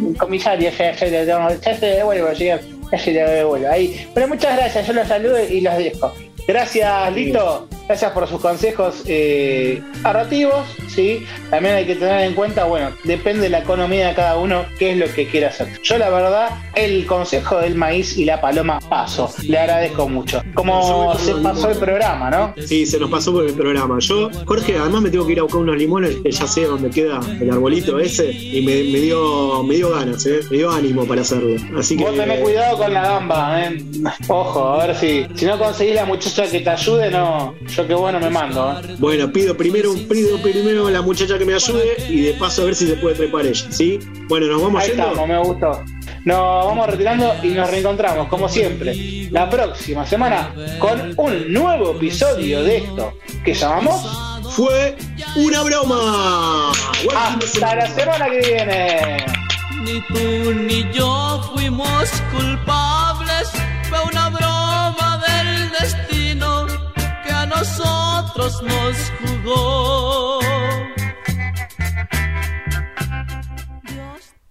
el 0.09 0.17
comisario, 0.17 0.69
ya, 0.77 0.93
ya, 0.95 1.05
le- 1.09 1.25
ya 1.25 1.75
se 1.79 1.81
le 1.81 1.95
devuelvo, 1.95 2.27
ya 2.33 2.59
se 2.97 3.11
le 3.13 3.19
devuelvo. 3.21 3.67
Ahí. 3.69 4.05
Pero 4.13 4.27
muchas 4.27 4.57
gracias, 4.57 4.85
yo 4.85 4.93
los 4.93 5.07
saludo 5.07 5.37
y 5.49 5.61
los 5.61 5.77
dejo. 5.77 6.11
Gracias, 6.45 7.15
Lito. 7.15 7.67
Gracias 7.87 8.11
por 8.11 8.27
sus 8.27 8.41
consejos 8.41 9.03
eh, 9.05 9.81
ahorrativos, 10.03 10.65
¿sí? 10.89 11.25
También 11.49 11.75
hay 11.75 11.85
que 11.85 11.95
tener 11.95 12.21
en 12.25 12.33
cuenta, 12.33 12.65
bueno, 12.65 12.91
depende 13.05 13.43
de 13.43 13.49
la 13.49 13.59
economía 13.59 14.09
de 14.09 14.13
cada 14.13 14.37
uno, 14.37 14.65
qué 14.77 14.91
es 14.91 14.97
lo 14.97 15.07
que 15.13 15.27
quiera 15.27 15.47
hacer. 15.47 15.69
Yo, 15.81 15.97
la 15.97 16.09
verdad, 16.09 16.49
el 16.75 17.05
consejo 17.05 17.59
del 17.59 17.75
maíz 17.75 18.17
y 18.17 18.25
la 18.25 18.41
paloma 18.41 18.81
paso. 18.89 19.31
Le 19.43 19.57
agradezco 19.57 20.09
mucho. 20.09 20.43
Como 20.53 21.17
se 21.17 21.33
pasó 21.35 21.69
el 21.69 21.77
programa, 21.77 22.29
¿no? 22.29 22.53
Sí, 22.65 22.85
se 22.85 22.99
nos 22.99 23.09
pasó 23.09 23.31
por 23.31 23.45
el 23.45 23.53
programa. 23.53 23.99
Yo, 23.99 24.29
Jorge, 24.45 24.75
además 24.77 25.03
me 25.03 25.09
tengo 25.09 25.25
que 25.25 25.31
ir 25.31 25.39
a 25.39 25.43
buscar 25.43 25.61
unos 25.61 25.77
limones, 25.77 26.17
que 26.17 26.31
ya 26.31 26.45
sé 26.45 26.65
dónde 26.65 26.89
queda 26.89 27.21
el 27.39 27.49
arbolito 27.49 27.99
ese, 27.99 28.31
y 28.31 28.61
me, 28.65 28.83
me 28.91 28.99
dio, 28.99 29.63
me 29.63 29.75
dio 29.75 29.91
ganas, 29.91 30.25
¿eh? 30.25 30.41
me 30.51 30.57
dio 30.57 30.71
ánimo 30.71 31.05
para 31.05 31.21
hacerlo. 31.21 31.55
Así 31.77 31.95
que. 31.95 32.03
Vos 32.03 32.15
tenés 32.15 32.41
cuidado 32.41 32.77
con 32.77 32.93
la 32.93 33.01
gamba, 33.01 33.63
¿eh? 33.63 33.77
Ojo, 34.27 34.67
a 34.67 34.87
ver 34.87 34.95
si, 34.95 35.25
si 35.35 35.45
no 35.45 35.57
conseguís 35.57 35.95
la 35.95 36.05
muchacha 36.05 36.51
que 36.51 36.59
te 36.59 36.69
ayude, 36.69 37.09
no. 37.11 37.55
Yo 37.77 37.87
que 37.87 37.93
bueno 37.93 38.19
me 38.19 38.31
mando, 38.31 38.71
¿eh? 38.71 38.95
Bueno, 38.97 39.31
pido 39.31 39.55
primero, 39.55 39.93
pido 40.09 40.41
primero 40.41 40.87
a 40.87 40.91
la 40.91 41.03
muchacha 41.03 41.37
que 41.37 41.45
me 41.45 41.53
ayude 41.53 41.95
y 42.09 42.21
de 42.21 42.33
paso 42.33 42.63
a 42.63 42.65
ver 42.65 42.73
si 42.75 42.87
se 42.87 42.95
puede 42.95 43.13
trepar 43.13 43.45
ella, 43.45 43.67
¿sí? 43.69 43.99
Bueno, 44.27 44.47
nos 44.47 44.63
vamos 44.63 44.81
Ahí 44.81 44.89
yendo. 44.89 45.03
estamos, 45.03 45.27
me 45.29 45.37
gustó. 45.37 45.83
Nos 46.25 46.65
vamos 46.65 46.87
retirando 46.87 47.35
y 47.43 47.49
nos 47.49 47.69
reencontramos, 47.69 48.29
como 48.29 48.49
siempre, 48.49 48.95
la 49.29 49.47
próxima 49.47 50.07
semana 50.07 50.51
con 50.79 51.13
un 51.17 51.53
nuevo 51.53 51.91
episodio 51.91 52.63
de 52.63 52.77
esto 52.77 53.13
que 53.45 53.53
llamamos. 53.53 54.01
Fue 54.55 54.97
una 55.35 55.61
broma. 55.61 56.71
Hasta 57.15 57.75
la 57.75 57.87
semana 57.87 58.25
que 58.27 58.39
viene. 58.39 59.17
Ni 59.83 60.01
tú 60.07 60.51
ni 60.53 60.91
yo 60.91 61.51
fuimos 61.53 62.09
culpables, 62.35 63.51
fue 63.87 63.99
una 64.11 64.26
nosotros 67.57 68.61
nos 68.63 68.97
jugó. 69.19 70.39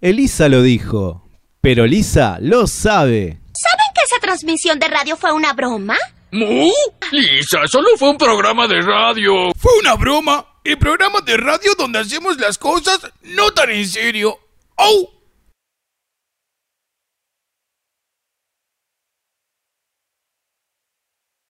Elisa 0.00 0.48
lo 0.48 0.62
dijo, 0.62 1.28
pero 1.60 1.86
Lisa 1.86 2.38
lo 2.40 2.66
sabe. 2.66 3.38
¿Saben 3.54 3.86
que 3.94 4.02
esa 4.04 4.20
transmisión 4.20 4.78
de 4.78 4.88
radio 4.88 5.16
fue 5.16 5.32
una 5.32 5.52
broma? 5.52 5.96
¿Mu? 6.32 6.70
Lisa, 7.12 7.66
solo 7.66 7.90
fue 7.96 8.10
un 8.10 8.18
programa 8.18 8.66
de 8.66 8.80
radio. 8.80 9.52
Fue 9.56 9.72
una 9.80 9.94
broma. 9.94 10.44
El 10.64 10.78
programa 10.78 11.20
de 11.20 11.36
radio 11.36 11.72
donde 11.78 12.00
hacemos 12.00 12.38
las 12.38 12.58
cosas 12.58 13.00
no 13.22 13.52
tan 13.52 13.70
en 13.70 13.86
serio. 13.86 14.38
¡Oh! 14.76 15.15